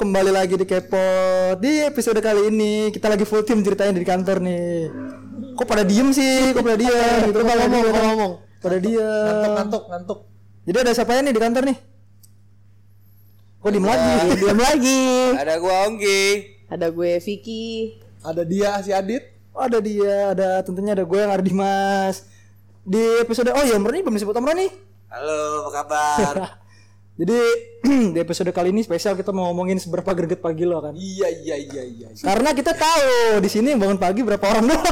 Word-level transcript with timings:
kembali 0.00 0.32
lagi 0.32 0.56
di 0.56 0.64
Kepo. 0.64 0.96
Di 1.60 1.84
episode 1.84 2.24
kali 2.24 2.48
ini 2.48 2.88
kita 2.88 3.12
lagi 3.12 3.28
full 3.28 3.44
team 3.44 3.60
ceritanya 3.60 3.92
di 3.92 4.00
kantor 4.00 4.40
nih. 4.40 4.88
Kok 5.52 5.68
pada 5.68 5.84
diem 5.84 6.08
sih? 6.16 6.56
Kok 6.56 6.64
pada 6.64 6.80
diem? 6.80 7.20
Gitu 7.28 7.36
pada 7.44 7.68
ngomong, 7.68 7.84
diem. 7.84 8.04
ngomong. 8.08 8.32
Pada 8.64 8.76
diem. 8.80 9.04
ngantuk 9.04 9.52
ngantuk 9.52 9.82
ngantuk 9.92 10.18
Jadi 10.64 10.76
ada 10.80 10.92
siapa 10.96 11.20
nih 11.20 11.36
di 11.36 11.40
kantor 11.44 11.62
nih? 11.68 11.76
Kok 13.60 13.70
diem 13.76 13.84
lagi? 13.84 14.16
Diam 14.40 14.56
lagi. 14.64 15.02
Ada 15.36 15.54
gua 15.60 15.74
Onggi. 15.92 16.24
Ada 16.72 16.86
gue 16.88 17.12
Vicky. 17.20 17.68
ada 18.24 18.42
dia 18.46 18.78
si 18.80 18.94
Adit 18.96 19.36
Oh, 19.50 19.66
ada 19.66 19.82
dia, 19.82 20.30
ada 20.30 20.62
tentunya 20.62 20.94
ada 20.94 21.02
gue 21.02 21.18
yang 21.18 21.34
ada 21.34 21.42
Dimas. 21.42 22.24
Di 22.86 23.20
episode 23.20 23.50
oh 23.52 23.64
ya, 23.66 23.76
Amro 23.76 23.90
nih 23.92 24.00
belum 24.00 24.16
disebut 24.16 24.32
Amro 24.32 24.54
nih. 24.56 24.70
Halo, 25.10 25.66
apa 25.66 25.70
kabar? 25.82 26.34
Jadi 27.20 27.38
di 28.16 28.18
episode 28.18 28.48
kali 28.48 28.72
ini 28.72 28.80
spesial 28.80 29.12
kita 29.12 29.28
mau 29.28 29.52
ngomongin 29.52 29.76
seberapa 29.76 30.16
greget 30.16 30.40
pagi 30.40 30.64
lo 30.64 30.80
kan. 30.80 30.96
iya 30.96 31.28
iya 31.28 31.56
iya 31.60 31.82
iya 31.84 32.08
Karena 32.16 32.56
kita 32.56 32.72
tahu 32.72 33.44
di 33.44 33.48
sini 33.52 33.76
bangun 33.76 34.00
pagi 34.00 34.24
berapa 34.24 34.40
orang 34.40 34.64
doang. 34.72 34.84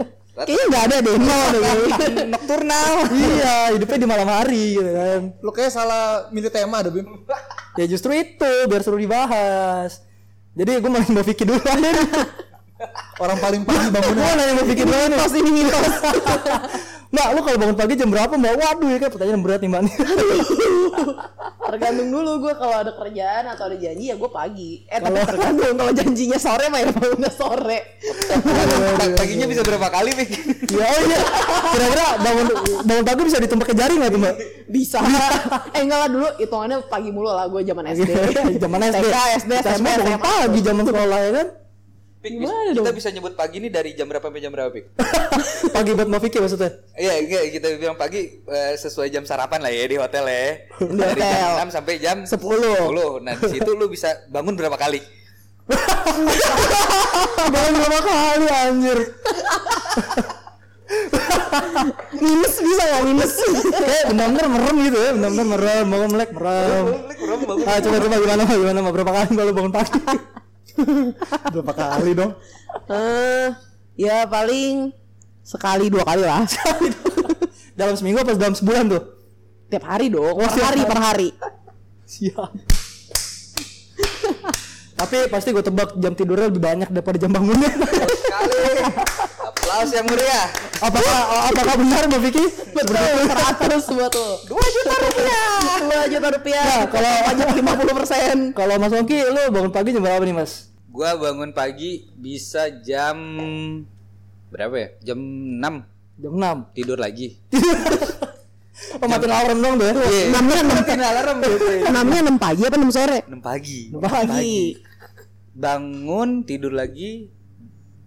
Kayaknya 0.34 0.64
nggak 0.66 0.84
ada 0.88 0.96
deh. 1.04 1.14
Nol 1.20 1.46
deh. 1.52 1.62
Nocturnal. 2.32 2.92
iya, 3.12 3.56
hidupnya 3.76 3.98
di 4.00 4.08
malam 4.08 4.28
hari 4.32 4.80
gitu 4.80 4.90
kan. 4.90 5.20
lo 5.44 5.50
kayak 5.52 5.70
salah 5.70 6.26
milih 6.32 6.50
tema 6.50 6.80
ada 6.80 6.90
bim 6.90 7.06
Ya 7.78 7.84
justru 7.84 8.16
itu 8.16 8.50
biar 8.64 8.80
seru 8.80 8.96
dibahas. 8.96 10.00
Jadi 10.56 10.80
gue 10.80 10.90
mau 10.90 11.02
Vicky 11.02 11.44
dulu 11.44 11.58
orang 13.16 13.38
paling 13.38 13.62
pagi 13.64 13.86
bangunnya 13.90 14.22
Gue 14.22 14.32
nanya 14.38 14.52
mau 14.56 14.64
Vicky 14.66 14.84
dulu 14.88 15.04
nih. 15.04 15.18
Mitos 15.20 15.34
ini 15.36 15.50
mitos. 15.52 15.86
Mbak, 17.14 17.28
lu 17.30 17.40
kalau 17.46 17.58
bangun 17.62 17.76
pagi 17.78 17.94
jam 17.94 18.10
berapa 18.10 18.34
mbak? 18.34 18.52
Waduh 18.58 18.88
ya 18.90 18.98
kan 18.98 19.08
pertanyaan 19.14 19.40
berat 19.46 19.62
nih 19.62 19.70
mbak 19.70 19.82
nih. 19.86 19.94
Tergantung 21.70 22.08
dulu 22.10 22.30
gue 22.42 22.54
kalau 22.58 22.74
ada 22.74 22.90
kerjaan 22.90 23.44
atau 23.54 23.70
ada 23.70 23.76
janji 23.78 24.10
ya 24.10 24.18
gue 24.18 24.30
pagi. 24.30 24.82
Eh 24.90 24.98
tapi 24.98 25.22
tergantung 25.22 25.78
kalau 25.78 25.92
janjinya 25.94 26.38
sore 26.42 26.66
mah 26.68 26.82
ya 26.82 26.90
bangunnya 26.90 27.30
sore. 27.30 27.78
Paginya 29.18 29.46
bisa 29.46 29.62
berapa 29.62 29.88
kali, 29.94 30.10
Pik? 30.10 30.30
ya 30.74 30.86
oh 30.90 31.00
iya. 31.06 31.18
Kira-kira 31.70 32.06
bangun 32.18 32.46
bangun 32.82 33.04
pagi 33.06 33.20
bisa 33.30 33.38
ditumpuk 33.38 33.66
ke 33.70 33.74
jari 33.78 33.94
nggak 33.94 34.10
tuh 34.10 34.20
mbak? 34.20 34.34
Bisa. 34.66 34.98
eh 35.70 35.80
enggak 35.86 35.98
lah 36.02 36.08
dulu 36.10 36.28
hitungannya 36.42 36.78
pagi 36.90 37.10
mulu 37.14 37.30
lah 37.30 37.46
gue 37.46 37.62
zaman 37.62 37.94
SD. 37.94 38.10
Zaman 38.58 38.80
SD. 38.90 39.06
TK, 39.06 39.16
SD, 39.46 39.52
SMP, 39.62 39.86
SMA. 40.02 40.18
pagi 40.18 40.60
zaman 40.66 40.82
sekolah 40.82 41.18
ya 41.22 41.30
kan? 41.30 41.46
Pik, 42.24 42.40
Gimana 42.40 42.72
kita 42.72 42.88
dong? 42.88 42.96
bisa 42.96 43.12
nyebut 43.12 43.36
pagi 43.36 43.60
ini 43.60 43.68
dari 43.68 43.92
jam 43.92 44.08
berapa 44.08 44.24
sampai 44.24 44.40
jam 44.40 44.48
berapa, 44.48 44.72
Pik? 44.72 44.96
pagi 45.76 45.92
buat 45.92 46.08
mbak 46.08 46.20
Vicky 46.24 46.40
maksudnya. 46.40 46.72
Iya, 46.96 47.20
iya, 47.20 47.40
kita 47.52 47.76
bilang 47.76 48.00
pagi 48.00 48.40
eh, 48.40 48.72
sesuai 48.80 49.12
jam 49.12 49.28
sarapan 49.28 49.60
lah 49.60 49.68
ya 49.68 49.84
di 49.84 50.00
hotel 50.00 50.24
ya. 50.24 50.56
Di 50.80 50.96
Dari 50.96 51.20
hotel. 51.20 51.52
jam 51.60 51.68
6 51.68 51.76
sampai 51.76 51.94
jam 52.00 52.16
10. 52.24 52.32
10. 52.32 53.28
Nah, 53.28 53.32
di 53.36 53.44
situ 53.52 53.70
lu 53.76 53.92
bisa 53.92 54.24
bangun 54.32 54.56
berapa 54.56 54.72
kali? 54.72 55.04
Bangun 57.52 57.74
berapa 57.76 58.00
kali 58.00 58.46
anjir? 58.48 58.98
minus 62.16 62.54
bisa 62.56 62.82
nggak 62.88 63.02
minus? 63.04 63.32
Kayak 63.68 64.04
benar-benar 64.16 64.46
merem 64.48 64.76
gitu 64.80 64.96
ya, 64.96 65.10
benar-benar 65.12 65.46
merem, 65.52 65.84
bangun 65.92 66.08
melek 66.16 66.30
merem. 66.32 66.84
Ah, 67.68 67.78
coba 67.84 67.96
coba 68.00 68.16
gimana 68.16 68.42
gimana 68.48 68.80
berapa 68.80 69.12
kali 69.12 69.30
kalau 69.36 69.52
bangun 69.52 69.72
pagi? 69.76 70.00
berapa 71.54 71.72
kali 71.72 72.12
dong 72.14 72.32
Eh, 72.90 73.48
ya 73.94 74.26
paling 74.26 74.90
sekali 75.40 75.86
dua 75.86 76.02
kali 76.02 76.26
lah. 76.26 76.42
dalam 77.78 77.94
seminggu 77.94 78.22
apa 78.22 78.34
dalam 78.34 78.56
sebulan 78.58 78.90
tuh? 78.90 79.02
Tiap 79.70 79.84
hari 79.86 80.10
dong. 80.10 80.34
Per 80.42 80.50
hari 80.58 80.82
per 80.82 80.98
hari. 80.98 81.28
Siap. 82.02 82.50
Tapi 85.04 85.28
pasti 85.28 85.52
gue 85.52 85.60
tebak 85.60 86.00
jam 86.00 86.16
tidurnya 86.16 86.48
lebih 86.48 86.64
banyak 86.64 86.88
daripada 86.88 87.20
jam 87.20 87.28
bangunnya. 87.28 87.68
Kali. 87.68 88.60
Aplaus 89.36 89.90
yang 89.92 90.08
meriah. 90.08 90.48
apakah 90.80 91.18
apakah 91.52 91.74
benar 91.76 92.02
Mbak 92.08 92.20
Vicky? 92.24 92.44
Betul, 92.72 92.96
100 92.96 93.84
buat 94.00 94.12
lo. 94.16 94.30
2 94.48 94.76
juta 94.80 94.94
rupiah. 94.96 95.48
2 96.08 96.12
juta 96.16 96.28
rupiah. 96.32 96.64
Nah, 96.64 96.84
kalau 96.88 97.12
pajak 97.28 97.48
50 97.52 97.98
persen. 98.00 98.36
Kalau 98.56 98.74
Mas 98.80 98.92
Ongki, 98.96 99.18
lu 99.28 99.42
bangun 99.52 99.72
pagi 99.76 99.92
jam 99.92 100.00
berapa 100.00 100.24
nih 100.24 100.36
Mas? 100.40 100.72
Gua 100.88 101.20
bangun 101.20 101.52
pagi 101.52 102.08
bisa 102.16 102.72
jam 102.80 103.16
berapa 104.48 104.72
ya? 104.72 104.88
Jam 105.12 105.20
6 105.20 105.60
Jam 106.14 106.32
6 106.32 106.72
tidur 106.72 106.96
lagi. 106.96 107.36
Oh 108.74 109.06
matiin 109.06 109.30
alarm 109.30 109.58
dong 109.62 109.74
tuh 109.78 109.86
ya? 109.86 109.94
6 109.94 110.66
Matiin 110.66 111.02
alarm 111.02 111.36
gitu. 111.46 111.66
Namanya 111.94 112.20
6 112.26 112.42
pagi 112.42 112.62
apa 112.66 112.76
6 112.78 112.90
sore? 112.90 113.18
6 113.26 113.38
pagi. 113.38 113.78
Pagi. 114.02 114.58
Bangun 115.54 116.42
tidur 116.42 116.74
lagi 116.74 117.30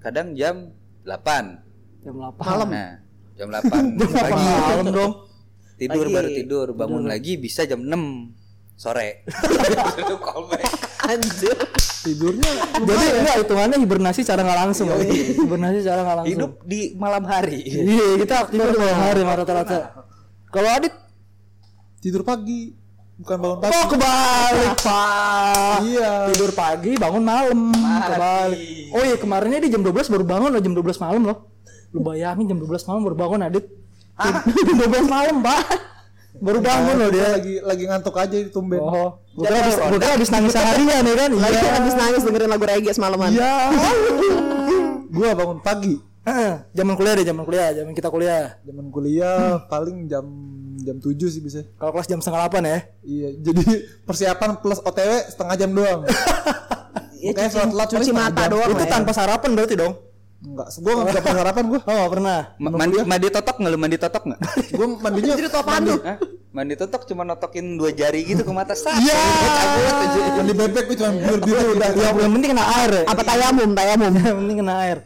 kadang 0.03 0.35
jam 0.35 0.75
8. 1.08 2.03
Jam 2.03 2.16
8 2.19 2.44
Malam. 2.44 2.69
Nah, 2.69 2.91
jam 3.40 3.47
8 3.47 3.96
pagi. 4.28 4.44
Malam 4.44 4.88
dong 4.91 5.13
Tidur 5.78 6.09
Pagi. 6.09 6.16
baru 6.18 6.30
tidur, 6.34 6.68
bangun 6.74 7.06
lagi 7.06 7.38
bisa 7.38 7.62
jam 7.63 7.86
6 7.86 7.94
sore. 8.74 9.22
Anjir. 11.07 11.57
tidurnya 11.97 12.52
Jadi 12.88 13.06
enggak 13.19 13.36
hitungannya 13.44 13.78
hibernasi 13.84 14.24
secara 14.24 14.40
nggak 14.47 14.59
langsung 14.63 14.88
ya? 14.88 14.96
Hibernasi 15.44 15.78
secara 15.84 16.00
nggak 16.07 16.18
langsung 16.24 16.31
Hidup 16.40 16.52
di 16.63 16.81
malam 16.96 17.24
hari. 17.28 17.68
Iya 17.68 18.07
kita 18.24 18.36
aktif 18.47 18.59
di 18.63 18.78
malam 18.80 19.00
hari 19.02 19.22
rata-rata 19.28 19.78
Kalau 20.47 20.69
Adit 20.72 20.94
tidur 22.00 22.24
pagi 22.24 22.72
bukan 23.18 23.36
bangun 23.38 23.58
pagi. 23.60 23.74
Oh 23.74 23.86
kebalik 23.90 24.74
pak. 24.88 25.78
Iya. 25.82 26.12
Tidur 26.32 26.52
pagi 26.54 26.92
bangun 26.96 27.24
malam. 27.24 27.60
Kebalik. 27.74 28.60
Oh 28.94 29.02
iya 29.02 29.16
kemarinnya 29.18 29.60
di 29.60 29.70
jam 29.70 29.82
12 29.82 30.14
baru 30.14 30.24
bangun 30.24 30.50
loh 30.54 30.62
jam 30.62 30.74
12 30.74 31.04
malam 31.04 31.22
loh. 31.26 31.38
Lu 31.92 32.00
bayangin 32.02 32.46
jam 32.46 32.58
12 32.62 32.88
malam 32.88 33.02
baru 33.04 33.16
bangun 33.18 33.40
Adit. 33.44 33.66
Jam 34.18 34.34
12 34.86 35.10
malam 35.10 35.36
pak. 35.42 35.62
Baru 36.38 36.60
bangun 36.62 36.96
loh 37.02 37.10
dia. 37.10 37.34
lagi 37.34 37.54
lagi 37.66 37.84
ngantuk 37.90 38.14
aja 38.14 38.38
di 38.38 38.50
tumben. 38.54 38.78
Oh 38.78 39.18
Gue 39.34 39.46
habis, 39.50 39.78
kira 39.78 40.18
habis 40.18 40.30
nangis 40.34 40.54
seharian 40.54 41.02
ya 41.06 41.14
kan? 41.14 41.30
Iya. 41.30 41.70
habis 41.78 41.94
nangis 41.94 42.22
dengerin 42.26 42.50
lagu 42.50 42.66
reggae 42.66 42.90
semalaman. 42.90 43.30
Iya. 43.34 43.54
Gua 45.18 45.30
bangun 45.34 45.62
pagi. 45.62 45.98
Heeh, 46.28 46.54
Zaman 46.76 47.00
kuliah 47.00 47.16
deh 47.16 47.24
zaman 47.24 47.48
kuliah 47.48 47.72
Zaman 47.72 47.96
kita 47.96 48.12
kuliah. 48.12 48.60
Zaman 48.68 48.92
kuliah 48.92 49.64
paling 49.72 50.12
jam 50.12 50.26
jam 50.78 50.98
7 50.98 51.18
sih 51.28 51.42
bisa 51.42 51.62
Kalau 51.76 51.92
kelas 51.92 52.08
jam 52.08 52.20
setengah 52.22 52.48
8 52.50 52.62
ya 52.64 52.80
iya 53.04 53.30
jadi 53.34 53.64
persiapan 54.08 54.62
plus 54.62 54.80
OTW 54.82 55.12
setengah 55.30 55.56
jam 55.58 55.72
doang 55.74 56.02
Ya, 57.18 57.34
Makanya 57.34 57.50
cuci, 57.50 57.98
cuci 57.98 58.12
mata 58.14 58.46
jam. 58.46 58.54
doang. 58.54 58.70
Itu 58.78 58.86
ya. 58.86 58.94
tanpa 58.94 59.10
sarapan 59.10 59.58
berarti 59.58 59.74
dong 59.74 59.94
enggak 60.38 60.68
gua 60.78 60.94
enggak 61.02 61.18
pernah 61.18 61.40
sarapan 61.40 61.64
gua 61.66 61.80
Oh 61.81 61.96
gak 61.98 62.12
pernah 62.14 62.38
Ma- 62.56 62.72
mandi, 62.72 62.98
mandi 63.03 63.28
totok 63.28 63.56
nggak 63.58 63.72
lu 63.72 63.78
mandi 63.78 63.98
totok 63.98 64.24
nggak? 64.24 64.40
gua 64.78 64.88
mandinya 65.00 65.34
Jadi 65.34 65.44
itu 65.44 65.58
apaan 65.58 65.81
tuh? 65.84 66.00
Hah? 66.00 66.18
Mandi 66.48 66.74
totok 66.74 67.02
cuma 67.06 67.22
notokin 67.22 67.66
dua 67.75 67.90
jari 67.92 68.22
gitu 68.24 68.42
ke 68.42 68.50
mata 68.50 68.74
sat. 68.74 68.98
Iya. 68.98 69.18
mandi 70.34 70.53
bebek 70.53 70.84
gua 70.86 70.96
cuma 70.96 71.12
biur 71.16 71.40
biru 71.40 71.66
udah 71.74 71.90
Yang 71.92 72.16
yang 72.20 72.31
penting 72.31 72.50
kena 72.52 72.66
air 72.75 72.92
ya. 72.92 73.03
Apa 73.06 73.22
tayamum, 73.24 73.70
tayamum. 73.72 74.12
Yang 74.20 74.38
penting 74.38 74.58
kena 74.58 74.75
air. 74.80 74.98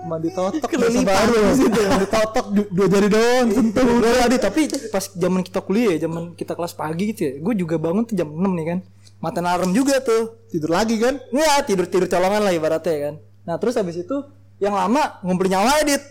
mandi 0.00 0.28
totok 0.30 0.68
Kelilipan 0.70 1.04
baru 1.04 1.34
di 1.34 1.54
situ. 1.54 1.80
mandi 1.82 2.06
totok 2.06 2.46
du- 2.50 2.70
dua 2.70 2.86
jari 2.88 3.08
doang 3.08 3.46
sentuh 3.50 3.82
Gue 3.84 4.12
tadi 4.14 4.36
tapi 4.38 4.60
pas 4.88 5.04
zaman 5.06 5.40
kita 5.42 5.60
kuliah 5.60 5.90
ya, 5.92 6.06
zaman 6.06 6.32
kita 6.34 6.52
kelas 6.52 6.72
pagi 6.72 7.04
gitu 7.10 7.20
ya. 7.22 7.32
Gue 7.38 7.54
juga 7.54 7.76
bangun 7.76 8.04
tuh 8.04 8.14
jam 8.14 8.28
6 8.28 8.36
nih 8.52 8.66
kan. 8.66 8.78
Matiin 9.18 9.44
alarm 9.44 9.70
juga 9.72 9.98
tuh. 9.98 10.36
tidur 10.48 10.70
lagi 10.70 10.96
kan 10.96 11.20
Iya, 11.28 11.60
tidur-tidur 11.62 12.06
colongan 12.06 12.40
lah 12.40 12.52
ibaratnya 12.52 12.88
ya 12.90 13.00
kan. 13.02 13.14
Nah, 13.44 13.56
terus 13.56 13.74
habis 13.74 13.96
itu 13.96 14.16
yang 14.58 14.74
lama 14.74 15.22
ngumpulin 15.22 15.54
nyawa 15.58 15.82
edit. 15.82 16.02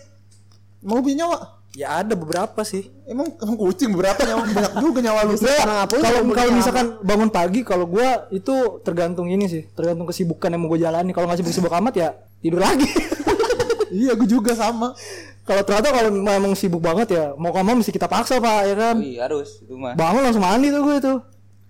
mau 0.84 1.02
punya 1.02 1.26
nyawa 1.26 1.58
Ya 1.76 2.00
ada 2.00 2.16
beberapa 2.16 2.64
sih. 2.64 2.90
emang 3.04 3.28
emang 3.38 3.54
kucing 3.54 3.92
berapa 3.92 4.18
nyawa 4.24 4.42
banyak 4.56 4.74
juga 4.82 4.98
nyawa 5.04 5.20
lu 5.28 5.34
Nah, 5.38 5.84
kalau 5.86 6.20
kalau 6.32 6.50
misalkan 6.50 6.86
bangun 7.04 7.30
pagi 7.30 7.60
kalau 7.62 7.84
gua 7.84 8.26
itu 8.34 8.82
tergantung 8.82 9.28
ini 9.28 9.46
sih, 9.46 9.62
tergantung 9.76 10.08
kesibukan 10.08 10.48
yang 10.48 10.64
mau 10.64 10.72
gue 10.72 10.80
jalani. 10.80 11.12
Kalau 11.12 11.28
nggak 11.28 11.44
sibuk-sibuk 11.44 11.70
amat 11.70 11.94
ya 11.94 12.08
tidur 12.40 12.64
lagi. 12.64 12.88
iya 14.00 14.16
gua 14.16 14.26
juga 14.26 14.56
sama 14.56 14.96
kalau 15.48 15.64
ternyata 15.64 15.88
kalau 15.96 16.10
memang 16.12 16.52
sibuk 16.52 16.84
banget 16.84 17.08
ya 17.16 17.24
mau 17.40 17.48
mau 17.56 17.72
mesti 17.80 17.88
kita 17.88 18.04
paksa 18.04 18.36
pak 18.36 18.68
ya 18.68 18.74
kan. 18.76 18.96
Iya 19.00 19.20
harus 19.24 19.64
itu 19.64 19.72
mah. 19.80 19.96
Bangun 19.96 20.20
langsung 20.20 20.44
mandi 20.44 20.68
tuh 20.68 20.84
gue 20.84 20.96
itu. 21.00 21.14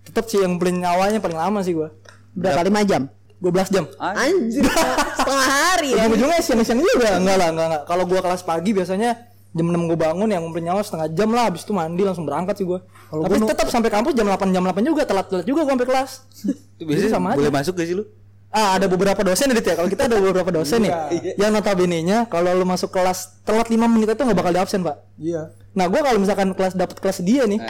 Tetap 0.03 0.27
sih 0.27 0.43
yang 0.43 0.59
paling 0.59 0.83
nyawanya 0.83 1.23
paling 1.23 1.39
lama 1.39 1.63
sih 1.63 1.71
gue. 1.71 1.87
Berapa 2.35 2.67
5 2.67 2.83
jam? 2.83 3.07
12 3.39 3.71
jam. 3.71 3.85
Anjir. 3.95 4.63
Setengah 5.19 5.47
hari 5.47 5.89
ya. 5.95 6.03
Ujung-ujungnya 6.05 6.39
siang-siang 6.43 6.79
juga 6.83 7.15
enggak 7.15 7.37
lah, 7.39 7.47
enggak 7.55 7.67
enggak. 7.71 7.83
Kalau 7.87 8.03
gua 8.03 8.19
kelas 8.19 8.43
pagi 8.43 8.75
biasanya 8.75 9.11
jam 9.49 9.65
6 9.65 9.89
gue 9.89 9.97
bangun 9.97 10.29
yang 10.29 10.45
ngumpulin 10.45 10.69
nyawa 10.69 10.85
setengah 10.85 11.09
jam 11.09 11.33
lah 11.33 11.49
habis 11.49 11.65
itu 11.65 11.73
mandi 11.73 12.05
langsung 12.05 12.27
berangkat 12.27 12.59
sih 12.61 12.65
gua. 12.67 12.85
Kalau 13.09 13.25
Tapi 13.25 13.35
gua 13.41 13.49
tetap 13.49 13.67
sampai 13.71 13.89
kampus 13.89 14.13
jam 14.13 14.27
8 14.27 14.53
jam 14.53 14.61
8 14.61 14.83
juga 14.85 15.01
telat-telat 15.07 15.45
juga 15.47 15.65
gua 15.65 15.73
sampai 15.73 15.87
kelas. 15.89 16.11
Itu 16.77 16.83
biasanya 16.85 17.11
sama 17.15 17.27
aja. 17.33 17.37
boleh 17.41 17.53
masuk 17.53 17.73
gak 17.79 17.87
sih 17.87 17.95
lu? 17.97 18.05
Ah, 18.49 18.81
ada 18.81 18.85
beberapa 18.89 19.21
dosen 19.21 19.53
Dit 19.53 19.65
ya. 19.65 19.77
Kalau 19.77 19.89
kita 19.89 20.09
ada 20.09 20.17
beberapa 20.17 20.49
dosen 20.49 20.85
nih. 20.85 20.93
Yang 21.41 21.51
notabene-nya 21.53 22.25
kalau 22.27 22.51
lu 22.53 22.65
masuk 22.65 22.91
kelas 22.91 23.41
telat 23.41 23.69
5 23.71 23.77
menit 23.89 24.09
itu 24.13 24.21
nggak 24.21 24.37
bakal 24.37 24.51
di 24.53 24.59
absen, 24.61 24.81
Pak. 24.85 24.97
iya 25.17 25.53
Nah, 25.69 25.85
gua 25.85 26.01
kalau 26.01 26.17
misalkan 26.17 26.49
kelas 26.57 26.73
dapat 26.73 26.97
kelas 26.97 27.21
dia 27.21 27.45
nih, 27.45 27.61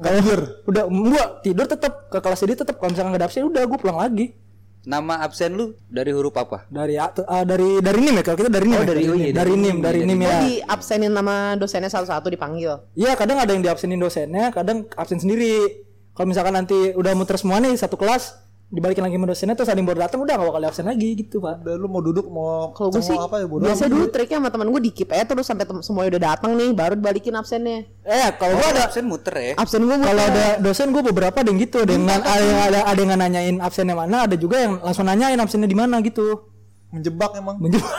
nggak 0.00 0.12
tidur 0.20 0.40
udah 0.64 0.84
gua 0.88 1.24
tidur 1.44 1.66
tetap 1.68 2.08
ke 2.08 2.18
kelas 2.20 2.40
dia 2.48 2.56
tetap 2.56 2.80
kalau 2.80 2.92
misalkan 2.92 3.12
nggak 3.12 3.20
ada 3.20 3.28
absen 3.28 3.44
udah 3.44 3.62
gua 3.68 3.78
pulang 3.80 3.98
lagi. 4.00 4.32
Nama 4.80 5.20
absen 5.20 5.52
lu 5.52 5.76
dari 5.92 6.08
huruf 6.08 6.32
apa? 6.40 6.64
Dari 6.72 6.96
A- 6.96 7.12
ah, 7.28 7.44
dari 7.44 7.84
dari 7.84 8.00
NIM 8.00 8.16
ya 8.16 8.24
kalau 8.24 8.38
kita 8.40 8.48
dari 8.48 8.64
NIM. 8.64 8.76
Oh, 8.76 8.82
ya? 8.82 8.88
dari- 8.88 9.04
oh 9.04 9.16
iya, 9.16 9.28
dari 9.28 9.36
dari 9.36 9.52
NIM, 9.52 9.60
NIM, 9.60 9.76
dari 9.84 10.00
dari 10.00 10.08
NIM 10.08 10.20
ya. 10.24 10.38
di 10.40 10.52
absenin 10.64 11.12
nama 11.12 11.52
dosennya 11.60 11.92
satu-satu 11.92 12.32
dipanggil. 12.32 12.88
Iya, 12.96 13.12
kadang 13.12 13.36
ada 13.44 13.52
yang 13.52 13.60
diabsenin 13.60 14.00
dosennya, 14.00 14.48
kadang 14.56 14.88
absen 14.96 15.20
sendiri. 15.20 15.84
Kalau 16.16 16.32
misalkan 16.32 16.56
nanti 16.56 16.96
udah 16.96 17.12
muter 17.12 17.36
semua 17.36 17.60
nih 17.60 17.76
satu 17.76 18.00
kelas, 18.00 18.40
dibalikin 18.70 19.02
lagi 19.02 19.18
sama 19.18 19.26
dosennya 19.26 19.54
terus 19.54 19.66
ada 19.66 19.74
yang 19.74 19.84
baru 19.84 19.98
datang 20.00 20.22
udah 20.22 20.30
gak 20.32 20.46
bakal 20.46 20.62
absen 20.62 20.86
lagi 20.86 21.18
gitu, 21.18 21.42
Pak. 21.42 21.60
Udah 21.60 21.74
lu 21.74 21.86
mau 21.86 21.98
duduk 21.98 22.26
mau 22.26 22.70
Kalau 22.70 22.88
gue 22.88 23.02
sih 23.02 23.12
apa 23.12 23.42
ya 23.42 23.46
bodo 23.46 23.66
biasa 23.66 23.84
dulu 23.84 24.06
triknya 24.06 24.38
sama 24.38 24.48
temen 24.48 24.70
gue 24.70 24.80
di 24.80 24.90
keep 24.90 25.10
aja 25.10 25.26
terus 25.26 25.42
sampai 25.42 25.66
semuanya 25.82 26.08
udah 26.14 26.22
datang 26.24 26.54
nih 26.54 26.70
baru 26.70 26.94
dibalikin 26.94 27.34
absennya. 27.34 27.90
Eh, 28.00 28.28
kalau 28.34 28.54
gua 28.54 28.70
ada 28.70 28.86
absen 28.86 29.04
muter 29.04 29.34
ya. 29.34 29.52
absen 29.54 29.82
gue 29.82 29.96
kalau 29.96 30.22
ada 30.22 30.44
dosen 30.56 30.88
gue 30.88 31.02
beberapa 31.02 31.36
ada 31.36 31.50
yang 31.50 31.58
gitu 31.58 31.82
ada 31.82 31.92
yang 31.92 32.06
ada 32.06 32.22
yang 32.38 32.60
ada, 32.64 32.78
ada 32.86 33.00
yang 33.00 33.10
nanyain 33.12 33.56
absennya 33.58 33.92
mana 33.92 34.16
ada 34.24 34.34
juga 34.34 34.56
yang 34.56 34.78
langsung 34.78 35.02
nanyain 35.02 35.36
absennya 35.36 35.66
di 35.66 35.74
mana 35.74 35.98
gitu 36.00 36.46
menjebak 36.88 37.34
emang. 37.34 37.58
menjebak 37.58 37.90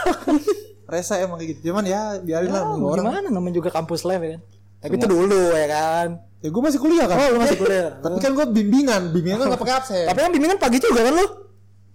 Rese 0.92 1.16
emang 1.16 1.36
kayak 1.36 1.56
gitu. 1.56 1.72
Cuman 1.72 1.84
ya 1.84 2.16
biarin 2.18 2.48
lah 2.48 2.68
Oh, 2.68 2.80
orang. 2.86 3.04
gimana 3.08 3.28
namanya 3.28 3.54
juga 3.54 3.68
kampus 3.70 4.04
live 4.04 4.20
ya 4.20 4.30
kan 4.36 4.42
tapi 4.82 4.98
itu 4.98 5.06
dulu 5.06 5.54
ya 5.54 5.66
kan 5.66 6.08
Ya 6.42 6.50
gue 6.50 6.58
masih 6.58 6.82
kuliah 6.82 7.06
kan. 7.06 7.14
oh 7.16 7.28
lu 7.30 7.38
masih 7.38 7.54
kuliah 7.54 7.94
Tapi 8.02 8.18
kan 8.18 8.34
gue 8.34 8.46
bimbingan, 8.50 9.14
bimbingan 9.14 9.38
kan 9.38 9.46
gak 9.54 9.62
pakai 9.62 9.74
absen. 9.78 10.04
tapi 10.04 10.18
kan 10.20 10.30
bimbingan 10.30 10.58
pagi 10.58 10.76
juga 10.76 11.06
kan 11.06 11.14
lu 11.14 11.26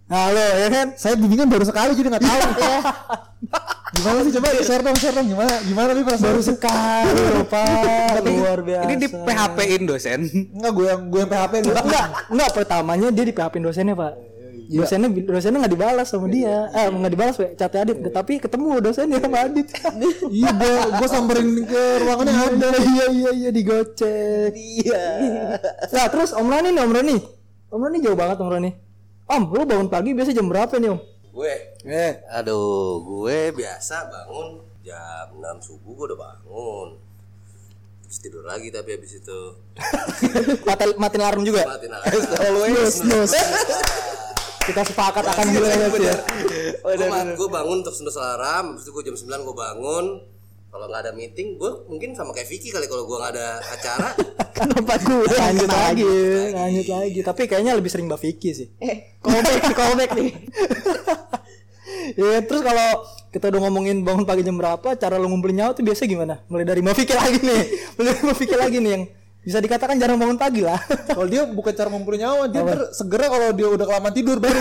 nah 0.08 0.32
lo 0.32 0.40
ya 0.40 0.68
kan 0.72 0.88
Saya 0.96 1.20
bimbingan 1.20 1.52
baru 1.52 1.68
sekali 1.68 1.92
jadi 1.94 2.08
nggak 2.10 2.24
tahu. 2.24 2.40
gimana 3.98 4.18
sih 4.22 4.32
coba 4.32 4.48
share 4.62 4.84
dong, 4.84 4.96
share 4.96 5.16
dong 5.16 5.28
gimana? 5.28 5.52
Gimana 5.64 5.90
nih 5.92 6.04
perasaan? 6.04 6.28
baru 6.30 6.42
sekali 6.42 7.12
lo 7.28 7.44
pak 7.44 8.24
luar 8.24 8.60
biasa 8.62 8.84
Ini 8.84 8.96
di 8.96 9.08
PHP-in 9.10 9.82
dosen. 9.84 10.20
Enggak 10.54 10.72
gue 10.72 10.86
yang 10.86 11.02
gue 11.08 11.20
yang 11.20 11.30
PHP 11.30 11.54
lu. 11.60 11.72
enggak 11.74 12.06
enggak 12.32 12.50
pertamanya 12.54 13.08
dia 13.12 13.26
di 13.26 13.34
PHP 13.34 13.54
dosennya 13.60 13.96
pak 13.96 14.12
dosennya 14.68 15.08
dosennya 15.24 15.60
nggak 15.64 15.74
dibalas 15.74 16.08
sama 16.12 16.28
dia. 16.28 16.68
Eh 16.76 16.92
nggak 16.92 17.14
dibalas 17.16 17.36
Pak, 17.40 17.52
chatnya 17.56 17.80
Adit. 17.88 17.98
Tapi 18.12 18.34
ketemu 18.44 18.68
dosennya 18.84 19.20
sama 19.24 19.38
Adit. 19.48 19.68
Iya 20.28 20.50
gue 20.54 20.76
gue 21.00 21.08
samperin 21.08 21.50
ke 21.64 21.82
ruangannya 22.04 22.34
ada. 22.36 22.70
iya 22.76 23.06
iya 23.10 23.32
iya 23.32 23.50
digocek. 23.50 24.52
Iya. 24.52 25.04
Nah 25.88 26.06
terus 26.12 26.36
Om 26.36 26.48
Rani 26.52 26.76
nih 26.76 26.84
Om 26.84 26.92
Rani. 26.92 27.18
Om 27.72 27.82
Rani 27.84 27.98
jauh 28.04 28.18
banget 28.20 28.38
Om 28.44 28.50
Rani. 28.52 28.72
Om 29.28 29.44
lu 29.52 29.64
bangun 29.64 29.88
pagi 29.88 30.12
biasa 30.12 30.36
jam 30.36 30.48
berapa 30.52 30.76
nih 30.80 30.92
Om? 30.96 31.00
Gue, 31.38 31.54
eh. 31.86 32.26
Aduh, 32.34 33.04
gue 33.06 33.54
biasa 33.54 34.10
bangun 34.10 34.66
jam 34.82 35.30
6 35.38 35.68
subuh 35.70 35.94
gue 35.94 36.06
udah 36.10 36.20
bangun. 36.20 36.90
Terus 38.08 38.18
tidur 38.24 38.44
lagi 38.48 38.72
tapi 38.72 38.96
habis 38.96 39.20
itu. 39.20 39.40
Mati 40.68 40.84
matiin 40.96 41.22
alarm 41.22 41.44
juga? 41.44 41.68
Matiin 41.68 41.92
alarm. 41.92 42.12
always 42.42 43.04
kita 44.68 44.82
sepakat 44.84 45.24
akan 45.24 45.46
gila 45.56 45.68
ya 45.72 45.88
ya 45.88 46.16
Gue, 47.36 47.50
bangun 47.50 47.80
terus 47.84 48.04
nus 48.04 48.20
alarm, 48.20 48.76
habis 48.76 48.84
itu 48.84 48.92
gue 48.92 49.04
jam 49.08 49.16
9 49.16 49.48
gue 49.48 49.56
bangun. 49.56 50.06
Kalau 50.68 50.86
nggak 50.92 51.02
ada 51.08 51.12
meeting, 51.16 51.56
gue 51.56 51.72
mungkin 51.88 52.12
sama 52.12 52.36
kayak 52.36 52.52
Vicky 52.52 52.76
kali 52.76 52.86
kalau 52.92 53.08
gue 53.08 53.18
nggak 53.18 53.32
ada 53.34 53.48
acara. 53.64 54.10
Kenapa 54.58 55.00
gue? 55.00 55.26
lanjut 55.32 55.70
lagi 55.70 56.12
lanjut 56.52 56.88
lagi. 56.92 57.20
Tapi 57.24 57.42
kayaknya 57.48 57.74
lebih 57.80 57.88
sering 57.88 58.12
Mbak 58.12 58.20
Vicky 58.20 58.52
sih. 58.52 58.68
Eh, 58.84 59.16
callback, 59.24 59.64
callback 59.80 60.12
nih. 60.20 60.32
ya 62.20 62.44
terus 62.44 62.62
kalau 62.68 62.90
kita 63.32 63.48
udah 63.54 63.62
ngomongin 63.68 64.04
bangun 64.04 64.28
pagi 64.28 64.44
jam 64.44 64.60
berapa 64.60 64.96
cara 65.00 65.16
lu 65.16 65.32
ngumpulin 65.32 65.64
nyawa 65.64 65.72
tuh 65.72 65.88
biasa 65.88 66.04
gimana? 66.04 66.44
Mulai 66.52 66.68
dari 66.68 66.82
Mbak 66.84 66.96
Vicky 67.00 67.16
lagi 67.16 67.40
nih. 67.40 67.64
Mulai 67.96 68.08
dari 68.12 68.22
Mbak 68.28 68.38
Vicky 68.38 68.56
lagi 68.60 68.78
nih 68.84 68.92
yang 68.92 69.04
bisa 69.48 69.64
dikatakan 69.64 69.96
jarang 69.96 70.20
bangun 70.20 70.36
pagi 70.36 70.60
lah 70.60 70.76
Kalau 71.16 71.24
dia 71.24 71.48
bukan 71.48 71.72
cara 71.72 71.88
ngumpulin 71.88 72.20
nyawa, 72.20 72.52
dia 72.52 72.68
ntar 72.68 72.92
segera 72.92 73.32
kalau 73.32 73.56
dia 73.56 73.68
udah 73.72 73.86
kelamaan 73.88 74.12
tidur 74.12 74.44
baru 74.44 74.60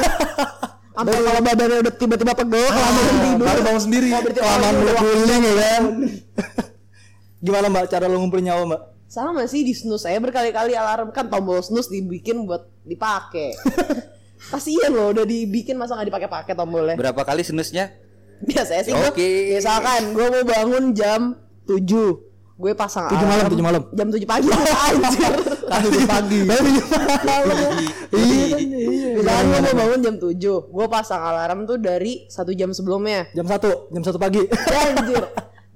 Sampai 0.96 1.12
kalau 1.20 1.42
badannya 1.44 1.78
udah 1.84 1.92
tiba-tiba 1.92 2.32
pegel, 2.32 2.64
kelamaan 2.70 3.16
tidur. 3.20 3.44
baru 3.44 3.60
bangun 3.66 3.82
sendiri. 3.82 4.08
kelamaan 4.14 4.74
guling 4.78 5.42
ya 5.42 5.54
kan 5.58 5.82
gimana 7.44 7.66
mbak 7.68 7.84
cara 7.90 8.06
lu 8.08 8.16
ngumpulin 8.22 8.46
nyawa 8.48 8.62
mbak 8.64 8.80
Sama 9.06 9.42
sih 9.46 9.62
di 9.62 9.74
snooze 9.74 10.06
saya 10.06 10.18
berkali-kali 10.18 10.74
alarm 10.74 11.10
kan 11.10 11.26
tombol 11.30 11.62
snooze 11.62 11.86
dibikin 11.86 12.42
buat 12.42 12.66
dipakai. 12.82 13.54
Kasian 14.50 14.90
loh 14.90 15.14
udah 15.14 15.22
dibikin 15.22 15.78
masa 15.78 15.94
nggak 15.94 16.10
dipakai-pakai 16.10 16.54
tombolnya. 16.58 16.98
Berapa 16.98 17.22
kali 17.22 17.46
senusnya? 17.46 17.94
Biasanya 18.42 18.82
sih 18.82 18.92
gue 18.92 19.06
Oke. 19.06 19.30
misalkan 19.56 20.10
gue 20.10 20.26
mau 20.26 20.42
bangun 20.42 20.90
jam 20.90 21.38
7 21.70 22.25
gue 22.56 22.72
pasang 22.72 23.04
Tujuh 23.12 23.20
malam, 23.20 23.36
alarm 23.36 23.50
tujuh 23.52 23.66
malam. 23.68 23.82
jam 23.92 24.08
7 24.08 24.24
pagi. 24.24 24.48
Anjir. 24.48 25.32
Tujuh 25.60 26.08
pagi. 26.08 26.38
Tujuh 26.48 26.88
malam. 27.28 27.56
Iya. 28.16 28.44
Kan 28.48 28.64
iya. 28.64 29.08
Misalkan 29.12 29.44
gue 29.44 29.60
mau 29.60 29.74
bangun 29.76 30.00
jam 30.00 30.14
7 30.16 30.40
gue 30.72 30.86
pasang 30.88 31.20
alarm 31.20 31.58
tuh 31.68 31.76
dari 31.76 32.24
satu 32.32 32.56
jam 32.56 32.72
sebelumnya. 32.72 33.28
Jam 33.36 33.44
satu 33.44 33.92
jam 33.92 34.00
satu 34.00 34.16
pagi. 34.16 34.40
Ya 34.48 34.80
anjir. 34.96 35.24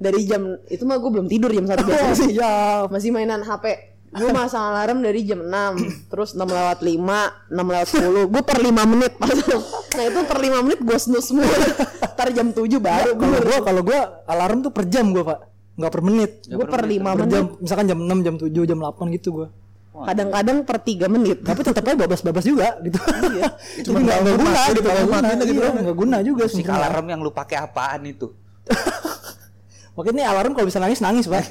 Dari 0.00 0.20
jam 0.24 0.56
itu 0.72 0.82
mah 0.88 0.96
gue 0.96 1.10
belum 1.12 1.28
tidur 1.28 1.52
jam 1.52 1.68
satu 1.68 1.84
biasanya. 1.84 2.16
Sih 2.16 2.32
siap 2.32 2.88
masih 2.88 3.12
mainan 3.12 3.44
HP 3.44 3.92
gue 4.10 4.26
masang 4.34 4.74
alarm 4.74 5.06
dari 5.06 5.22
jam 5.22 5.38
6 5.38 6.10
terus 6.10 6.34
6 6.34 6.42
lewat 6.42 6.82
5 6.82 6.98
6 6.98 7.54
lewat 7.54 7.88
10 7.94 8.26
gue 8.26 8.42
per 8.42 8.58
5 8.58 8.90
menit. 8.90 9.12
Pasang 9.14 9.62
nah 10.00 10.02
itu 10.02 10.18
per 10.26 10.38
5 10.42 10.64
menit 10.66 10.80
gue 10.82 10.98
snooze 10.98 11.30
semua 11.30 11.46
ntar 12.16 12.28
jam 12.34 12.50
7 12.50 12.58
baru 12.82 13.14
gue 13.14 13.58
kalau 13.62 13.82
gua 13.86 14.24
alarm 14.26 14.66
tuh 14.66 14.72
per 14.74 14.90
jam 14.90 15.14
gua 15.14 15.24
pak 15.30 15.49
nggak 15.80 15.92
per 15.92 16.02
menit. 16.04 16.30
Gue 16.46 16.66
per 16.68 16.84
5 16.84 17.00
per 17.00 17.24
menit. 17.24 17.32
jam 17.32 17.44
misalkan 17.56 17.86
jam 17.88 17.98
6 17.98 18.26
jam 18.26 18.34
7 18.36 18.68
jam 18.68 18.78
8 18.78 19.16
gitu 19.16 19.28
gua. 19.32 19.48
Kadang-kadang 19.90 20.58
per 20.62 20.78
3 20.80 21.08
menit. 21.10 21.38
Tapi 21.42 21.60
tetap 21.64 21.82
aja 21.82 21.96
babas-babas 21.96 22.44
juga 22.44 22.78
gitu. 22.84 22.98
Iya. 23.00 23.48
Cuma 23.88 23.98
nggak 24.04 24.18
guna 24.22 24.50
matiin, 24.52 24.74
gitu 24.76 24.88
nggak 24.88 25.04
guna 25.08 25.18
matiin 25.18 25.38
gitu. 25.40 25.60
Iya, 25.60 25.70
nggak 25.82 25.96
guna 25.96 26.16
juga 26.22 26.44
sebenarnya. 26.46 26.76
alarm 26.78 27.06
yang 27.10 27.20
lu 27.24 27.32
pakai 27.32 27.56
apaan 27.58 28.00
itu? 28.06 28.28
Makanya 29.96 30.16
nih 30.16 30.26
alarm 30.30 30.52
kalau 30.54 30.66
bisa 30.68 30.78
nangis 30.78 31.00
nangis 31.02 31.26
pak. 31.26 31.42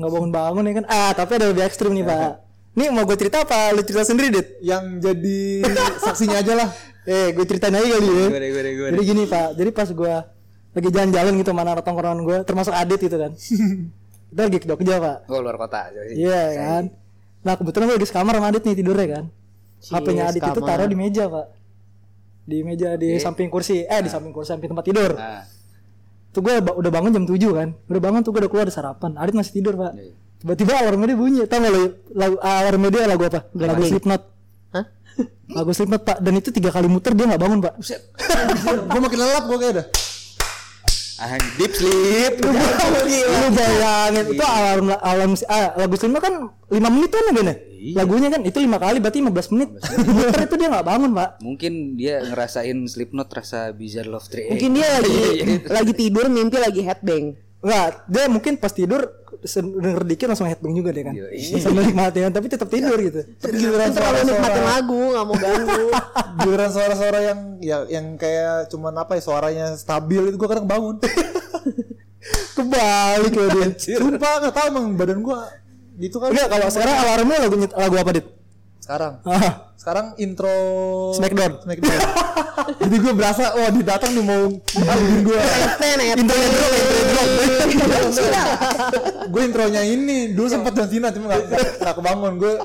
Nggak 0.00 0.10
bangun 0.10 0.30
bangun 0.32 0.64
ya 0.64 0.72
kan? 0.80 0.84
Ah 0.88 1.12
tapi 1.12 1.36
ada 1.36 1.46
lebih 1.52 1.62
ekstrim 1.68 1.92
nih 1.92 2.06
pak. 2.06 2.32
Nih 2.80 2.88
mau 2.88 3.04
gue 3.04 3.18
cerita 3.18 3.44
apa? 3.44 3.74
Lu 3.76 3.82
cerita 3.84 4.08
sendiri 4.08 4.28
dit. 4.32 4.46
Yang 4.64 4.84
jadi 5.04 5.38
saksinya 6.00 6.38
aja 6.40 6.54
lah. 6.54 6.70
eh 7.08 7.32
gue 7.32 7.44
ceritain 7.48 7.74
aja 7.74 7.86
kali 7.96 8.06
ya. 8.08 8.26
Gue 8.28 8.40
gue 8.40 8.62
gue 8.76 8.88
jadi 8.96 9.04
gini 9.04 9.22
pak. 9.28 9.48
Jadi 9.58 9.70
pas 9.74 9.88
gue 9.92 10.14
lagi 10.70 10.88
jalan-jalan 10.88 11.32
gitu 11.34 11.50
mana 11.50 11.74
tongkrongan 11.76 12.20
gue 12.22 12.38
termasuk 12.42 12.70
Adit 12.70 13.00
gitu 13.00 13.16
kan. 13.16 13.32
Kita 14.30 14.40
lagi 14.46 14.58
ke 14.58 14.66
Jogja 14.66 14.96
pak. 14.96 15.16
Gue 15.26 15.38
luar 15.38 15.56
kota. 15.56 15.90
jadi. 15.90 16.12
iya 16.14 16.42
kan. 16.54 16.84
Nah 17.40 17.54
kebetulan 17.56 17.84
gue 17.88 17.96
lagi 17.98 18.08
sekamar 18.08 18.38
sama 18.38 18.46
Adit 18.48 18.62
nih 18.62 18.76
tidurnya 18.76 19.06
kan. 19.10 19.24
HP-nya 19.80 20.24
Adit 20.30 20.42
itu 20.44 20.60
taruh 20.60 20.86
di 20.86 20.94
meja 20.94 21.24
pak. 21.26 21.46
Di 22.46 22.58
meja 22.62 22.94
di 22.94 23.18
samping 23.18 23.48
kursi. 23.48 23.82
Eh 23.82 24.00
di 24.00 24.08
samping 24.08 24.30
kursi 24.30 24.54
samping 24.54 24.70
tempat 24.70 24.84
tidur. 24.84 25.10
Nah, 25.14 25.42
tuh 26.30 26.40
gue 26.40 26.54
ba- 26.62 26.76
udah 26.76 26.90
bangun 26.90 27.10
jam 27.10 27.24
7 27.26 27.34
kan. 27.50 27.68
Udah 27.90 28.00
bangun 28.00 28.20
tuh 28.22 28.30
gue 28.30 28.40
udah 28.42 28.50
keluar 28.50 28.64
ada 28.66 28.74
sarapan. 28.74 29.18
Adit 29.18 29.34
masih 29.34 29.52
tidur 29.52 29.74
pak. 29.74 29.92
Iya. 29.94 30.14
tiba-tiba 30.40 30.72
alarmnya 30.72 31.06
dia 31.10 31.18
bunyi. 31.18 31.40
Tau 31.44 31.58
gak 31.58 31.68
lo 31.68 31.80
lagu 32.14 32.36
alarmnya 32.38 32.90
dia 32.90 33.02
lagu 33.04 33.22
apa? 33.26 33.40
Lagu 33.52 33.82
Slipknot. 33.82 34.22
Hah? 34.70 34.84
lagu 35.50 35.70
Slipknot 35.74 36.02
pak. 36.02 36.16
Dan 36.22 36.32
itu 36.38 36.48
tiga 36.48 36.70
kali 36.70 36.86
muter 36.86 37.12
dia 37.12 37.26
nggak 37.26 37.42
bangun 37.42 37.58
pak. 37.58 37.74
Gue 38.90 39.00
makin 39.02 39.18
lelap 39.18 39.44
gue 39.50 39.58
kayak 39.58 39.74
dah. 39.74 39.86
Ah, 41.20 41.36
deep 41.60 41.72
sleep. 41.76 42.34
lu 42.40 43.48
bayangin 43.52 44.26
itu 44.32 44.44
alarm 44.44 44.86
alarm 44.96 45.32
ah, 45.46 45.76
lagu 45.76 45.94
Slipknot 45.94 46.22
kan 46.24 46.34
5 46.72 46.80
menit 46.80 47.10
kan 47.12 47.24
ya 47.30 47.54
lagunya 47.96 48.28
kan 48.28 48.44
itu 48.44 48.60
lima 48.60 48.76
kali 48.76 49.00
berarti 49.00 49.24
15 49.24 49.52
menit. 49.56 49.68
Muter 50.04 50.40
itu 50.44 50.54
dia 50.60 50.68
nggak 50.68 50.86
bangun 50.86 51.10
pak. 51.16 51.28
Mungkin 51.40 51.96
dia 51.96 52.20
ngerasain 52.24 52.76
Slipknot 52.88 53.28
rasa 53.32 53.72
Bizarre 53.72 54.08
Love 54.12 54.28
Train. 54.28 54.52
mungkin 54.52 54.70
dia 54.76 54.88
lagi 55.00 55.20
lagi 55.76 55.92
tidur 55.96 56.28
mimpi 56.28 56.56
lagi 56.60 56.80
headbang 56.84 57.36
Enggak, 57.60 58.08
dia 58.08 58.24
mungkin 58.32 58.56
pas 58.56 58.72
tidur 58.72 59.20
denger 59.40 60.04
dikit 60.04 60.26
langsung 60.28 60.48
headbang 60.48 60.72
juga 60.76 60.90
deh 60.92 61.04
kan. 61.04 61.14
Sambil 61.60 61.88
nikmatin 61.88 62.32
tapi 62.32 62.46
tetap 62.48 62.68
tidur 62.68 62.96
gitu. 63.00 63.20
Tapi 63.40 63.56
giliran 63.56 63.92
terlalu 63.92 64.18
nikmatin 64.32 64.64
lagu 64.64 65.00
nggak 65.12 65.24
mau 65.24 65.36
ganggu 65.36 65.86
giliran 66.44 66.70
suara-suara 66.72 67.18
yang 67.24 67.40
ya 67.60 67.76
yang 67.88 68.06
kayak 68.20 68.68
cuman 68.72 68.96
apa 69.00 69.16
ya 69.16 69.22
suaranya 69.24 69.66
stabil 69.76 70.32
itu 70.32 70.36
gue 70.36 70.48
kadang 70.48 70.68
bangun. 70.68 70.96
Kebalik 72.56 73.32
ya 73.32 73.46
dia. 73.48 73.68
Sumpah 73.76 74.32
nggak 74.44 74.52
tahu 74.52 74.66
emang 74.72 74.84
badan 74.96 75.20
gue 75.24 75.40
gitu 76.00 76.16
kan. 76.16 76.32
Enggak, 76.32 76.48
kalau 76.48 76.66
sekarang 76.72 76.96
alarmnya 76.96 77.38
lagu 77.44 77.56
lagu 77.60 77.96
apa, 78.00 78.10
Dit? 78.16 78.26
Sekarang. 78.90 79.22
Ah, 79.22 79.70
sekarang 79.78 80.06
intro 80.18 80.50
Smackdown. 81.14 81.62
Smackdown. 81.62 82.00
Jadi 82.82 82.96
gue 82.98 83.12
berasa 83.14 83.54
wah 83.54 83.70
di 83.70 83.86
datang 83.86 84.18
nih 84.18 84.24
mau 84.26 84.50
ngabungin 84.50 85.20
gue. 85.30 85.38
intro 86.18 86.34
intro 86.34 86.66
intro 87.06 87.22
gue 89.30 89.42
intronya 89.46 89.86
ini 89.86 90.34
dulu 90.34 90.50
sempat 90.50 90.74
John 90.74 90.90
Cena 90.90 91.14
cuma 91.14 91.30
gak, 91.30 91.78
gak, 91.78 91.94
kebangun. 92.02 92.34
Gue 92.34 92.58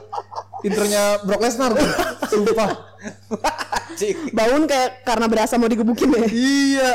intronya 0.65 1.21
Brock 1.29 1.45
Lesnar 1.45 1.77
gue 1.77 1.89
sumpah. 2.25 2.73
Bangun 4.33 4.65
kayak 4.65 5.05
karena 5.05 5.29
berasa 5.29 5.61
mau 5.61 5.69
digebukin 5.69 6.09
ya. 6.09 6.25
Iya. 6.25 6.91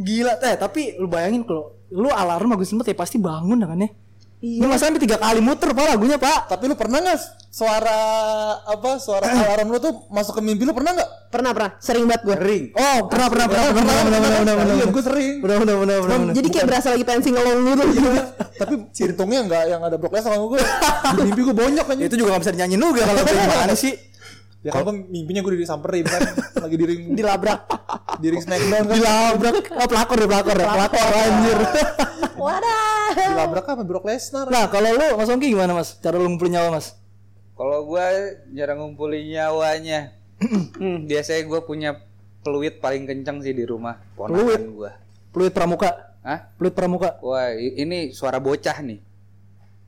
Gila, 0.00 0.40
eh 0.48 0.56
tapi 0.56 0.96
lu 0.96 1.12
bayangin 1.12 1.44
kalau 1.44 1.76
lu 1.92 2.08
alarm 2.08 2.56
bagus 2.56 2.72
banget 2.72 2.96
ya 2.96 3.04
pasti 3.04 3.20
bangun 3.20 3.60
ya 3.60 3.68
kan 3.68 3.84
ya. 3.84 3.92
Ini 4.42 4.66
masa 4.66 4.90
sampai 4.90 4.98
tiga 4.98 5.22
kali 5.22 5.38
muter 5.38 5.70
pak 5.70 5.86
lagunya 5.94 6.18
pak. 6.18 6.50
Tapi 6.50 6.66
lu 6.66 6.74
pernah 6.74 6.98
nggak 6.98 7.46
suara 7.52 8.00
apa 8.66 8.98
suara 8.98 9.28
alarm 9.30 9.70
lu 9.70 9.78
tuh 9.78 10.08
masuk 10.10 10.34
ke 10.34 10.42
mimpi 10.42 10.66
lu 10.66 10.74
pernah 10.74 10.98
nggak? 10.98 11.30
Pernah 11.30 11.50
pernah, 11.54 11.70
sering 11.78 12.10
banget 12.10 12.22
gue. 12.26 12.36
Ring. 12.42 12.64
Oh 12.74 13.06
pernah 13.06 13.30
pernah 13.30 13.46
pernah 13.46 13.64
pernah 13.70 13.82
pernah 13.86 14.02
pernah 14.02 14.18
pernah 14.18 14.40
pernah 14.42 14.54
pernah 14.58 14.74
Iya, 14.74 14.86
gue 14.90 15.02
sering. 15.06 15.34
pernah 15.38 15.56
pernah 15.62 15.74
pernah 15.78 15.96
pernah 16.02 16.16
pernah. 16.18 16.34
Jadi 16.34 16.48
kayak 16.50 16.66
berasa 16.66 16.86
lagi 16.90 17.04
pengen 17.06 17.22
singelong 17.22 17.58
gitu. 17.62 17.84
Tapi 18.58 18.74
untungnya 18.82 19.40
nggak 19.46 19.62
yang 19.70 19.80
ada 19.86 19.96
blok 19.96 20.12
sama 20.18 20.42
gue. 20.42 20.58
Di 20.58 21.22
mimpi 21.22 21.40
gue 21.46 21.54
bonyok 21.54 21.86
aja. 21.94 22.02
Itu 22.02 22.14
juga 22.18 22.28
gak 22.34 22.42
bisa 22.42 22.52
dinyanyiin 22.58 22.82
juga 22.82 23.02
kalau 23.06 23.22
kayak 23.22 23.46
gimana 23.46 23.74
sih? 23.78 23.94
Ya 24.62 24.70
kalau 24.70 24.84
gua 24.86 24.94
mimpinya 24.94 25.42
gue 25.42 25.58
disamperin 25.58 26.06
kan 26.06 26.22
lagi 26.62 26.76
di 26.78 26.86
ring 26.86 27.02
Dilabrak. 27.12 27.66
di 28.16 28.30
ring 28.30 28.38
smackdown 28.38 28.84
kan. 28.86 28.94
Dilabrak. 28.94 29.56
Oh 29.74 29.86
pelakor 29.86 30.16
ya 30.16 30.26
pelakor 30.28 30.54
ya 30.54 30.66
pelakor 30.68 31.02
anjir. 31.12 31.58
Wadah. 32.42 33.10
Dilabrak 33.12 33.66
apa 33.66 33.82
Brock 33.82 34.06
Lesnar. 34.06 34.46
Nah 34.46 34.66
kalau 34.66 34.94
lu 34.94 35.06
Mas 35.14 35.26
Ongki 35.26 35.50
gimana 35.50 35.74
Mas? 35.74 35.98
Cara 35.98 36.14
lu 36.14 36.30
ngumpulin 36.30 36.54
nyawa 36.54 36.78
Mas? 36.78 36.94
Kalau 37.52 37.84
gua 37.84 38.06
jarang 38.50 38.78
ngumpulin 38.80 39.26
nyawanya. 39.28 40.14
hmm, 40.40 41.06
biasanya 41.06 41.42
gua 41.44 41.60
punya 41.62 41.98
peluit 42.40 42.78
paling 42.78 43.02
kencang 43.02 43.42
sih 43.42 43.50
di 43.50 43.62
rumah. 43.62 43.98
Peluit? 44.14 44.58
Ponakan 44.58 44.74
gua. 44.74 44.90
Peluit 45.30 45.50
pramuka. 45.50 45.90
Hah? 46.22 46.54
Peluit 46.54 46.70
pramuka. 46.70 47.18
Wah, 47.18 47.50
ini 47.54 48.14
suara 48.14 48.38
bocah 48.38 48.78
nih. 48.78 49.02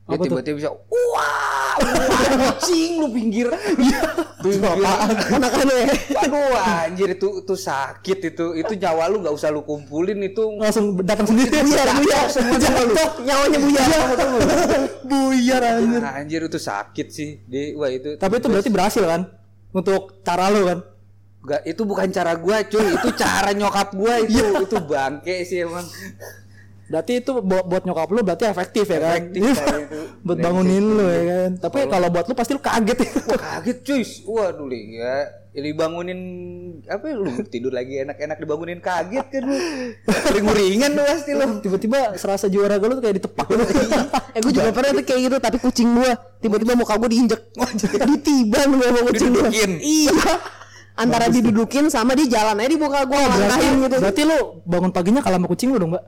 Dia 0.04 0.18
Apa 0.18 0.20
tuh? 0.20 0.34
tiba-tiba 0.34 0.56
bisa 0.58 0.70
wah, 0.74 1.53
kucing 1.78 3.02
lu 3.02 3.08
pinggir. 3.10 3.46
pinggir. 3.50 4.02
Ponakan 5.30 5.64
lu 5.64 5.74
ya. 5.74 5.86
Waduh, 6.20 6.54
anjir 6.58 7.08
itu 7.16 7.28
itu 7.42 7.54
sakit 7.54 8.18
itu. 8.34 8.46
Itu 8.58 8.72
nyawa 8.76 9.10
lu 9.10 9.24
nggak 9.24 9.34
usah 9.34 9.48
lu 9.50 9.64
kumpulin 9.64 10.20
itu. 10.22 10.42
Langsung 10.60 10.98
datang 11.02 11.26
sendiri. 11.28 11.64
Buyar, 11.64 11.88
buyar. 11.98 12.26
Jatuh, 12.30 13.10
nyawanya 13.24 13.58
buyar. 13.58 13.88
Buyar 15.04 15.62
anjir. 15.62 16.00
Ah, 16.02 16.20
anjir 16.20 16.40
itu 16.46 16.58
sakit 16.60 17.06
sih. 17.10 17.30
Di 17.44 17.74
wah 17.74 17.90
itu 17.90 18.16
Tapi 18.16 18.40
itu 18.40 18.46
berarti 18.48 18.70
berhasil 18.70 19.04
kan? 19.04 19.26
Untuk 19.74 20.22
cara 20.22 20.48
lu 20.54 20.64
kan? 20.66 20.78
Enggak, 21.44 21.60
itu 21.68 21.82
bukan 21.84 22.08
cara 22.08 22.32
gua, 22.40 22.64
cuy. 22.64 22.88
Itu 22.96 23.08
cara 23.20 23.52
nyokap 23.52 23.92
gua 23.92 24.16
itu. 24.16 24.40
itu 24.64 24.76
bangke 24.80 25.44
sih 25.44 25.60
emang. 25.60 25.84
Berarti 26.84 27.12
itu 27.24 27.32
buat, 27.40 27.64
buat 27.64 27.82
nyokap 27.88 28.08
lu 28.12 28.20
berarti 28.20 28.44
efektif 28.44 28.84
ya 28.92 29.00
kan? 29.00 29.32
Efektif 29.32 29.56
buat 30.26 30.38
bangunin 30.40 30.84
lu 30.84 31.06
ya 31.08 31.22
kan. 31.24 31.50
Tapi 31.56 31.78
kalau 31.88 32.08
buat 32.12 32.26
lu 32.28 32.34
pasti 32.36 32.52
lu 32.52 32.60
kaget 32.60 32.98
ya. 33.00 33.08
Wah, 33.24 33.40
kaget 33.40 33.78
cuy. 33.80 34.02
Waduh, 34.28 34.66
li 34.68 35.00
ya. 35.00 35.16
Ini 35.54 35.70
bangunin 35.70 36.20
apa 36.90 37.04
ya, 37.08 37.14
lu 37.14 37.30
tidur 37.46 37.70
lagi 37.70 38.02
enak-enak 38.02 38.36
dibangunin 38.42 38.82
kaget 38.84 39.26
kan 39.32 39.42
lu. 39.46 39.56
Ring-ringan 40.34 40.90
lu 40.92 41.02
pasti 41.08 41.30
lu. 41.32 41.46
Tiba-tiba 41.64 41.98
serasa 42.20 42.50
juara 42.52 42.76
gue 42.76 42.88
lu 42.90 43.00
kayak 43.00 43.16
ditepak 43.22 43.46
gitu. 43.48 43.64
Eh 44.34 44.42
gue 44.42 44.50
juga 44.50 44.74
pernah 44.74 44.98
tuh 44.98 45.06
kayak 45.06 45.20
gitu 45.30 45.36
tapi 45.38 45.56
kucing 45.62 45.94
gue 45.94 46.10
tiba-tiba 46.42 46.74
muka 46.74 46.98
gue 46.98 47.06
diinjek. 47.06 47.40
Ditiban 48.02 48.68
gue 48.76 48.86
sama 48.90 49.00
kucing. 49.08 49.30
Didudukin. 49.30 49.70
Iya. 49.78 50.12
Antara 50.94 51.26
didudukin 51.30 51.86
sama 51.86 52.18
di 52.18 52.26
jalan 52.26 52.58
aja 52.58 52.70
di 52.70 52.78
muka 52.78 53.06
gue 53.06 53.14
berarti, 53.14 53.38
langkahin 53.38 53.74
gitu. 53.82 53.96
berarti 54.02 54.22
lu 54.26 54.38
bangun 54.66 54.90
paginya 54.90 55.22
kalah 55.22 55.38
sama 55.38 55.48
kucing 55.50 55.70
lu 55.70 55.78
dong, 55.78 55.94
Mbak? 55.94 56.04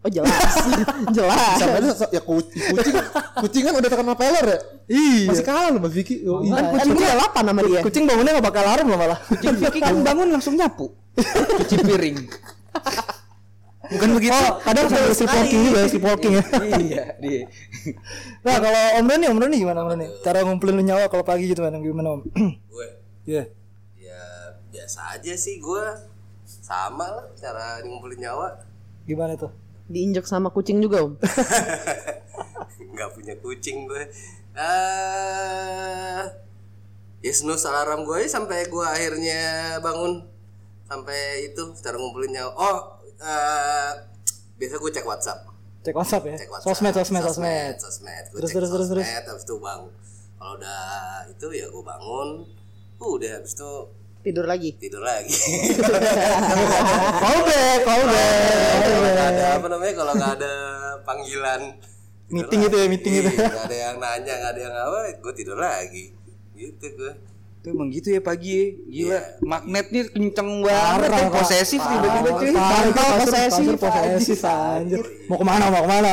Oh 0.00 0.08
jelas. 0.08 0.32
jelas. 1.16 1.56
Sampai 1.60 1.78
ada 1.84 1.92
ya 2.08 2.22
kucing, 2.24 2.62
kucing, 2.72 2.94
kucing 3.36 3.62
kan 3.68 3.74
udah 3.76 3.90
terkenal 3.92 4.16
peler 4.16 4.44
ya. 4.48 4.58
Iya. 4.88 5.28
Masih 5.28 5.44
kalah 5.44 5.68
loh 5.68 5.80
Mas 5.84 5.92
Vicky. 5.92 6.24
Oh, 6.24 6.40
iya. 6.40 6.56
Kan 6.56 6.88
gue 6.88 7.04
balapan 7.04 7.42
sama 7.52 7.60
dia. 7.68 7.80
Kucing 7.84 8.04
bangunnya 8.08 8.32
gak 8.40 8.46
bakal 8.48 8.62
alarm 8.64 8.86
loh 8.88 8.96
malah. 8.96 9.18
Kucing 9.28 9.60
Vicky 9.60 9.80
kan 9.84 9.96
bangun 10.08 10.28
langsung 10.32 10.56
nyapu. 10.56 10.88
Cuci 11.60 11.76
piring. 11.84 12.16
Bukan 13.90 14.08
begitu. 14.16 14.38
Oh, 14.38 14.56
kadang 14.62 14.86
sambil 14.86 15.12
sleepwalking 15.12 15.60
juga, 15.66 15.80
sleepwalking 15.90 16.32
ya. 16.38 16.44
iya, 16.78 17.04
di. 17.18 17.42
Nah, 18.46 18.56
kalau 18.62 18.82
Om 19.02 19.06
Roni, 19.10 19.26
Om 19.26 19.38
Roni 19.42 19.56
gimana 19.58 19.82
Om 19.82 19.88
Roni? 19.98 20.06
Cara 20.22 20.46
ngumpulin 20.46 20.78
lu 20.78 20.84
nyawa 20.86 21.10
kalau 21.10 21.26
pagi 21.26 21.50
gitu 21.50 21.66
kan, 21.66 21.74
gimana 21.74 22.14
Om? 22.14 22.22
gue 22.70 22.86
Iya. 23.26 23.50
ya 23.98 24.22
biasa 24.70 25.18
aja 25.18 25.34
sih 25.34 25.58
gue 25.58 25.84
sama 26.46 27.02
lah 27.02 27.26
cara 27.34 27.82
ngumpulin 27.82 28.22
nyawa 28.22 28.62
Gimana 29.04 29.34
tuh? 29.34 29.50
Diinjek 29.90 30.22
sama 30.22 30.54
kucing 30.54 30.78
juga 30.78 31.02
om. 31.02 31.18
nggak 32.94 33.10
punya 33.16 33.34
kucing 33.40 33.88
gue 33.88 34.02
eh 34.52 36.22
ya 37.20 37.32
snooze 37.32 37.64
alarm 37.64 38.04
gue 38.04 38.28
sampai 38.28 38.68
gue 38.68 38.84
akhirnya 38.84 39.40
bangun 39.80 40.20
sampai 40.84 41.48
itu 41.48 41.62
cara 41.80 41.96
ngumpulin 41.96 42.28
nyawa 42.30 42.52
oh 42.52 42.78
eh 43.16 43.92
biasa 44.56 44.76
gue 44.76 44.90
cek 44.92 45.06
WhatsApp 45.08 45.40
Cek 45.80 45.96
WhatsApp 45.96 46.22
ya. 46.28 46.36
cek 46.36 46.50
WhatsApp 46.52 46.68
Sosmed, 46.76 46.92
sosmed, 46.92 47.22
sosmed. 47.24 47.74
sosmed 47.80 48.24
Gua 48.28 48.38
Terus, 48.44 48.50
cek 48.52 48.56
terus, 48.60 48.70
terus, 48.70 48.88
terus. 48.92 49.06
sosmed, 49.08 49.24
habis 49.24 49.44
itu 49.48 49.54
bang 49.56 49.80
kalau 50.36 50.52
udah 50.56 50.84
itu 51.26 51.46
ya 51.56 51.66
gue 51.72 51.80
bangun 51.82 52.28
udah 53.00 53.30
habis 53.40 53.52
itu 53.56 53.72
Tidur 54.20 54.44
lagi. 54.44 54.76
tidur 54.76 55.00
lagi 55.00 55.32
Call 57.24 57.40
back, 57.48 57.78
call 57.88 58.04
back. 58.04 58.59
Nggak 59.30 59.46
ada 59.46 59.56
apa 59.56 59.68
namanya 59.68 59.94
kalau 59.94 60.12
nggak 60.14 60.32
ada 60.36 60.52
panggilan 61.02 61.62
Meeting 62.30 62.62
gitu 62.62 62.76
ya, 62.78 62.86
meeting 62.86 63.12
gitu. 63.18 63.26
Iya, 63.26 63.42
nggak 63.42 63.66
ada 63.66 63.76
yang 63.76 63.96
nanya 63.98 64.34
nggak 64.38 64.52
ada 64.54 64.60
yang 64.62 64.74
apa 64.76 64.98
gue 65.18 65.32
tidur 65.34 65.58
lagi 65.58 66.14
gitu 66.54 66.86
gue 66.94 67.12
Itu 67.60 67.76
emang 67.76 67.90
gitu 67.90 68.08
ya 68.08 68.22
pagi 68.22 68.48
ya. 68.48 68.64
Gila, 68.86 69.10
Iya. 69.10 69.20
magnetnya 69.42 70.02
kenceng 70.08 70.64
banget, 70.64 71.10
Parah, 71.12 71.20
ya, 71.20 71.28
posesif 71.28 71.76
tiba-tiba 71.76 72.30
cuy. 72.32 72.50
Pantau 72.56 73.08
posesif, 73.20 73.36
posesif, 73.36 73.76
posesif 73.76 74.40
anjir. 74.46 75.00
Mau 75.28 75.36
ke 75.36 75.44
mana, 75.44 75.64
mau 75.68 75.82
ke 75.84 75.90
mana? 75.90 76.10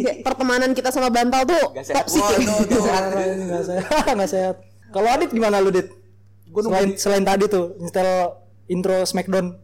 Kayak 0.00 0.16
pertemanan 0.26 0.70
kita 0.74 0.90
sama 0.90 1.06
bantal 1.06 1.46
tuh 1.46 1.64
toksik. 1.70 2.24
Nggak 2.66 2.82
sehat, 2.82 3.04
nggak 4.18 4.30
sehat. 4.32 4.56
Kalau 4.90 5.06
Adit 5.06 5.30
gimana 5.30 5.62
lu, 5.62 5.70
Dit? 5.70 5.86
Selain, 6.50 6.88
selain 6.98 7.22
tadi 7.22 7.46
tuh, 7.46 7.78
install 7.78 8.10
intro 8.66 9.06
Smackdown. 9.06 9.54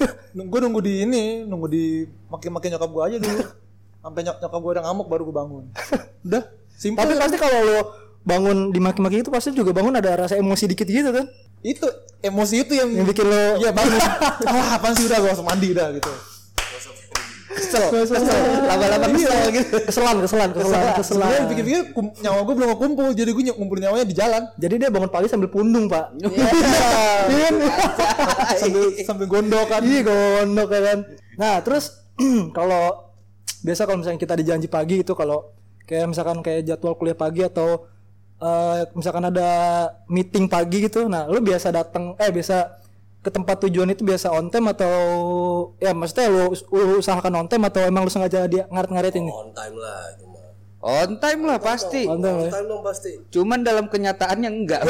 Gue 0.50 0.60
nunggu 0.60 0.80
di 0.80 1.04
ini, 1.04 1.22
nunggu 1.42 1.68
di 1.68 1.84
makin-makin 2.28 2.74
nyokap 2.74 2.90
gue 2.90 3.02
aja 3.04 3.16
dulu. 3.18 3.42
Sampai 4.02 4.20
nyok 4.22 4.36
nyokap 4.40 4.60
gue 4.60 4.72
udah 4.72 4.84
ngamuk 4.84 5.06
baru 5.06 5.22
gue 5.24 5.36
bangun. 5.36 5.64
Udah, 6.26 6.42
simpel. 6.72 7.02
Tapi 7.04 7.12
pasti 7.16 7.36
kalau 7.36 7.58
lu 7.62 7.78
bangun 8.22 8.70
dimaki-maki 8.70 9.20
itu 9.20 9.30
pasti 9.30 9.50
juga 9.50 9.70
bangun 9.70 9.94
ada 9.94 10.26
rasa 10.26 10.34
emosi 10.34 10.64
dikit 10.66 10.86
gitu 10.86 11.10
kan? 11.10 11.26
itu 11.62 11.86
emosi 12.18 12.66
itu 12.66 12.74
yang 12.74 12.90
Yang 12.90 13.06
bikin 13.14 13.26
lo 13.30 13.62
Iya 13.62 13.70
bangun. 13.70 13.94
ah 14.50 14.74
apaan 14.74 14.98
sih 14.98 15.06
udah 15.06 15.18
gue 15.22 15.30
langsung 15.30 15.46
mandi 15.46 15.70
udah 15.70 15.94
gitu. 15.94 16.10
Kesel, 17.56 17.84
kesel, 17.92 18.22
laba-laba 18.64 19.06
kesel 19.12 19.40
gitu. 19.52 19.76
Keselan, 19.84 20.16
keselan, 20.24 20.50
keselan, 20.52 20.84
keselan. 20.96 21.28
Sebenarnya 21.28 21.42
pikir-pikir 21.48 21.82
nyawa 22.24 22.40
gue 22.44 22.54
belum 22.56 22.70
kumpul, 22.76 23.08
jadi 23.12 23.30
gue 23.32 23.44
ngumpulin 23.54 23.82
nyawanya 23.88 24.06
di 24.08 24.16
jalan 24.16 24.42
Jadi 24.56 24.74
dia 24.80 24.88
bangun 24.88 25.10
pagi 25.12 25.28
sambil 25.28 25.48
pundung, 25.52 25.86
Pak. 25.88 26.06
Iya. 27.32 27.48
sambil 28.58 28.84
sambil 29.06 29.26
gondok 29.30 29.64
kan. 29.70 29.80
Iya 29.86 30.00
gondok 30.02 30.68
ya 30.74 30.80
kan. 30.92 30.98
Nah 31.38 31.54
terus 31.62 32.02
kalau 32.56 33.12
biasa 33.62 33.86
kalau 33.86 34.02
misalnya 34.02 34.20
kita 34.20 34.34
dijanji 34.34 34.66
pagi 34.66 35.06
itu 35.06 35.14
kalau 35.14 35.54
kayak 35.86 36.10
misalkan 36.10 36.42
kayak 36.42 36.66
jadwal 36.66 36.98
kuliah 36.98 37.14
pagi 37.14 37.46
atau 37.46 37.86
eh, 38.42 38.90
misalkan 38.98 39.30
ada 39.30 39.48
meeting 40.10 40.50
pagi 40.50 40.82
gitu, 40.82 41.06
nah 41.06 41.30
lu 41.30 41.38
biasa 41.38 41.70
datang 41.70 42.18
eh 42.18 42.30
biasa 42.34 42.81
ke 43.22 43.30
tempat 43.30 43.56
tujuan 43.66 43.86
itu 43.94 44.02
biasa 44.02 44.34
on 44.34 44.50
time 44.50 44.74
atau 44.74 44.92
ya 45.78 45.94
maksudnya 45.94 46.26
lu, 46.26 46.50
lu 46.74 46.98
usahakan 46.98 47.46
on 47.46 47.46
time 47.46 47.62
atau 47.70 47.86
emang 47.86 48.02
lu 48.02 48.10
sengaja 48.10 48.50
dia 48.50 48.66
ngaret-ngaretin 48.66 49.30
nih? 49.30 49.34
on 49.34 49.50
time 49.54 49.76
lah 49.78 50.02
cuma 50.18 50.32
On 50.82 51.14
time 51.22 51.46
lah 51.46 51.62
pasti. 51.62 52.10
On 52.10 52.18
time 52.18 52.42
on 52.42 52.50
ya. 52.50 52.58
time 52.58 52.66
dong 52.66 52.82
pasti 52.82 53.14
Cuman 53.30 53.62
dalam 53.62 53.86
kenyataannya 53.86 54.50
enggak. 54.50 54.82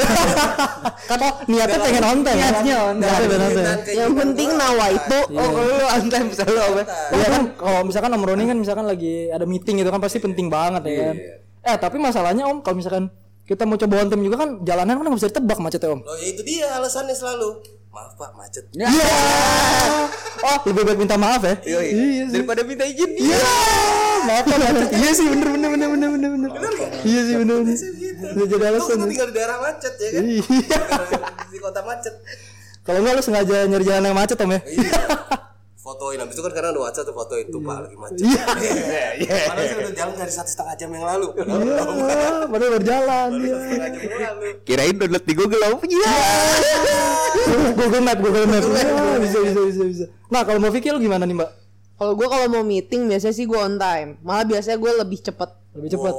Kan 1.09 1.21
niatnya 1.45 1.77
pengen 1.85 2.01
on 2.01 2.19
time. 2.25 2.41
Niatnya 2.41 2.75
on 2.81 2.95
time. 2.97 3.13
Niatnya 3.13 3.27
pengen 3.29 3.45
on 3.45 3.53
time. 3.53 3.93
Yang 3.93 4.11
penting 4.17 4.49
nawa 4.57 4.85
itu 4.89 5.19
Oh, 5.37 5.47
kalau 5.53 5.69
lu 5.69 5.85
on 5.85 6.05
time 6.09 6.27
selalu 6.33 6.59
apa? 6.65 6.83
Iya 7.13 7.27
kan 7.29 7.43
kalau 7.53 7.79
misalkan 7.85 8.09
Om 8.09 8.23
Roni 8.25 8.43
kan 8.49 8.57
misalkan 8.57 8.85
lagi 8.89 9.29
ada 9.29 9.45
meeting 9.45 9.85
itu 9.85 9.89
kan 9.93 10.01
pasti 10.01 10.17
penting 10.17 10.49
banget 10.49 10.81
ya 10.81 10.93
kan. 10.97 11.15
Eh 11.61 11.75
tapi 11.77 12.01
masalahnya 12.01 12.49
Om 12.49 12.65
kalau 12.65 12.81
misalkan 12.81 13.13
kita 13.45 13.69
mau 13.69 13.77
coba 13.77 13.93
on 14.01 14.09
time 14.09 14.23
juga 14.25 14.37
kan 14.41 14.49
jalanan 14.65 14.97
kan 14.97 15.03
nggak 15.05 15.19
bisa 15.21 15.29
ditebak 15.29 15.59
macetnya 15.61 15.93
Om. 15.93 16.01
oh 16.01 16.15
ya 16.15 16.27
itu 16.31 16.41
dia 16.47 16.67
alasannya 16.79 17.11
selalu 17.11 17.59
maaf 17.93 18.11
pak 18.15 18.31
macet 18.33 18.65
Ya. 18.73 18.89
Oh 20.43 20.57
lebih 20.65 20.83
baik 20.83 20.99
minta 20.99 21.15
maaf 21.15 21.39
ya. 21.39 21.55
Iya, 21.63 22.27
daripada 22.27 22.61
minta 22.63 22.83
izin. 22.83 23.15
Iya. 23.15 23.37
Maaf 24.23 24.43
Pak, 24.43 24.57
macet. 24.57 24.89
Iya 24.91 25.11
sih 25.13 25.25
bener 25.25 25.47
bener 25.47 25.69
bener 25.71 25.87
bener 25.87 26.09
bener 26.09 26.29
bener. 26.51 26.51
Iya 27.01 27.21
sih 27.23 27.35
bener 27.37 27.55
bener. 27.63 27.77
Udah 28.33 28.45
jadi 28.45 28.59
Lu 28.59 28.67
alasan. 28.67 28.95
lu 28.97 29.05
tinggal 29.07 29.27
di 29.29 29.33
daerah 29.33 29.57
macet 29.61 29.93
ya 29.95 30.09
kan 30.11 30.23
Iya. 30.25 30.43
di 31.53 31.57
kota 31.59 31.81
macet 31.81 32.13
Kalau 32.81 32.99
enggak 32.99 33.13
lu 33.15 33.21
sengaja 33.21 33.55
nyari 33.63 33.85
jalan 33.85 34.03
yang 34.03 34.17
macet 34.17 34.35
Om 34.37 34.51
ya. 34.51 34.59
iya 34.67 34.99
fotoin 35.83 36.15
habis 36.15 36.39
itu 36.39 36.43
kan 36.47 36.53
karena 36.55 36.71
ada 36.71 36.79
WhatsApp 36.79 37.11
tuh 37.11 37.15
fotoin 37.15 37.45
tuh 37.51 37.59
pak 37.59 37.77
lagi 37.83 37.95
macet 37.99 38.23
Iya. 38.23 39.35
Padahal 39.51 39.67
saya 39.67 39.77
udah 39.83 39.93
jalan 39.99 40.13
dari 40.15 40.31
satu 40.31 40.49
setengah 40.55 40.75
jam 40.79 40.89
yang 40.95 41.03
lalu 41.03 41.27
Iya, 41.43 41.83
padahal 42.47 42.71
berjalan 42.79 43.03
lalu 43.03 43.43
Kirain 44.63 44.95
download 44.95 45.23
di 45.27 45.33
Google 45.35 45.63
apa? 45.67 45.83
Iya. 45.83 46.15
Google 47.75 48.03
Map, 48.07 48.17
Google 48.23 48.47
Map. 48.47 48.63
Bisa 49.19 49.37
bisa 49.43 49.59
bisa 49.67 49.83
bisa. 49.83 50.05
Nah, 50.31 50.47
kalau 50.47 50.63
mau 50.63 50.71
lu 50.71 50.99
gimana 51.03 51.27
nih, 51.27 51.35
Mbak? 51.35 51.51
Kalau 51.99 52.13
gue 52.15 52.27
kalau 52.31 52.47
mau 52.47 52.63
meeting 52.63 53.11
biasanya 53.11 53.35
sih 53.35 53.43
gue 53.43 53.59
on 53.59 53.75
time. 53.75 54.17
Malah 54.23 54.47
biasanya 54.47 54.79
gue 54.79 54.91
lebih 55.03 55.19
cepet 55.19 55.49
lebih 55.73 55.89
cepat 55.99 56.13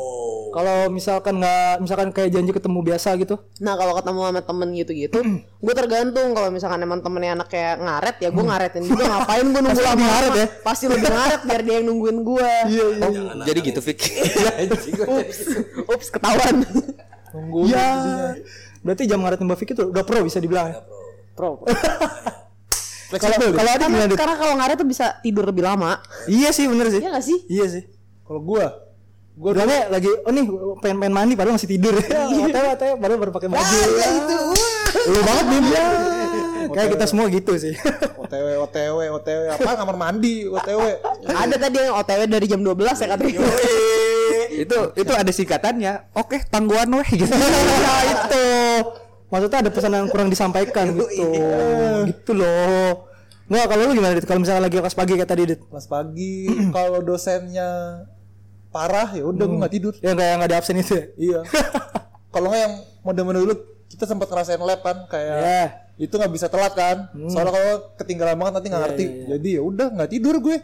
kalau 0.55 0.87
misalkan 0.87 1.43
nggak 1.43 1.83
misalkan 1.83 2.09
kayak 2.15 2.31
janji 2.31 2.55
ketemu 2.55 2.79
biasa 2.87 3.19
gitu? 3.19 3.43
Nah 3.59 3.75
kalau 3.75 3.99
ketemu 3.99 4.21
sama 4.23 4.41
temen 4.47 4.69
gitu-gitu, 4.71 5.19
gue 5.67 5.75
tergantung. 5.75 6.31
Kalau 6.31 6.49
misalkan 6.55 6.79
emang 6.79 7.03
temennya 7.03 7.35
anak 7.35 7.51
kayak 7.51 7.83
ngaret 7.83 8.17
ya 8.23 8.29
gue 8.31 8.45
ngaretin 8.47 8.83
juga. 8.87 9.03
Ngapain 9.11 9.47
gue 9.51 9.61
nunggu 9.67 9.83
lama? 9.83 10.05
ngaret 10.07 10.33
ya? 10.39 10.47
Pasti 10.63 10.87
lebih 10.87 11.11
ngaret 11.11 11.41
biar 11.43 11.61
dia 11.67 11.75
yang 11.83 11.87
nungguin 11.91 12.19
gue. 12.23 12.51
Iya 12.75 12.85
Oh, 13.03 13.13
jadi 13.43 13.59
gitu 13.67 13.81
Fik. 13.83 13.99
Ups, 15.11 15.39
ups 15.91 16.07
ketahuan. 16.15 16.63
Nunggu 17.35 17.67
ya 17.67 17.87
berarti 18.87 19.11
jam 19.11 19.19
ngaret 19.27 19.43
Mbak 19.43 19.59
Vicky 19.59 19.73
tuh 19.75 19.91
udah 19.91 20.07
pro 20.07 20.23
bisa 20.23 20.39
dibilang 20.39 20.71
ya? 20.71 20.79
Pro. 21.35 21.67
Kalau 23.15 23.37
kalau 23.55 23.71
ada 23.75 23.87
Karena, 23.87 24.07
karena 24.15 24.35
kalau 24.39 24.55
ngaret 24.59 24.77
tuh 24.79 24.89
bisa 24.89 25.19
tidur 25.19 25.43
lebih 25.47 25.67
lama. 25.67 25.99
iya 26.31 26.55
sih 26.55 26.71
bener 26.71 26.95
sih. 26.95 27.03
Iya 27.03 27.11
gak 27.11 27.25
sih? 27.27 27.39
iya 27.51 27.67
sih. 27.67 27.83
Kalau 28.25 28.41
gua, 28.41 28.84
gua 29.35 29.51
Bilangnya 29.51 29.83
lagi, 29.91 30.11
oh 30.11 30.31
nih 30.31 30.45
pengen 30.79 30.97
pengen 31.03 31.15
mandi 31.15 31.35
padahal 31.35 31.59
masih 31.59 31.71
tidur. 31.71 31.95
Otw, 32.01 32.65
otw, 32.75 32.93
padahal 32.99 33.19
baru 33.19 33.33
pakai 33.35 33.49
baju. 33.51 33.79
ya 33.99 34.09
itu. 34.15 34.39
Lu 35.11 35.21
banget 35.27 35.47
nih 35.51 35.61
dia. 35.67 35.85
Kayak 36.75 36.89
kita 36.97 37.05
semua 37.07 37.27
gitu 37.29 37.53
sih. 37.61 37.75
OTW, 38.25 38.47
OTW, 38.67 38.99
OTW, 39.21 39.41
apa 39.53 39.71
kamar 39.77 39.97
mandi, 40.01 40.49
OTW. 40.49 40.81
Ada 41.29 41.57
tadi 41.61 41.77
yang 41.77 41.95
OTW 42.01 42.21
dari 42.25 42.47
jam 42.49 42.61
12 42.65 43.05
ya 43.05 43.07
katanya. 43.15 43.39
itu 44.55 44.79
itu 44.97 45.13
ada 45.13 45.31
singkatannya. 45.35 45.93
Oke, 46.15 46.41
tangguhan 46.49 46.89
weh 46.89 47.09
gitu. 47.15 47.31
ya 47.31 47.97
itu. 48.07 48.47
Maksudnya 49.29 49.59
ada 49.67 49.71
pesan 49.71 49.93
yang 49.93 50.09
kurang 50.09 50.31
disampaikan 50.31 50.95
gitu. 50.95 51.37
Gitu 52.07 52.33
loh. 52.33 53.11
Nggak, 53.45 53.65
kalau 53.69 53.83
lu 53.85 53.93
gimana 53.93 54.17
Dit? 54.17 54.25
Kalau 54.25 54.41
misalnya 54.41 54.63
lagi 54.65 54.81
kelas 54.81 54.97
pagi 54.97 55.13
kayak 55.21 55.29
tadi 55.29 55.43
Dit. 55.45 55.61
Kelas 55.69 55.87
pagi, 55.91 56.49
kalau 56.77 57.05
dosennya 57.05 58.03
parah 58.75 59.09
ya 59.09 59.23
udah 59.23 59.45
gua 59.45 59.57
nggak 59.63 59.73
tidur. 59.73 59.95
Yang 59.99 60.15
kayak 60.19 60.33
nggak 60.35 60.49
ada 60.51 60.57
absen 60.59 60.77
itu 60.77 60.93
ya. 60.93 61.05
Iya. 61.17 61.41
kalau 62.35 62.51
nggak 62.51 62.61
yang 62.61 62.75
mode-mode 63.01 63.39
dulu 63.39 63.55
kita 63.87 64.05
sempat 64.05 64.27
ngerasain 64.27 64.59
lab 64.59 64.81
kan 64.81 65.07
kayak 65.07 65.35
Iya. 65.39 65.65
itu 65.97 66.11
nggak 66.11 66.33
bisa 66.33 66.47
telat 66.49 66.75
kan. 66.75 66.97
Soalnya 67.31 67.53
kalau 67.53 67.73
ketinggalan 67.95 68.35
banget 68.35 68.53
nanti 68.53 68.69
nggak 68.69 68.83
ngerti. 68.85 69.05
Jadi 69.29 69.49
ya 69.53 69.63
udah 69.63 69.87
nggak 69.89 70.11
tidur 70.11 70.37
gue. 70.41 70.59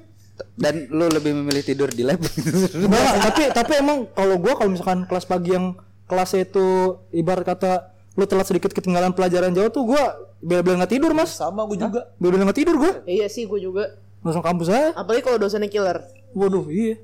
Dan 0.53 0.89
lu 0.89 1.07
lebih 1.07 1.31
memilih 1.33 1.63
tidur 1.63 1.87
di 1.87 2.01
lab. 2.01 2.19
Enggak, 2.75 3.15
tapi 3.23 3.43
tapi 3.55 3.73
emang 3.77 4.09
kalau 4.11 4.35
gua 4.37 4.53
kalau 4.55 4.71
misalkan 4.71 5.05
kelas 5.05 5.25
pagi 5.25 5.53
yang 5.53 5.77
kelasnya 6.05 6.43
itu 6.43 6.67
ibarat 7.11 7.47
kata 7.47 7.87
lu 8.13 8.25
telat 8.25 8.43
sedikit 8.45 8.69
ketinggalan 8.71 9.13
pelajaran 9.13 9.53
jauh 9.53 9.71
tuh 9.71 9.87
gua 9.87 10.03
bela-bela 10.39 10.83
nggak 10.83 10.93
tidur 10.93 11.13
mas 11.13 11.31
Sama 11.31 11.63
gue 11.63 11.79
juga. 11.79 12.11
bela-bela 12.17 12.49
nggak 12.49 12.59
tidur 12.59 12.77
gua 12.77 12.93
Iya 13.05 13.29
sih 13.29 13.45
gue 13.45 13.61
juga. 13.61 14.01
langsung 14.21 14.41
kampus 14.41 14.67
aja 14.67 14.91
Apalagi 14.93 15.23
kalau 15.23 15.39
dosennya 15.39 15.69
killer. 15.69 16.03
waduh 16.31 16.67
iya 16.67 16.99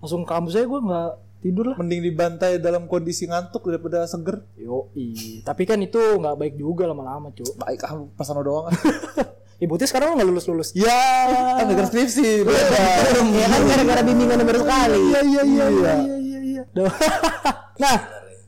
langsung 0.00 0.24
kampus 0.24 0.56
aja 0.56 0.66
gua 0.66 0.80
nggak 0.80 1.10
tidur 1.40 1.64
lah 1.72 1.76
Mending 1.80 2.04
dibantai 2.04 2.60
dalam 2.60 2.84
kondisi 2.84 3.24
ngantuk 3.24 3.64
daripada 3.64 4.04
seger. 4.04 4.44
yo 4.56 4.88
tapi 5.40 5.64
kan 5.64 5.80
itu 5.80 5.96
nggak 5.96 6.36
baik 6.36 6.54
juga 6.56 6.84
lama-lama 6.84 7.32
cu 7.32 7.44
Baik 7.56 7.80
ah 7.84 7.96
pasano 8.12 8.44
doang. 8.44 8.68
ibu 9.60 9.76
sekarang 9.76 10.12
lu 10.12 10.14
nggak 10.16 10.28
lulus 10.32 10.46
lulus 10.48 10.68
ya 10.72 10.88
kan 11.60 11.68
denger 11.68 11.86
skripsi. 11.88 12.44
Ya 13.40 13.46
kan 13.48 13.60
gara-gara 13.68 14.00
bimbingan 14.00 14.40
baru 14.40 14.60
sekali. 14.64 15.00
iya 15.12 15.20
iya 15.20 15.42
iya 15.44 15.66
iya 15.68 15.94
iya 16.16 16.38
iya 16.40 16.62
Duh. 16.72 16.88
nah 17.82 17.96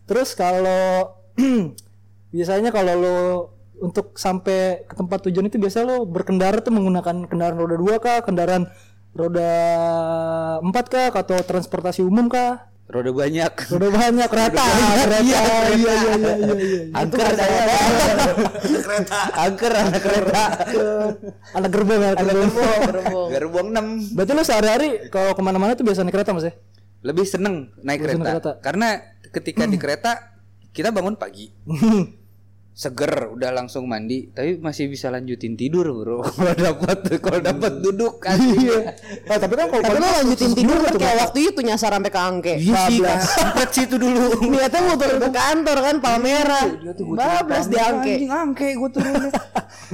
terus 0.04 0.32
kalau 0.32 1.16
biasanya 2.35 2.73
kalau 2.73 2.92
lo 2.97 3.18
untuk 3.82 4.14
sampai 4.16 4.87
ke 4.87 4.94
tempat 4.94 5.26
tujuan 5.28 5.50
itu 5.50 5.59
biasa 5.59 5.82
lo 5.82 6.06
berkendara 6.06 6.62
tuh 6.62 6.71
menggunakan 6.71 7.26
kendaraan 7.28 7.59
roda 7.59 7.76
dua 7.76 7.99
kah 7.99 8.23
kendaraan 8.23 8.71
roda 9.12 9.52
empat 10.61 10.85
kah? 10.88 11.09
Atau 11.12 11.38
transportasi 11.45 12.00
umum 12.04 12.28
kah? 12.28 12.73
Roda 12.92 13.09
banyak. 13.09 13.52
roda 13.73 13.88
banyak 13.88 14.28
kereta. 14.28 14.61
kereta. 14.61 15.16
Iya 15.25 15.40
iya 15.40 15.73
iya 15.73 15.95
iya 15.97 16.33
iya 16.37 16.54
iya 16.61 16.81
Angker 16.92 17.28
saya. 17.33 17.63
Angker 19.32 19.73
anak 19.73 20.00
kereta. 20.02 20.43
anak 21.56 21.71
gerbong 21.73 22.00
anak 22.04 22.17
gerbong. 22.21 22.50
Gerbong. 22.84 23.28
Gerbong. 23.32 23.67
6 23.73 24.17
berarti 24.19 24.32
lo 24.36 24.43
sehari-hari 24.45 24.89
kalau 25.08 25.32
ke 25.32 25.41
mana-mana 25.41 25.73
tuh 25.73 25.89
biasa 25.89 26.04
naik 26.04 26.13
kereta 26.21 26.36
mas 26.36 26.45
ya? 26.45 26.54
Lebih 27.02 27.25
seneng 27.25 27.73
naik 27.80 28.04
kereta. 28.04 28.28
kereta. 28.39 28.52
karena 28.60 28.89
ketika 29.32 29.65
di 29.65 29.80
kereta 29.80 30.13
kita 30.76 30.93
bangun 30.93 31.17
pagi 31.17 31.49
seger 32.73 33.37
udah 33.37 33.52
langsung 33.52 33.85
mandi 33.85 34.32
tapi 34.32 34.56
masih 34.56 34.89
bisa 34.89 35.13
lanjutin 35.13 35.54
tidur 35.54 35.85
bro 35.93 36.25
kalau 36.25 36.56
dapat 36.56 36.99
kalau 37.21 37.39
dapat 37.39 37.73
duduk 37.78 38.17
kan 38.19 38.41
iya 38.41 38.97
nah, 39.28 39.37
tapi 39.37 39.54
kan 39.54 39.69
kalau 39.69 39.82
Tapi 39.85 39.93
lo 39.93 40.00
pagi- 40.00 40.17
lanjutin 40.25 40.50
tidur 40.56 40.76
kan 40.80 40.93
kayak 40.97 41.17
waktu 41.21 41.39
itu 41.47 41.61
nyasar 41.61 41.93
sampai 41.93 42.08
ke 42.08 42.17
angke. 42.19 42.54
iya 42.56 42.89
sih 42.89 42.99
sempet 43.04 43.69
situ 43.71 43.97
dulu 43.97 44.25
Niatnya 44.52 44.80
mau 44.82 44.97
turun 44.97 45.21
ke 45.21 45.30
kantor 45.30 45.78
kan 45.78 45.95
Palmera. 46.00 46.63
Bablas 47.13 47.67
di 47.69 47.76
angke. 47.76 48.13
anjing 48.17 48.32
angke 48.32 48.69
gue 48.73 48.91
turun 48.91 49.13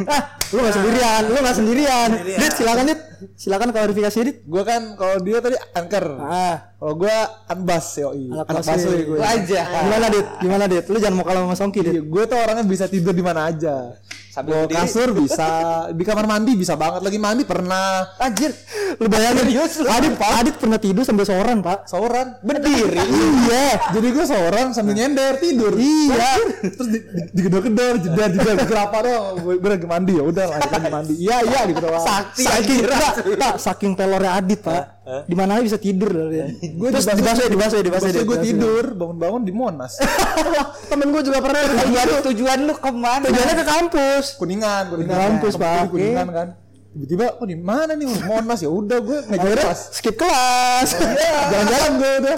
ah, 0.06 0.22
lu 0.48 0.58
gak 0.60 0.74
sendirian, 0.74 1.22
lu 1.26 1.38
gak 1.42 1.56
sendirian. 1.58 2.08
Dit, 2.22 2.52
silakan 2.54 2.84
Dit. 2.86 3.00
Silakan 3.34 3.70
klarifikasi 3.70 4.18
Dit. 4.20 4.36
gue 4.42 4.62
kan 4.62 4.94
kalau 4.94 5.18
dia 5.18 5.38
tadi 5.38 5.56
anker. 5.72 6.04
Ah, 6.18 6.74
Kalau 6.74 6.94
gue 6.96 7.16
anbas 7.46 7.86
yoi. 7.96 8.30
Anak 8.30 8.46
baswe 8.62 8.94
gue. 9.04 9.18
aja 9.18 9.60
gimana 9.80 10.06
Dit? 10.08 10.26
Gimana 10.38 10.64
Dit? 10.64 10.84
Lu 10.86 10.96
jangan 10.96 11.14
mau 11.14 11.24
kalah 11.24 11.42
sama 11.42 11.54
Songki 11.54 11.80
Dit. 11.80 11.94
gue 12.00 12.22
tuh 12.24 12.36
orangnya 12.36 12.62
bisa 12.62 12.86
tidur 12.86 13.10
di 13.10 13.20
mana 13.20 13.46
aja. 13.46 13.98
Sambil 14.38 14.54
Bawa 14.54 14.70
kasur 14.70 15.10
bisa, 15.18 15.50
di 15.90 16.06
kamar 16.06 16.30
mandi 16.30 16.54
bisa 16.54 16.78
banget. 16.78 17.02
Lagi 17.02 17.18
mandi 17.18 17.42
pernah. 17.42 18.06
Anjir, 18.22 18.54
lu 19.02 19.10
bayangin 19.10 19.50
Adit, 19.50 20.14
Adit 20.14 20.54
pernah 20.62 20.78
tidur 20.78 21.02
sambil 21.02 21.26
seorang, 21.26 21.58
Pak. 21.58 21.90
Seorang 21.90 22.38
Berdiri. 22.38 23.02
iya. 23.02 23.82
Jadi 23.98 24.06
gue 24.14 24.24
seorang 24.30 24.70
sambil 24.70 24.94
nyender 24.94 25.42
tidur. 25.42 25.74
Iya. 25.74 26.30
Terus 26.70 26.86
di, 26.86 26.98
di, 27.02 27.22
digedor-gedor, 27.34 27.98
jeda 27.98 28.30
jeda 28.30 28.52
kenapa 28.62 28.96
dong? 29.02 29.58
Gue, 29.58 29.68
lagi 29.74 29.86
mandi 29.90 30.12
ya 30.14 30.22
udah 30.22 30.46
lagi 30.54 30.86
mandi. 30.86 31.14
Iya 31.18 31.36
iya 31.42 31.60
gitu 31.66 31.80
doang. 31.82 32.06
Sakti 32.06 32.42
saking, 32.46 32.78
Pak, 32.86 33.14
Pak, 33.42 33.54
saking 33.58 33.92
telurnya 33.98 34.38
Adit, 34.38 34.62
Pak. 34.62 34.98
Di 35.24 35.32
mana 35.32 35.56
aja 35.56 35.64
bisa 35.64 35.80
tidur 35.80 36.12
loh 36.12 36.28
dia. 36.28 36.52
Gue 36.52 36.92
Terus 36.92 37.08
di 37.08 37.24
baswe, 37.24 37.44
di 37.48 37.56
baswe, 37.56 37.80
di 37.80 37.88
baswe. 37.88 38.12
gue 38.12 38.38
tidur, 38.44 38.92
bangun-bangun 38.92 39.40
di 39.40 39.52
Monas. 39.56 39.96
Temen 40.92 41.08
gue 41.08 41.22
juga 41.24 41.40
pernah 41.40 41.64
tujuan 41.64 42.06
tujuan 42.28 42.58
lu 42.68 42.76
ke 42.76 42.90
mana 42.92 43.24
Tujuannya 43.24 43.56
ke 43.56 43.64
kampus. 43.64 44.27
Kuningan, 44.36 44.82
kuningan. 44.92 45.16
Kampus, 45.16 45.54
Kebetulan 45.56 45.78
Pak. 45.80 45.90
Kuningan 45.94 46.28
kan. 46.28 46.48
Tiba-tiba, 46.88 47.26
oh 47.38 47.46
di 47.46 47.54
mana 47.54 47.92
nih 47.94 48.08
Monas 48.26 48.58
ya 48.64 48.70
udah 48.72 48.98
gue 48.98 49.18
nggak 49.28 49.38
Akhirnya 49.38 49.64
jelas. 49.70 49.80
skip 49.92 50.16
kelas. 50.18 50.88
Jalan-jalan 51.52 51.92
gue 51.94 52.12
udah. 52.24 52.36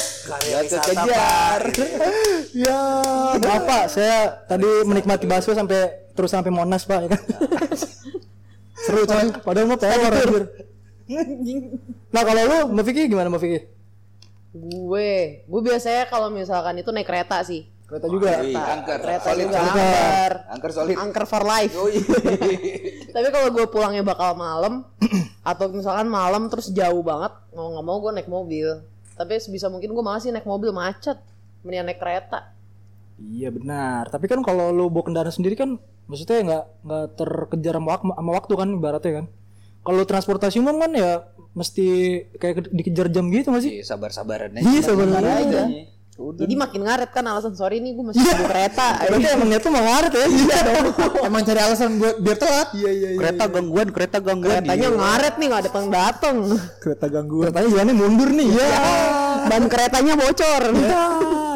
kejar 0.85 1.61
Ya, 2.67 2.81
maaf 3.41 3.63
Pak, 3.65 3.85
saya 3.89 4.45
tadi 4.45 4.69
menikmati 4.85 5.25
bakso 5.25 5.55
sampai 5.55 6.13
terus 6.13 6.35
sampai 6.35 6.51
Monas 6.53 6.85
Pak, 6.85 6.99
ya 7.07 7.09
kan. 7.15 7.21
Seru 8.85 9.07
coy, 9.07 9.29
padahal 9.41 9.67
mau 9.71 9.79
pelor 9.79 10.13
anjir. 10.13 10.45
Nah 12.11 12.23
kalau 12.23 12.43
lu 12.45 12.59
Mbak 12.75 12.85
Vicky 12.91 13.03
gimana 13.07 13.31
Mbak 13.31 13.41
Vicky? 13.43 13.61
Gue, 14.51 15.47
gue 15.47 15.61
biasanya 15.63 16.11
kalau 16.11 16.27
misalkan 16.27 16.75
itu 16.75 16.91
naik 16.91 17.07
kereta 17.07 17.39
sih. 17.47 17.71
Kereta 17.91 18.07
juga. 18.07 18.31
Kereta, 18.33 18.61
angker. 18.71 18.99
kereta 19.01 19.27
Solid, 19.27 19.43
juga 19.43 19.57
solid. 19.57 19.67
angker. 19.67 20.33
angker 20.49 20.71
solid 20.71 20.97
Angker 20.97 21.25
for 21.27 21.43
life. 21.43 21.75
Tapi 23.11 23.29
kalau 23.29 23.49
gue 23.51 23.67
pulangnya 23.67 24.03
bakal 24.03 24.31
malam 24.35 24.87
atau 25.43 25.67
misalkan 25.69 26.07
malam 26.07 26.47
terus 26.47 26.71
jauh 26.71 27.03
banget, 27.03 27.35
mau 27.51 27.67
nggak 27.69 27.85
mau 27.85 27.99
gue 27.99 28.11
naik 28.13 28.29
mobil. 28.29 28.69
Tapi 29.13 29.37
sebisa 29.37 29.67
mungkin 29.67 29.91
gue 29.91 30.01
malah 30.01 30.19
sih 30.19 30.31
naik 30.31 30.47
mobil 30.47 30.71
macet. 30.71 31.19
Mendingan 31.61 31.87
naik 31.87 31.99
kereta. 31.99 32.55
Iya 33.19 33.51
benar. 33.51 34.09
Tapi 34.09 34.25
kan 34.25 34.41
kalau 34.41 34.71
lu 34.71 34.87
bawa 34.87 35.05
kendaraan 35.05 35.29
sendiri 35.31 35.53
kan 35.53 35.77
maksudnya 36.07 36.41
nggak 36.41 36.65
nggak 36.81 37.05
terkejar 37.17 37.75
sama, 37.77 37.89
wak- 37.93 38.07
sama 38.09 38.31
waktu 38.33 38.53
kan 38.55 38.69
ibaratnya 38.73 39.13
kan. 39.15 39.27
Kalau 39.81 40.03
transportasi 40.05 40.57
umum 40.57 40.79
kan 40.79 40.93
ya 40.93 41.27
mesti 41.51 41.87
kayak 42.33 42.55
ke- 42.57 42.71
dikejar 42.71 43.11
jam 43.11 43.27
gitu 43.29 43.51
nggak 43.51 43.61
sih? 43.61 43.73
Iya, 43.75 43.85
sabar-sabaran 43.85 44.55
aja 44.55 44.63
Iya 45.67 45.83
aja. 46.21 46.41
Jadi 46.45 46.55
makin 46.55 46.81
ngaret 46.85 47.11
kan 47.11 47.25
alasan 47.25 47.53
sorry 47.57 47.81
nih 47.81 47.97
gue 47.97 48.05
masih 48.05 48.21
nunggu 48.21 48.47
kereta. 48.53 48.87
Berarti 49.09 49.29
emang 49.33 49.49
niatnya 49.49 49.71
mau 49.73 49.85
ngaret 49.89 50.13
ya? 50.13 50.27
Iya 50.29 50.59
dong. 50.61 50.87
Emang 51.29 51.43
cari 51.49 51.61
alasan 51.65 51.91
buat 51.97 52.17
biar 52.21 52.37
telat. 52.37 52.69
Iya 52.77 52.91
iya 52.93 53.09
iya. 53.15 53.19
kereta 53.19 53.45
gangguan 53.49 53.89
kereta 53.89 54.17
gangguan 54.21 54.61
Keretanya 54.61 54.89
ngaret 54.93 55.35
nih 55.41 55.47
nggak 55.49 55.63
datang 55.73 55.87
datang. 55.89 56.37
Kereta 56.79 57.07
gangguan. 57.09 57.45
Keretanya 57.49 57.69
jalannya 57.73 57.95
mundur 57.97 58.31
nih. 58.31 58.49
Iya. 58.53 58.69
Ban 59.49 59.65
keretanya 59.73 60.13
bocor. 60.21 60.63
Ya, 60.77 61.05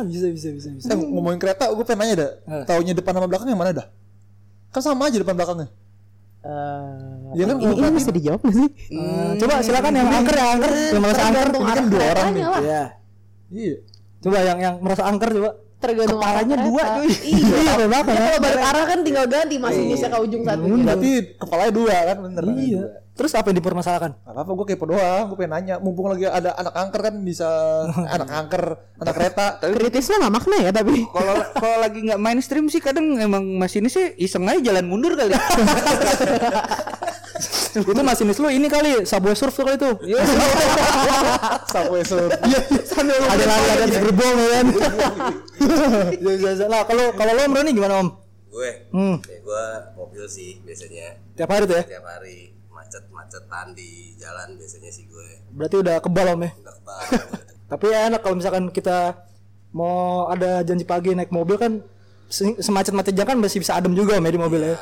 bisa 0.08 0.26
bisa 0.32 0.48
bisa 0.56 0.68
bisa. 0.72 0.86
Eh, 0.88 0.96
ngomongin 0.96 1.36
kereta, 1.36 1.68
gue 1.68 1.84
pengen 1.84 2.00
nanya 2.00 2.14
dah. 2.16 2.30
Taunya 2.64 2.96
depan 2.96 3.12
sama 3.12 3.26
belakang 3.28 3.48
yang 3.52 3.60
mana 3.60 3.72
dah? 3.76 3.86
Kan 4.72 4.80
sama 4.80 5.06
aja 5.06 5.20
depan 5.20 5.36
belakangnya. 5.36 5.68
Eh, 6.44 7.14
Iya 7.34 7.44
kan 7.50 7.56
ini, 7.56 7.72
ini 7.80 7.88
bisa 7.96 8.10
dijawab 8.14 8.40
nggak 8.44 8.54
sih? 8.54 8.68
Eh, 8.94 9.30
coba 9.42 9.64
silakan 9.64 9.92
yang 9.96 10.08
angker 10.12 10.36
yang 10.38 10.50
angker 10.60 10.72
yang 10.92 11.02
merasa 11.02 11.22
angker 11.26 11.48
kan 11.50 11.84
dua 11.90 12.04
orang 12.14 12.28
nih. 12.30 12.44
Iya. 12.44 12.84
Iya. 13.50 13.76
Coba 14.24 14.38
yang 14.40 14.58
yang 14.58 14.74
merasa 14.80 15.04
angker 15.04 15.28
coba. 15.36 15.50
Tergantung 15.84 16.16
Kepalanya 16.16 16.56
dua, 16.64 16.82
cuy. 16.96 17.12
Iya. 17.12 17.56
Iya, 17.60 17.72
Ya, 17.84 18.00
kalau 18.00 18.40
balik 18.40 18.62
arah 18.64 18.84
kan 18.88 18.98
tinggal 19.04 19.26
ganti 19.28 19.56
masinisnya 19.60 20.08
ke 20.08 20.18
ujung 20.24 20.42
satunya. 20.48 20.80
Berarti 20.80 21.12
kepalanya 21.36 21.72
dua 21.76 21.96
kan 22.08 22.16
bener. 22.24 22.44
Iya. 22.56 22.82
Terus 23.14 23.30
apa 23.38 23.52
yang 23.52 23.62
dipermasalahkan? 23.62 24.10
Gak 24.26 24.32
apa-apa 24.34 24.50
gue 24.58 24.66
kepo 24.74 24.90
doang, 24.90 25.30
gue 25.30 25.36
pengen 25.38 25.52
nanya. 25.54 25.74
Mumpung 25.78 26.10
lagi 26.10 26.26
ada 26.26 26.50
anak 26.58 26.74
kanker 26.74 27.00
kan 27.04 27.14
bisa 27.22 27.46
anak 28.16 28.26
kanker, 28.26 28.64
anak 28.98 29.14
kereta. 29.14 29.46
Kritisnya 29.76 30.16
nggak 30.24 30.34
makna 30.34 30.56
ya 30.58 30.70
tapi. 30.72 31.04
Kalau 31.06 31.34
kalau 31.52 31.76
lagi 31.78 32.00
nggak 32.00 32.18
mainstream 32.18 32.66
sih 32.72 32.80
kadang 32.82 33.20
emang 33.20 33.44
masinis 33.54 33.94
sih 33.94 34.16
iseng 34.18 34.48
aja 34.48 34.72
jalan 34.72 34.88
mundur 34.88 35.14
kali. 35.14 35.30
Itu 37.76 38.02
masinis 38.02 38.36
lu 38.36 38.48
ini 38.48 38.66
kali 38.66 39.02
subway 39.02 39.32
surf 39.32 39.50
tuh 39.50 39.64
kali 39.64 39.74
itu. 39.74 39.90
Subway 41.66 42.02
surf. 42.02 42.30
Iya, 42.40 42.60
ada 43.26 43.44
lari 43.44 43.66
ada 43.68 43.84
di 43.84 43.96
gerbong 43.96 44.36
ya 44.36 44.48
kan. 44.52 44.66
Iya, 46.12 46.32
iya, 46.32 46.50
iya. 46.52 46.66
Nah, 46.66 46.82
kalau 46.82 47.10
kalau 47.12 47.32
lo 47.32 47.42
Om 47.42 47.54
Roni 47.54 47.70
gimana 47.72 47.94
Om? 47.98 48.08
gue 48.48 48.70
Hmm. 48.88 49.18
ya 49.20 49.38
gue 49.40 49.64
mobil 49.94 50.22
sih 50.24 50.62
biasanya 50.62 51.18
Tiap 51.34 51.50
hari 51.50 51.66
tuh 51.66 51.74
ya. 51.74 51.82
tiap 51.88 52.06
hari 52.06 52.54
macet-macetan 52.68 53.74
di 53.74 54.14
jalan 54.14 54.54
biasanya 54.54 54.86
sih 54.88 55.04
gue 55.04 55.42
Berarti 55.50 55.76
udah 55.76 55.98
kebal 55.98 56.26
Om 56.30 56.40
ya. 56.40 56.50
udah 56.54 56.74
kebal 56.76 56.98
Tapi 57.74 57.84
ya 57.88 58.06
enak 58.06 58.20
kalau 58.20 58.38
misalkan 58.38 58.70
kita 58.70 59.18
mau 59.70 60.30
ada 60.30 60.62
janji 60.62 60.86
pagi 60.86 61.10
naik 61.12 61.28
mobil 61.28 61.58
kan 61.58 61.82
se- 62.24 62.54
semacet-macetnya 62.56 63.26
kan 63.26 63.34
masih 63.36 63.58
bisa 63.58 63.74
adem 63.74 63.90
juga 63.92 64.14
Om 64.14 64.24
ya 64.24 64.30
di 64.30 64.38
mobil 64.38 64.60
ya. 64.64 64.76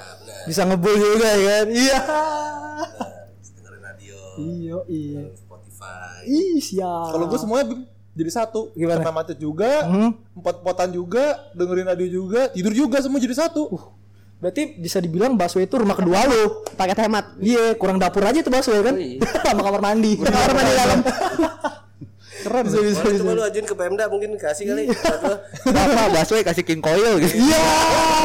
Bisa 0.44 0.68
ngebul 0.68 0.92
juga 0.92 1.28
ya 1.33 1.40
kan. 1.40 1.66
Iya. 1.72 1.98
dengerin 3.53 3.83
radio 3.83 4.16
Iya, 4.35 4.77
iya. 4.87 5.21
Spotify 5.33 6.23
Ih, 6.25 6.59
siap. 6.59 7.11
Kalau 7.11 7.27
gue 7.27 7.38
semuanya 7.38 7.66
jadi 8.12 8.31
satu. 8.31 8.71
Gimana? 8.73 9.01
Kena 9.01 9.14
macet 9.14 9.37
juga, 9.37 9.85
Hmm. 9.85 10.12
empat-potan 10.35 10.90
juga, 10.90 11.49
dengerin 11.53 11.88
radio 11.88 12.09
juga, 12.09 12.49
tidur 12.49 12.71
juga 12.71 13.01
semua 13.01 13.16
jadi 13.16 13.33
satu. 13.35 13.73
Berarti 14.37 14.75
bisa 14.75 14.99
dibilang 14.99 15.33
busway 15.33 15.64
itu 15.64 15.75
rumah 15.75 15.95
kedua 15.95 16.27
lo. 16.27 16.66
Paket 16.75 16.99
hemat. 17.01 17.38
Iya, 17.38 17.73
kurang 17.75 17.97
dapur 17.97 18.23
aja 18.23 18.38
tuh 18.38 18.51
busway 18.51 18.79
kan. 18.81 18.95
Sama 19.47 19.62
kamar 19.62 19.81
mandi. 19.81 20.18
Kamar 20.18 20.51
mandi 20.51 20.73
dalam. 20.73 20.99
Keren. 22.42 22.66
bisa, 22.66 22.83
bisa, 22.83 23.23
coba 23.23 23.38
lu 23.38 23.42
ajuin 23.47 23.62
ke 23.62 23.71
Pemda 23.71 24.11
mungkin 24.11 24.35
kasih 24.35 24.66
kali 24.66 24.90
Iya. 24.90 24.99
Apa 25.71 26.03
busway 26.18 26.42
kasih 26.42 26.66
king 26.66 26.83
coil 26.83 27.23
gitu. 27.23 27.38
Iya, 27.38 27.66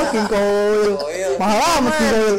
King 0.09 0.25
Coil. 0.25 0.91
Coil. 0.97 1.31
Mahal 1.37 1.59
amat 1.77 1.93
King 1.93 2.09
Coil. 2.09 2.35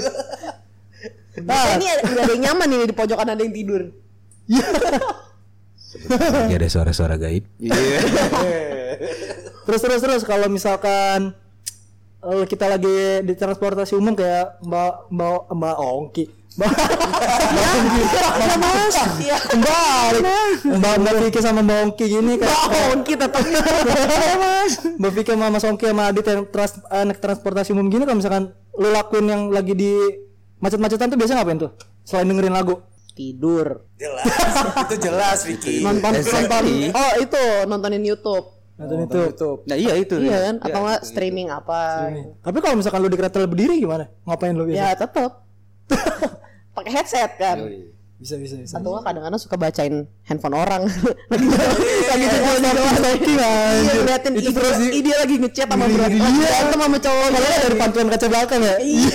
Nah, 1.45 1.77
ini 1.79 1.87
ada 1.87 2.03
ada 2.27 2.33
yang 2.33 2.43
nyaman 2.51 2.69
ini 2.75 2.85
di 2.91 2.95
pojokan 2.97 3.29
ada 3.35 3.43
yang 3.43 3.55
tidur. 3.55 3.83
Ya 6.49 6.57
ada 6.57 6.69
suara-suara 6.69 7.17
gaib. 7.17 7.45
Terus 9.69 9.81
terus 9.85 10.01
terus 10.01 10.23
kalau 10.25 10.49
misalkan 10.49 11.37
eh, 12.25 12.45
kita 12.49 12.69
lagi 12.69 13.21
di 13.25 13.33
transportasi 13.37 13.97
umum 13.97 14.17
kayak 14.17 14.61
Mbak 14.65 15.13
Mbak 15.13 15.41
Mbak 15.53 15.77
Ongki. 15.77 16.25
Mbak 16.59 16.71
Mbak 16.73 17.69
Ongki. 17.77 18.03
Mbak 18.09 18.57
Mas. 18.59 18.97
Mbak 19.53 20.09
Mbak 20.77 20.95
Mbak 21.05 21.15
Vicky 21.25 21.41
sama 21.45 21.61
Mbak 21.65 21.79
Ongki 21.85 22.05
gini 22.09 22.33
kayak 22.41 22.59
Mbak 22.69 22.85
Ongki 22.97 23.13
tetap 23.17 23.43
Mas. 23.45 24.73
Mbak 24.97 25.13
Vicky 25.13 25.31
sama 25.37 25.47
Mas 25.53 25.65
Ongki 25.65 25.87
sama 25.89 26.05
di 26.13 26.21
trans, 26.25 26.73
anak 26.89 27.17
transportasi 27.21 27.71
umum 27.77 27.89
gini 27.93 28.05
kalau 28.09 28.19
misalkan 28.21 28.45
lu 28.77 28.89
lakuin 28.93 29.29
yang 29.29 29.43
lagi 29.53 29.77
di 29.77 29.93
macet-macetan 30.59 31.07
tuh 31.09 31.19
biasanya 31.19 31.39
ngapain 31.43 31.59
tuh? 31.59 31.71
Selain 32.03 32.27
dengerin 32.27 32.55
lagu. 32.55 32.83
Tidur. 33.19 33.83
jelas 33.99 34.23
itu 34.87 34.95
jelas 35.03 35.39
Vicky 35.43 35.83
Nonton 35.83 36.23
nonton. 36.23 36.65
Oh 36.95 37.13
itu 37.19 37.43
nontonin 37.67 38.03
YouTube. 38.07 38.47
Nonton 38.79 39.11
itu. 39.11 39.51
Nah 39.67 39.75
iya 39.75 39.99
itu. 39.99 40.15
Iya 40.23 40.39
kan? 40.39 40.55
Ya, 40.63 40.67
Atau 40.71 40.81
nggak 40.87 41.01
streaming 41.03 41.51
apa? 41.51 42.15
Tapi 42.39 42.59
kalau 42.63 42.79
misalkan 42.79 43.03
lu 43.03 43.11
di 43.11 43.19
kereta 43.19 43.43
berdiri 43.43 43.83
gimana? 43.83 44.07
Ngapain 44.23 44.55
lu 44.55 44.71
biasa? 44.71 44.79
Ya 44.79 44.89
tetap. 44.95 45.31
Pakai 46.79 46.93
headset 46.95 47.35
kan. 47.43 47.59
Bisa 48.23 48.39
bisa 48.39 48.55
bisa. 48.55 48.79
Atau 48.79 48.95
nggak 48.95 49.03
kadang-kadang 49.11 49.41
suka 49.43 49.59
bacain 49.59 50.07
handphone 50.23 50.55
orang. 50.55 50.87
lagi 51.31 51.47
lagi 52.07 52.27
Iya, 53.35 53.51
Iya, 53.83 53.93
ngeliatin 53.99 54.33
Itu 54.39 54.51
ide, 54.51 54.55
terus 54.55 54.75
di- 54.79 54.95
ide 54.95 55.13
lagi 55.15 55.35
ngechat 55.43 55.67
sama 55.67 55.91
bro. 55.91 56.07
Iya. 56.07 56.23
Berantem 56.39 56.79
sama 56.79 56.99
cowok. 57.03 57.27
Kalau 57.35 57.51
dari 57.67 57.77
pantulan 57.79 58.07
kaca 58.15 58.27
belakang 58.31 58.61
ya? 58.63 58.77
Iya. 58.79 59.11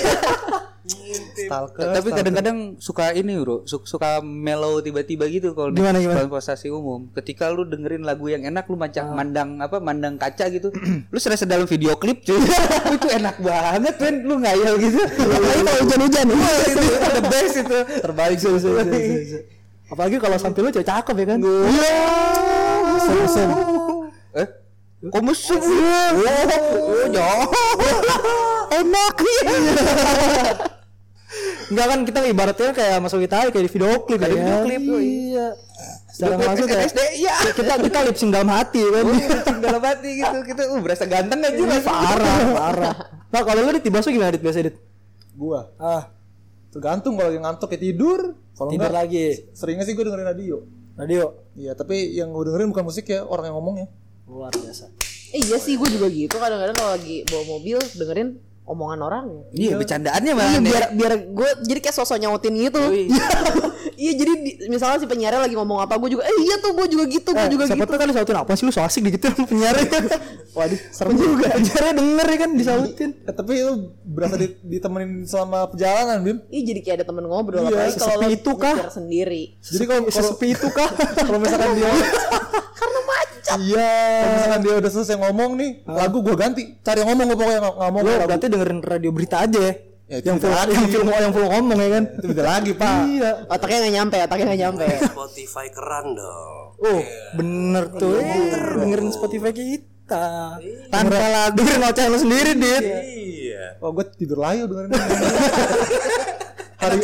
Stalker. 1.13 1.93
Tapi 1.93 2.09
kadang-kadang 2.09 2.57
suka 2.81 3.13
ini 3.13 3.37
bro, 3.37 3.63
su- 3.63 3.85
suka 3.85 4.19
mellow 4.25 4.81
tiba-tiba 4.81 5.29
gitu 5.29 5.53
kalau 5.53 5.69
di 5.71 5.79
transportasi 5.79 6.73
umum. 6.73 7.09
Ketika 7.13 7.53
lu 7.53 7.63
dengerin 7.63 8.03
lagu 8.03 8.27
yang 8.27 8.43
enak, 8.43 8.65
lu 8.67 8.75
macam 8.75 9.13
mandang 9.13 9.61
apa, 9.61 9.77
mandang 9.77 10.17
kaca 10.17 10.49
gitu, 10.49 10.73
lu 11.13 11.17
serasa 11.21 11.45
dalam 11.45 11.69
video 11.69 11.95
klip 11.95 12.25
cuy. 12.25 12.37
itu 12.97 13.07
enak 13.13 13.37
banget 13.39 13.95
kan, 13.97 14.13
lu 14.25 14.41
ngayal 14.41 14.75
gitu. 14.81 14.99
Apalagi 14.99 15.61
kalau 15.63 15.79
hujan-hujan 15.85 16.25
ya. 16.27 16.37
itu 16.67 16.87
the 17.13 17.23
best 17.29 17.55
itu. 17.61 17.77
Terbaik 18.01 18.37
sih. 18.41 18.51
Apalagi 19.93 20.17
kalau 20.17 20.37
sampai 20.41 20.59
lu 20.65 20.69
cewek 20.73 20.87
cakep 20.89 21.15
ya 21.21 21.25
kan? 21.29 21.39
Iya. 21.43 21.95
Mesem-mesem. 22.97 23.49
Eh, 24.33 24.47
kok 25.05 25.21
mesum? 25.21 25.61
Oh, 25.61 27.07
jauh. 27.13 27.49
Enak. 28.79 29.15
Enggak 31.71 31.85
kan 31.87 31.99
kita 32.03 32.19
ibaratnya 32.27 32.71
kayak 32.75 32.97
masuk 32.99 33.19
kita 33.23 33.51
kayak 33.53 33.65
di 33.67 33.71
video 33.71 33.87
klip 34.03 34.19
ya. 34.19 34.27
Kayak 34.27 34.35
video 34.35 34.55
kan? 34.55 34.65
klip. 34.67 34.81
Iya. 34.83 35.47
Secara 36.13 36.33
langsung 36.37 36.67
kayak 36.69 36.83
SNSD, 36.93 37.01
iya. 37.25 37.35
kita 37.57 37.73
kita 37.81 37.97
lip 38.05 38.17
sync 38.21 38.29
dalam 38.29 38.49
hati 38.53 38.79
ya 38.85 38.89
kan. 38.93 39.03
Cing 39.49 39.59
dalam 39.65 39.81
hati 39.81 40.09
gitu, 40.21 40.37
kita 40.45 40.61
uh 40.69 40.79
berasa 40.79 41.03
ganteng 41.09 41.39
aja 41.41 41.57
Iya, 41.57 41.79
parah, 41.81 42.37
parah. 42.53 42.95
Nah, 43.33 43.41
kalau 43.41 43.59
lu 43.65 43.73
dit 43.73 43.81
di 43.81 43.89
bakso 43.89 44.13
gimana 44.13 44.29
dit 44.29 44.43
biasa 44.45 44.61
dit? 44.61 44.77
Gua 45.33 45.73
Ah, 45.81 46.13
tergantung 46.69 47.17
kalau 47.17 47.33
yang 47.33 47.41
ngantuk 47.41 47.73
ya 47.73 47.79
tidur. 47.81 48.37
Kalau 48.53 48.69
tidur 48.69 48.93
enggak, 48.93 49.09
lagi. 49.09 49.25
seringnya 49.57 49.89
sih 49.89 49.97
gue 49.97 50.05
dengerin 50.05 50.29
radio. 50.29 50.61
Radio. 50.93 51.49
Iya, 51.57 51.73
tapi 51.73 52.13
yang 52.13 52.29
gue 52.29 52.45
dengerin 52.45 52.69
bukan 52.69 52.85
musik 52.85 53.09
ya, 53.09 53.25
orang 53.25 53.49
yang 53.49 53.57
ngomongnya. 53.57 53.89
Luar 54.29 54.53
biasa. 54.53 54.93
Eh, 55.33 55.41
iya 55.41 55.57
sih 55.57 55.73
gue 55.81 55.89
juga 55.89 56.05
gitu 56.13 56.37
kadang-kadang 56.37 56.77
kalau 56.77 56.93
lagi 56.93 57.25
bawa 57.25 57.57
mobil 57.57 57.81
dengerin 57.97 58.37
omongan 58.63 58.99
orang. 59.03 59.25
Iya, 59.51 59.75
bercandaannya 59.75 60.31
malah 60.35 60.51
Iya 60.55 60.59
biar 60.63 60.83
biar 60.95 61.13
gue 61.19 61.49
jadi 61.67 61.79
kayak 61.83 61.95
sosok 61.99 62.17
nyautin 62.19 62.55
gitu. 62.55 62.79
iya 64.03 64.11
jadi 64.13 64.31
di- 64.35 64.57
misalnya 64.67 64.99
si 64.99 65.07
penyiarnya 65.07 65.39
lagi 65.39 65.55
ngomong 65.55 65.79
apa 65.79 65.95
gue 65.95 66.11
juga 66.11 66.23
eh 66.23 66.35
iya 66.41 66.55
tuh 66.57 66.73
gue 66.73 66.87
juga 66.89 67.07
gitu 67.07 67.29
gue 67.29 67.39
Eh, 67.39 67.47
juga 67.49 67.63
siapa 67.63 67.79
gitu. 67.79 67.89
tuh 67.89 67.99
kali 67.99 68.11
sautin 68.11 68.35
apa 68.35 68.51
sih 68.51 68.63
lu 68.63 68.71
so 68.71 68.81
asik 68.81 69.07
gitu 69.07 69.31
penyiarnya. 69.31 69.87
Waduh, 70.53 70.79
serem 70.87 71.15
juga. 71.15 71.47
Penyiarnya 71.49 71.93
denger 71.95 72.27
ya 72.27 72.37
kan 72.37 72.49
disautin. 72.53 73.09
Eh, 73.17 73.31
tapi 73.31 73.51
lu 73.57 73.73
berasa 74.03 74.35
di- 74.35 74.59
ditemenin 74.61 75.23
selama 75.23 75.65
perjalanan, 75.65 76.19
Bim. 76.19 76.37
Iya 76.47 76.61
jadi 76.67 76.79
kayak 76.79 76.95
ada 76.95 77.05
temen 77.07 77.23
ngobrol 77.23 77.63
Iya, 77.63 77.71
apalagi 77.71 77.97
kalau 77.97 78.29
itu 78.29 78.51
kah? 78.53 78.75
sendiri. 78.87 79.43
Jadi 79.57 79.83
kalau 79.83 80.01
kalau 80.03 80.13
sesepi 80.13 80.47
itu 80.51 80.67
kah? 80.69 80.89
kalau 81.25 81.39
misalkan 81.39 81.71
dia 81.73 81.89
Karena 82.77 82.99
macet. 83.01 83.57
Iya. 83.57 83.91
kalau 84.19 84.33
misalkan 84.35 84.61
dia 84.61 84.73
udah 84.75 84.91
selesai 84.91 85.15
ngomong 85.17 85.51
nih, 85.55 85.69
lagu 85.85 86.17
gue 86.19 86.35
ganti. 86.35 86.63
Cari 86.77 86.97
yang 86.99 87.09
ngomong 87.09 87.25
gue 87.25 87.37
pokoknya 87.39 87.59
nggak 87.59 87.75
nggak 87.75 87.91
mau 87.91 88.01
Lu 88.01 88.09
lagu. 88.09 88.27
berarti 88.27 88.45
dengerin 88.47 88.79
radio 88.81 89.09
berita 89.09 89.37
aja 89.39 89.59
ya. 89.61 89.73
Ya, 90.03 90.19
itu 90.19 90.27
yang 90.29 90.39
full, 90.43 90.51
lagi. 90.51 90.75
yang 90.75 90.87
full 90.91 91.07
yang 91.07 91.31
full 91.31 91.47
ngomong 91.47 91.79
ya 91.79 91.89
kan. 91.95 92.03
Itu 92.19 92.25
beda 92.35 92.43
lagi, 92.43 92.71
Pak. 92.75 92.95
Iya. 93.07 93.31
Otaknya 93.47 93.77
nggak 93.79 93.95
nyampe, 93.95 94.17
otaknya 94.19 94.45
nggak 94.51 94.61
nyampe. 94.67 94.85
Spotify 95.09 95.65
keran 95.71 96.05
dong 96.11 96.63
Oh, 96.83 97.01
bener 97.39 97.83
tuh. 97.95 98.19
Eh, 98.19 98.51
dengerin 98.75 99.09
Spotify 99.15 99.51
kita. 99.55 100.59
Tanpa 100.91 101.15
lagu 101.15 101.55
dengerin 101.55 101.87
oceh 101.87 102.05
lu 102.11 102.19
sendiri, 102.19 102.51
Dit. 102.59 102.83
iya 102.83 103.79
Oh, 103.79 103.95
gue 103.95 104.03
tidur 104.11 104.43
layu 104.43 104.67
dengerin. 104.67 104.91
hari 106.83 106.99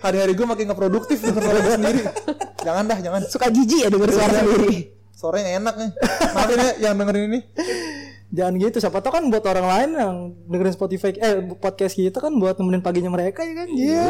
hari-hari 0.00 0.32
gue 0.32 0.46
makin 0.48 0.64
nggak 0.64 0.80
produktif 0.80 1.20
denger 1.20 1.44
suara 1.44 1.60
gue 1.60 1.74
sendiri. 1.76 2.00
Jangan 2.64 2.82
dah, 2.88 2.98
jangan. 3.04 3.20
Suka 3.28 3.46
jijik 3.52 3.84
ya 3.84 3.88
denger 3.92 4.08
suara 4.16 4.32
sendiri. 4.40 4.96
Suaranya 5.12 5.50
enak 5.60 5.74
nih. 5.76 5.90
Maafin 6.32 6.56
ya 6.56 6.70
yang 6.88 6.94
dengerin 6.96 7.24
ini. 7.28 7.40
Jangan 8.28 8.60
gitu, 8.60 8.76
siapa 8.76 9.00
tau 9.00 9.08
kan 9.08 9.24
buat 9.32 9.40
orang 9.48 9.66
lain 9.66 9.90
yang 9.96 10.14
dengerin 10.52 10.74
Spotify 10.76 11.16
eh 11.16 11.40
podcast 11.56 11.96
kita 11.96 12.20
kan 12.20 12.36
buat 12.36 12.60
nemenin 12.60 12.84
paginya 12.84 13.08
mereka 13.08 13.40
ya 13.40 13.54
kan. 13.56 13.68
Iya. 13.72 14.04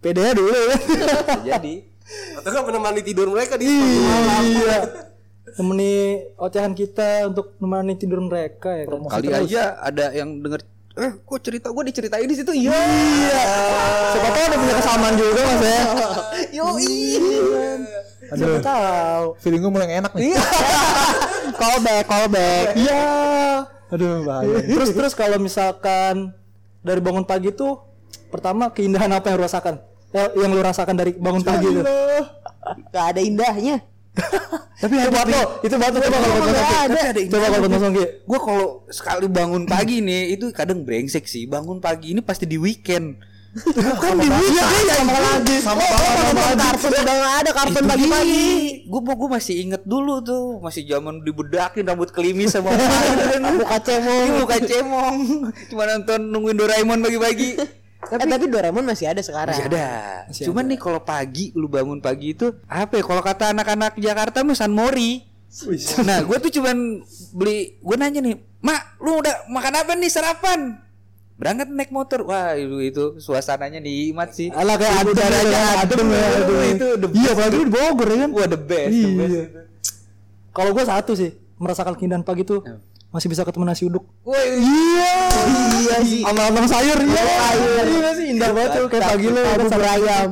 Pede 0.00 0.32
dulu 0.32 0.48
ya. 0.48 0.76
Jadi 1.52 1.74
atau 2.36 2.50
kan 2.52 2.62
menemani 2.68 3.00
tidur 3.00 3.28
mereka 3.32 3.56
di 3.56 3.68
malam 3.68 4.44
Iya. 4.44 4.78
Nemeni 5.54 5.94
ocehan 6.36 6.72
kita 6.72 7.28
untuk 7.28 7.56
nemani 7.60 7.96
tidur 7.96 8.20
mereka 8.20 8.72
ya 8.72 8.84
kan. 8.88 9.00
kali 9.08 9.28
aja 9.32 9.76
ada 9.80 10.12
yang 10.12 10.40
denger 10.40 10.60
eh 10.94 11.10
kok 11.26 11.40
cerita 11.42 11.74
gue 11.74 11.82
diceritain 11.90 12.28
di 12.28 12.36
situ 12.38 12.54
iya 12.54 12.76
Siapa 14.14 14.28
tahu 14.30 14.44
ada 14.46 14.56
punya 14.56 14.74
kesamaan 14.78 15.14
juga 15.18 15.40
Mas 15.42 15.62
ya. 15.62 15.80
Yo 16.54 16.66
Siapa 18.34 18.58
tahu. 18.62 19.24
Feeling 19.44 19.60
gue 19.60 19.72
mulai 19.72 20.00
enak 20.00 20.12
nih. 20.16 20.32
callback, 21.64 22.04
callback. 22.04 22.66
Iya. 22.76 23.04
Aduh, 23.88 24.26
bahaya. 24.26 24.56
Terus 24.76 24.90
terus 24.92 25.12
kalau 25.16 25.38
misalkan 25.40 26.34
dari 26.84 27.00
bangun 27.00 27.24
pagi 27.24 27.54
tuh 27.54 27.80
pertama 28.28 28.68
keindahan 28.68 29.08
apa 29.12 29.32
yang 29.32 29.40
lu 29.40 29.44
rasakan? 29.46 29.80
Eh, 30.14 30.30
yang 30.38 30.52
lu 30.52 30.60
rasakan 30.62 30.94
dari 30.94 31.16
bangun 31.16 31.42
pagi 31.42 31.66
itu. 31.72 31.82
Gak 32.92 33.04
ada 33.16 33.20
indahnya. 33.22 33.82
Tapi 34.82 34.94
itu 34.94 35.10
buat 35.10 35.26
lo, 35.26 35.42
itu 35.66 35.74
buat 35.74 35.90
lo 35.90 35.98
coba 35.98 36.18
kalau 36.22 36.38
buat 36.38 36.54
Ongki. 36.54 36.82
ada 36.86 37.20
Coba 37.26 37.46
kalau 37.50 37.60
buat 37.66 37.72
Mas 37.72 37.84
Ongki. 37.88 38.04
gue 38.22 38.40
kalau 38.46 38.66
sekali 38.86 39.26
bangun 39.26 39.62
pagi 39.66 39.96
nih 39.98 40.38
itu 40.38 40.54
kadang 40.54 40.86
brengsek 40.86 41.26
sih 41.26 41.50
bangun 41.50 41.82
pagi 41.82 42.14
ini 42.14 42.22
pasti 42.22 42.46
di 42.46 42.54
weekend 42.54 43.18
Bukan 43.54 44.12
di 44.18 44.26
Wiki 44.26 44.58
ya 44.58 44.94
sama 44.98 45.14
lagi. 45.14 45.56
Sama 45.62 45.78
banget 45.78 46.58
kartun 46.58 46.90
udah 46.90 47.14
nggak 47.14 47.34
ada 47.38 47.50
kartun 47.54 47.84
pagi-pagi 47.86 48.46
Gue 48.84 49.00
mau 49.00 49.14
gue 49.14 49.30
masih 49.30 49.54
inget 49.62 49.82
dulu 49.86 50.18
tuh, 50.20 50.58
masih 50.58 50.82
zaman 50.84 51.22
dibedakin 51.22 51.86
rambut 51.86 52.10
klimis 52.10 52.50
sama 52.50 52.74
muka 53.62 53.78
cemong 53.78 54.26
Iya, 54.26 54.34
muka 54.42 54.58
cemong. 54.58 55.16
Cuma 55.70 55.82
nonton 55.86 56.20
nungguin 56.28 56.58
Doraemon 56.58 56.98
pagi-pagi. 56.98 57.50
tapi, 58.04 58.20
eh, 58.20 58.28
tapi 58.28 58.44
Doraemon 58.50 58.84
masih 58.84 59.06
ada 59.08 59.22
sekarang 59.22 59.54
Masih 59.54 59.70
ada. 59.70 59.86
Cuman 60.28 60.64
nih 60.66 60.78
kalau 60.82 61.00
pagi 61.00 61.54
lu 61.54 61.70
bangun 61.70 62.02
pagi 62.02 62.34
itu 62.34 62.58
apa 62.66 62.98
ya? 62.98 63.02
Kalau 63.06 63.22
kata 63.22 63.54
anak-anak 63.54 63.94
Jakarta 63.96 64.42
mah 64.42 64.58
San 64.58 64.74
Mori. 64.74 65.22
Nah, 66.02 66.26
gue 66.26 66.36
tuh 66.42 66.50
cuman 66.50 67.06
beli, 67.30 67.78
gue 67.78 67.94
nanya 67.94 68.18
nih, 68.18 68.34
Mak, 68.58 68.98
lu 68.98 69.22
udah 69.22 69.46
makan 69.46 69.86
apa 69.86 69.94
nih 69.94 70.10
sarapan? 70.10 70.82
Berangkat 71.44 71.68
naik 71.68 71.92
motor, 71.92 72.24
wah 72.24 72.56
itu, 72.56 72.80
itu 72.80 73.04
suasananya 73.20 73.76
nikmat 73.76 74.32
sih. 74.32 74.48
Alah 74.48 74.80
kayak 74.80 75.04
Udaranya 75.04 75.44
ya, 75.44 75.84
adem, 75.84 76.08
adem 76.08 76.08
ya, 76.08 76.26
itu 76.72 76.86
the 76.96 77.08
Iya, 77.12 77.30
apalagi 77.36 77.56
di 77.60 77.68
Bogor 77.68 78.08
ya 78.08 78.16
kan. 78.24 78.30
Wah 78.32 78.46
the 78.48 78.56
best, 78.56 78.96
the 78.96 79.10
best. 79.12 79.28
Iya. 79.28 79.44
Kalau 80.56 80.70
gue 80.72 80.84
satu 80.88 81.12
sih, 81.12 81.36
merasakan 81.60 82.00
keindahan 82.00 82.24
pagi 82.24 82.48
tuh 82.48 82.64
masih 83.12 83.28
bisa 83.28 83.44
ketemu 83.44 83.68
nasi 83.68 83.84
uduk. 83.84 84.08
Wah, 84.24 84.40
Iya, 84.40 85.12
iya 85.84 85.96
sih. 86.00 86.24
Sama 86.24 86.48
abang 86.48 86.64
sayur, 86.64 86.96
iya. 86.96 87.24
Iya 87.84 88.10
sih, 88.16 88.26
indah 88.32 88.48
banget 88.48 88.70
tuh 88.74 88.86
kayak 88.88 89.04
pagi 89.04 89.26
lo. 89.28 89.40
kan 89.44 89.56
bubur 89.60 89.84
ayam 89.84 90.30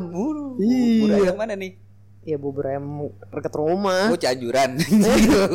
Iya. 0.56 0.80
Iya. 1.12 1.16
yang 1.28 1.36
mana 1.36 1.54
nih? 1.60 1.72
ya 2.22 2.38
bubur 2.38 2.64
ayam 2.64 3.10
dekat 3.34 3.52
rumah 3.52 4.08
Oh, 4.08 4.16
Cianjuran. 4.16 4.78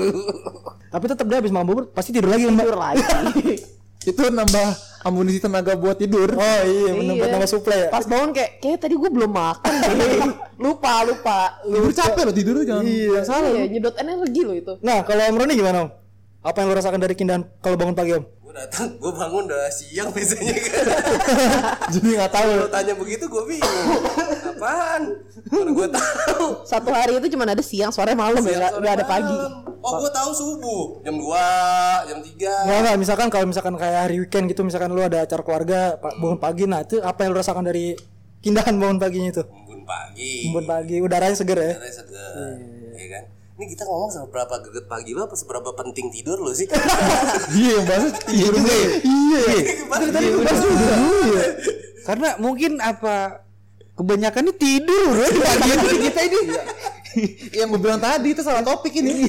Tapi 0.93 1.05
tetap 1.07 1.25
dia 1.25 1.39
habis 1.39 1.49
makan 1.49 1.65
bubur 1.65 1.83
pasti 1.89 2.13
tidur 2.13 2.29
lagi 2.29 2.45
tidur 2.45 2.77
lagi 2.77 3.01
Itu 4.11 4.23
nambah 4.23 4.67
amunisi 5.07 5.39
tenaga 5.39 5.73
buat 5.73 5.95
tidur. 5.95 6.27
Oh 6.35 6.61
iya, 6.67 6.91
menambah 6.91 7.27
tambah 7.31 7.49
suplai 7.49 7.87
ya. 7.87 7.89
pas 7.89 8.03
bangun 8.03 8.35
kayak 8.35 8.59
kayak 8.59 8.77
tadi 8.83 8.93
gue 8.99 9.09
belum 9.09 9.31
makan 9.31 9.73
lupa 10.67 10.93
lupa 11.07 11.39
Tidur 11.63 11.91
capek 11.95 12.23
loh 12.27 12.35
tidur 12.35 12.55
jangan. 12.61 12.83
Iya. 12.83 13.21
salah 13.23 13.49
ya 13.49 13.63
nyedot 13.65 13.95
energi 13.95 14.41
lo 14.43 14.53
itu 14.53 14.73
Nah, 14.83 15.01
kalau 15.07 15.23
Om 15.23 15.37
Roni 15.39 15.53
gimana, 15.55 15.77
Om? 15.87 15.89
Apa 16.43 16.57
yang 16.59 16.67
lo 16.69 16.75
rasakan 16.75 16.99
dari 16.99 17.15
keindahan 17.15 17.43
kalau 17.63 17.75
bangun 17.79 17.95
pagi, 17.95 18.11
Om? 18.19 18.23
Gue 18.57 18.65
datang 18.65 18.89
gue 18.97 19.13
bangun 19.13 19.43
udah 19.45 19.69
siang 19.69 20.09
biasanya 20.09 20.49
kan. 20.57 20.85
Jadi 21.93 22.07
nggak 22.09 22.31
tahu. 22.33 22.49
kalau 22.57 22.69
tanya 22.73 22.93
begitu 22.97 23.29
gue 23.29 23.43
bingung. 23.45 24.01
Apaan? 24.49 25.01
Kalau 25.45 25.71
gue 25.71 25.87
tahu. 25.93 26.45
Satu 26.65 26.89
hari 26.89 27.21
itu 27.21 27.37
cuma 27.37 27.45
ada 27.45 27.61
siang 27.61 27.93
sore 27.93 28.17
malam 28.17 28.41
ya 28.41 28.57
nggak- 28.57 28.73
Sore 28.73 28.81
nggak 28.81 28.95
ada 28.97 29.05
pagi. 29.05 29.37
Oh 29.77 30.01
gue 30.01 30.09
tahu 30.09 30.31
subuh. 30.33 30.83
Jam 31.05 31.21
2 31.21 31.37
jam 32.09 32.17
3 32.17 32.65
Nggak, 32.65 32.77
nggak. 32.81 32.95
Misalkan 32.97 33.27
kalau 33.29 33.45
misalkan 33.45 33.77
kayak 33.77 34.09
hari 34.09 34.17
weekend 34.17 34.49
gitu, 34.49 34.65
misalkan 34.65 34.89
lu 34.89 35.05
ada 35.05 35.21
acara 35.21 35.45
keluarga, 35.45 35.79
bangun 36.01 36.41
pagi, 36.41 36.65
nah 36.65 36.81
itu 36.81 36.97
apa 36.97 37.21
yang 37.21 37.37
lo 37.37 37.39
rasakan 37.39 37.61
dari 37.61 37.93
keindahan 38.41 38.73
bangun 38.73 38.97
paginya 38.97 39.29
itu? 39.31 39.43
bangun 39.45 39.85
pagi. 39.85 40.49
Bangun 40.49 40.65
pagi, 40.65 40.95
udaranya 40.97 41.37
seger 41.37 41.59
ya. 41.61 41.73
Caranya 41.77 41.93
seger. 41.93 42.33
Ya 42.97 43.07
kan 43.13 43.23
ini 43.57 43.73
kita 43.73 43.89
ngomong 43.89 44.13
seberapa 44.13 44.53
geget 44.69 44.85
pagi 44.85 45.17
lo 45.17 45.25
apa 45.25 45.33
seberapa 45.33 45.73
penting 45.73 46.13
tidur 46.13 46.37
lo 46.37 46.53
sih 46.53 46.69
Iya 47.57 47.81
yang 47.81 47.85
bahas 47.89 48.13
tidur 48.29 48.53
juga 48.53 48.69
ya. 48.69 48.89
Iya. 49.01 49.43
tadi 50.13 50.27
Iya. 50.29 51.43
Karena 52.05 52.29
mungkin 52.37 52.77
apa 52.77 53.41
kebanyakan 53.97 54.45
ini 54.45 54.53
tidur 54.61 55.11
ya 55.17 55.27
di 55.33 55.41
pagi 55.41 55.69
ini 55.73 55.97
kita 56.05 56.21
ini. 56.29 56.39
Yang 57.49 57.67
gue 57.69 57.79
bilang 57.79 57.97
tadi 57.97 58.27
itu 58.31 58.41
salah 58.41 58.61
topik 58.61 58.93
ini. 58.95 59.25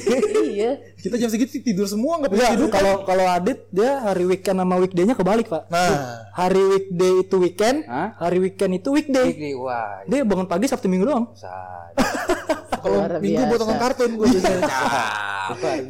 iya 0.49 0.77
Kita 0.95 1.15
jam 1.15 1.27
segitu 1.27 1.59
tidur 1.59 1.85
semua 1.85 2.19
nggak 2.19 2.31
bisa 2.31 2.53
tidur. 2.53 2.69
kalau 2.69 2.93
kalau 3.03 3.25
Adit 3.25 3.65
dia 3.69 3.99
hari 3.99 4.25
weekend 4.25 4.57
sama 4.57 4.75
weekday-nya 4.77 5.13
kebalik, 5.13 5.47
Pak. 5.47 5.67
Nah, 5.67 6.27
Hari 6.31 6.61
weekday 6.61 7.13
itu 7.19 7.35
weekend, 7.35 7.77
Hah? 7.83 8.15
hari 8.17 8.39
weekend 8.39 8.71
itu 8.75 8.89
weekday. 8.89 9.27
Ini 9.31 9.51
wah. 9.55 10.03
Dia 10.05 10.23
bangun 10.23 10.45
pagi 10.45 10.65
Sabtu 10.65 10.87
Minggu 10.87 11.05
doang. 11.05 11.25
Sad. 11.33 11.95
kalau 12.83 12.95
minggu 13.19 13.43
buat 13.45 13.59
nonton 13.59 13.77
kartun 13.77 14.11
gue. 14.15 14.27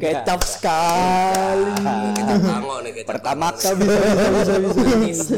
Kecap 0.00 0.40
sekali. 0.40 1.68
kita 2.16 2.34
tango 2.40 2.80
nih 2.80 2.92
kita 2.96 3.08
Pertama 3.12 3.52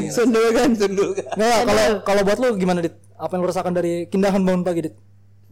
sundulkan 0.09 0.69
sundulkan 0.73 1.25
Nggak, 1.35 1.59
kalau 1.65 1.85
kalau 2.01 2.21
buat 2.23 2.37
lu 2.39 2.49
gimana, 2.55 2.79
Dit? 2.79 2.95
Apa 3.13 3.35
yang 3.35 3.41
lu 3.43 3.49
rasakan 3.49 3.73
dari 3.73 4.07
keindahan 4.07 4.41
bangun 4.41 4.63
pagi, 4.63 4.87
Dit? 4.87 4.95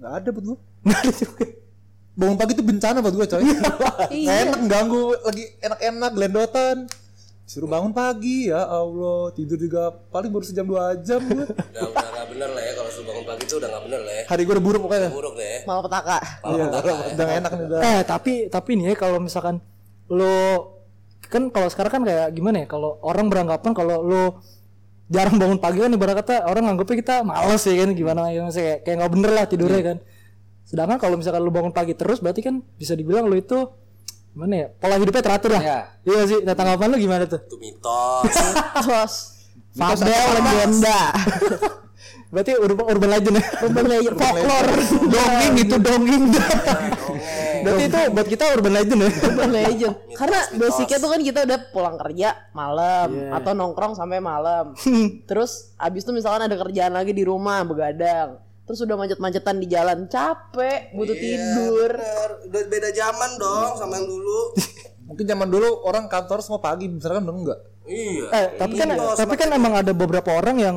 Nggak 0.02 0.14
ada 0.16 0.30
buat 0.32 0.46
gue. 0.48 0.58
Nggak 0.82 1.00
ada 1.00 1.12
juga. 1.14 1.46
Bangun 2.20 2.36
pagi 2.36 2.52
itu 2.52 2.64
bencana 2.64 2.98
buat 3.00 3.14
gue 3.14 3.28
coy. 3.28 3.42
Nggak 3.42 4.10
Iya. 4.18 4.32
enak 4.44 4.60
ganggu 4.66 5.02
lagi 5.16 5.44
enak-enak 5.60 6.12
gelendotan. 6.12 6.78
Suruh 7.44 7.68
bangun 7.68 7.92
pagi 7.92 8.48
ya 8.48 8.64
Allah 8.64 9.28
tidur 9.32 9.60
juga 9.60 9.92
paling 10.08 10.28
baru 10.28 10.42
sejam 10.42 10.64
dua 10.64 10.96
jam 10.98 11.20
gue. 11.22 11.44
udah 11.46 11.84
udah 11.86 12.08
nggak 12.10 12.28
bener 12.30 12.50
lah 12.50 12.62
ya 12.62 12.74
kalau 12.74 12.90
suruh 12.90 13.08
bangun 13.08 13.26
pagi 13.26 13.44
itu 13.44 13.56
udah 13.56 13.70
nggak 13.70 13.84
bener 13.86 14.02
lah 14.02 14.14
ya 14.14 14.24
Hari 14.26 14.42
gue 14.42 14.54
udah 14.54 14.66
buruk 14.66 14.82
pokoknya. 14.82 15.10
buruk 15.10 15.34
deh 15.36 15.58
malah 15.62 15.84
petaka 15.84 16.18
Iya, 16.42 16.64
udah 16.66 16.80
nggak 17.12 17.38
enak 17.38 17.52
nih 17.52 17.66
udah. 17.68 17.80
Eh, 17.82 18.02
tapi 18.04 18.34
tapi 18.48 18.72
nih 18.74 18.86
ya 18.86 18.96
kalau 18.98 19.18
misalkan 19.20 19.56
lu 20.08 20.36
kan 21.24 21.44
kalau 21.48 21.68
sekarang 21.68 21.92
kan 21.94 22.04
kayak 22.04 22.28
gimana 22.32 22.64
ya? 22.64 22.68
Kalau 22.68 23.00
orang 23.02 23.28
beranggapan 23.28 23.72
kalau 23.72 24.00
lu 24.02 24.24
jarang 25.12 25.36
bangun 25.36 25.60
pagi 25.60 25.84
kan 25.84 25.92
ibarat 25.92 26.24
kata 26.24 26.48
orang 26.48 26.72
nganggapnya 26.72 26.96
kita 27.04 27.16
males 27.28 27.62
ya 27.68 27.76
kan 27.84 27.90
gimana 27.92 28.32
ya 28.32 28.48
kayak 28.48 28.78
kayak 28.88 28.96
nggak 29.04 29.12
bener 29.12 29.32
lah 29.36 29.46
tidurnya 29.46 29.82
kan. 29.84 29.98
Sedangkan 30.64 30.98
kalau 31.04 31.20
misalkan 31.20 31.44
lu 31.44 31.52
bangun 31.52 31.76
pagi 31.76 31.92
terus 32.00 32.24
berarti 32.24 32.40
kan 32.40 32.64
bisa 32.80 32.96
dibilang 32.96 33.28
lu 33.28 33.36
itu 33.36 33.68
gimana 34.32 34.54
ya? 34.56 34.68
Pola 34.72 34.96
hidupnya 34.96 35.20
teratur 35.20 35.52
lah. 35.60 35.62
Iya. 35.62 35.80
Iya 36.08 36.22
sih. 36.32 36.40
Nah, 36.48 36.56
tanggapan 36.56 36.88
lu 36.96 36.98
gimana 36.98 37.28
tuh? 37.28 37.44
itu 37.44 37.60
mitos 37.60 38.32
Sos 38.88 39.14
Fabel 39.76 40.28
legenda 40.40 41.00
Berarti 42.32 42.52
urban, 42.56 42.86
urban 42.88 43.10
legend 43.12 43.36
ya? 43.38 43.44
urban 43.68 43.86
legend 43.92 44.16
folklore. 44.24 44.72
Dongeng 45.12 45.54
itu 45.60 45.76
dongeng. 45.84 46.24
berarti 47.68 47.84
itu 47.92 48.00
buat 48.16 48.28
kita 48.32 48.44
urban 48.56 48.74
legend 48.74 49.00
ya? 49.04 49.12
urban 49.28 49.52
legend. 49.52 49.94
Karena 50.16 50.40
basicnya 50.56 50.98
tuh 51.04 51.10
kan 51.12 51.22
kita 51.22 51.40
udah 51.44 51.60
pulang 51.76 51.96
kerja 52.00 52.30
malam 52.56 53.36
atau 53.36 53.52
nongkrong 53.52 54.00
sampai 54.00 54.24
malam. 54.24 54.72
Terus 55.28 55.76
abis 55.76 56.08
itu 56.08 56.12
misalkan 56.16 56.48
ada 56.48 56.56
kerjaan 56.56 56.96
lagi 56.96 57.12
di 57.12 57.28
rumah 57.28 57.68
begadang. 57.68 58.40
Terus 58.64 58.88
udah 58.88 58.96
macet-macetan 58.96 59.60
di 59.60 59.68
jalan 59.68 60.08
capek 60.08 60.96
butuh 60.96 61.18
tidur. 61.20 61.92
Bener. 61.92 62.30
udah 62.48 62.62
beda 62.72 62.90
zaman 62.96 63.30
dong 63.36 63.72
sama 63.76 64.00
yang 64.00 64.08
dulu. 64.08 64.56
Mungkin 65.12 65.26
zaman 65.28 65.48
dulu 65.52 65.84
orang 65.84 66.08
kantor 66.08 66.40
semua 66.40 66.64
pagi, 66.64 66.88
misalkan 66.88 67.28
enggak. 67.28 67.60
iya. 67.84 68.32
Eh, 68.32 68.48
tapi 68.56 68.80
kan 68.80 68.96
tapi 69.20 69.36
kan 69.36 69.52
emang 69.52 69.76
ada 69.76 69.92
beberapa 69.92 70.32
orang 70.32 70.56
yang 70.64 70.76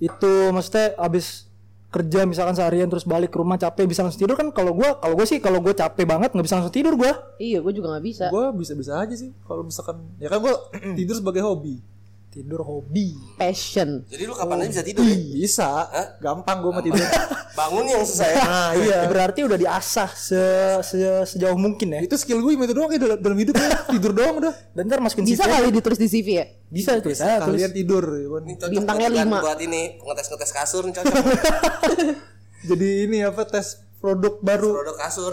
itu 0.00 0.32
maksudnya 0.50 0.96
abis 0.96 1.46
kerja 1.90 2.22
misalkan 2.22 2.54
seharian 2.54 2.86
terus 2.86 3.02
balik 3.02 3.34
ke 3.34 3.38
rumah 3.42 3.58
capek 3.58 3.84
bisa 3.84 4.06
langsung 4.06 4.22
tidur 4.22 4.38
kan? 4.38 4.48
Kalau 4.54 4.72
gua 4.72 4.96
kalau 5.02 5.14
gua 5.18 5.26
sih 5.26 5.42
kalau 5.42 5.58
gua 5.58 5.74
capek 5.74 6.06
banget 6.06 6.30
nggak 6.32 6.46
bisa 6.46 6.56
langsung 6.58 6.74
tidur 6.74 6.94
gua. 6.96 7.12
Iya 7.36 7.58
gue 7.60 7.72
juga 7.74 7.98
nggak 7.98 8.04
bisa. 8.06 8.24
Gue 8.30 8.46
bisa-bisa 8.54 9.02
aja 9.02 9.14
sih 9.14 9.34
kalau 9.42 9.66
misalkan 9.66 10.00
ya 10.22 10.30
kan 10.30 10.38
gue 10.38 10.54
tidur 10.98 11.18
sebagai 11.18 11.42
hobi. 11.42 11.82
Tidur 12.30 12.62
hobi 12.62 13.10
passion 13.34 14.06
jadi 14.06 14.22
lu 14.22 14.32
kapan 14.32 14.62
aja 14.62 14.70
bisa 14.70 14.84
tidur 14.86 15.02
ya? 15.02 15.18
Bisa, 15.18 15.68
gampang 16.16 16.56
gue 16.60 16.70
mah 16.70 16.78
tidur. 16.80 17.02
bangun 17.50 17.84
yang 17.84 18.02
susah 18.02 18.22
ya 18.24 18.36
nah 18.46 18.70
iya. 18.72 18.98
berarti 19.04 19.42
udah 19.42 19.58
diasah 19.58 20.10
se, 20.10 20.38
se- 20.80 21.26
sejauh 21.28 21.54
mungkin 21.54 21.90
ya 21.90 22.00
Itu 22.00 22.14
skill 22.14 22.38
gue 22.38 22.54
itu 22.54 22.70
doang 22.70 22.86
ya 22.88 22.98
dalam, 22.98 23.18
dalam 23.18 23.34
hidup 23.36 23.54
ya. 23.54 23.68
tidur 23.90 24.12
doang 24.12 24.38
udah. 24.38 24.54
dan 24.70 24.82
ntar 24.86 24.98
masukin 24.98 25.26
bisa 25.26 25.42
CV. 25.42 25.50
kali 25.50 25.68
ditulis 25.70 25.98
di 25.98 26.08
CV 26.08 26.28
ya 26.32 26.46
bisa 26.66 26.90
tuh 26.96 27.10
saya 27.12 27.42
tulis 27.42 27.58
Kalian 27.58 27.72
tidur 27.74 28.04
ya 28.08 28.26
kan. 28.30 28.42
Ini 28.44 28.54
Bintangnya 28.70 29.08
buat- 29.08 29.20
lima. 29.20 29.38
buat 29.42 29.58
ini 29.60 29.82
ngetes-ngetes 29.98 30.50
kasur 30.52 30.82
nih 30.86 30.94
cocok 30.96 31.14
Jadi 32.70 32.88
ini 33.04 33.18
apa 33.20 33.42
tes 33.44 33.66
produk 33.96 34.38
baru. 34.38 34.70
produk 34.76 34.96
kasur 34.98 35.32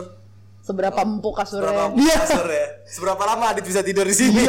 seberapa 0.67 0.99
empuk 0.99 1.31
Seberapa 1.39 1.95
kasurnya 1.95 2.15
kasur 2.19 2.47
ya? 2.51 2.65
Seberapa 2.83 3.23
lama 3.23 3.43
Adit 3.47 3.63
bisa 3.63 3.79
tidur 3.79 4.03
di 4.03 4.11
sini? 4.11 4.43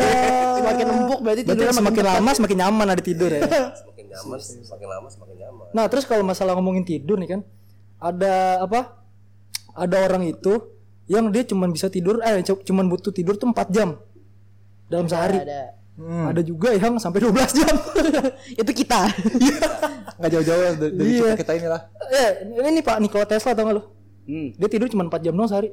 Semakin 0.59 0.87
empuk 0.91 1.19
berarti 1.23 1.43
berarti 1.43 1.63
tidurnya 1.63 1.75
semakin 1.75 2.05
lama 2.05 2.31
semakin 2.35 2.57
nyaman 2.59 2.87
ada 2.91 3.03
tidur 3.03 3.31
ya? 3.31 3.43
Semakin 3.79 4.05
nyaman 4.11 4.39
semakin 4.43 4.89
lama 4.91 5.07
semakin 5.07 5.37
nyaman. 5.39 5.67
Nah 5.71 5.85
terus 5.87 6.03
kalau 6.03 6.27
masalah 6.27 6.59
ngomongin 6.59 6.83
tidur 6.83 7.15
nih 7.17 7.39
kan 7.39 7.41
ada 7.97 8.59
apa? 8.61 8.99
Ada 9.79 10.11
orang 10.11 10.27
itu 10.27 10.59
yang 11.07 11.31
dia 11.31 11.47
cuman 11.47 11.71
bisa 11.71 11.87
tidur 11.87 12.19
eh 12.21 12.43
cu- 12.43 12.61
cuman 12.61 12.91
butuh 12.91 13.15
tidur 13.15 13.39
tuh 13.39 13.47
4 13.47 13.71
jam 13.71 13.95
dalam 14.91 15.07
sehari. 15.07 15.39
ada. 15.39 15.79
Ada 15.99 16.43
juga 16.43 16.75
yang 16.75 16.95
sampai 16.97 17.19
12 17.19 17.59
jam. 17.59 17.75
Itu 18.61 18.71
kita. 18.71 19.11
Nggak 20.15 20.31
jauh-jauh 20.31 20.63
lah 20.63 20.75
dari, 20.79 20.93
dari 20.95 21.09
Iya. 21.11 21.23
kita, 21.35 21.43
kita 21.43 21.53
inilah. 21.59 21.81
eh 22.09 22.29
ini 22.65 22.81
Pak 22.81 22.97
Nikola 22.99 23.27
Tesla 23.27 23.51
tau 23.51 23.67
gak 23.67 23.75
lu? 23.75 23.83
Hmm. 24.29 24.53
dia 24.55 24.69
tidur 24.69 24.87
cuma 24.87 25.03
4 25.03 25.25
jam 25.25 25.33
doang 25.33 25.49
sehari 25.49 25.73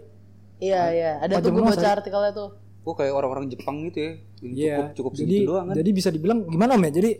iya 0.57 0.81
iya 0.89 1.11
ada 1.19 1.37
tuh 1.37 1.49
gue 1.49 1.63
baca 1.63 1.89
artikelnya 1.93 2.33
tuh 2.33 2.51
Gua 2.81 2.93
kayak 2.93 3.11
orang-orang 3.11 3.49
Jepang 3.49 3.81
gitu 3.83 3.97
ya. 3.97 4.13
yang 4.45 4.93
Cukup 4.93 5.09
cukup 5.09 5.11
jadi 5.15 5.25
segitu 5.35 5.49
doang 5.49 5.65
kan. 5.67 5.75
jadi 5.75 5.89
bisa 5.91 6.09
dibilang 6.09 6.39
gimana 6.45 6.71
om 6.73 6.83
ya 6.83 6.91
jadi 6.93 7.11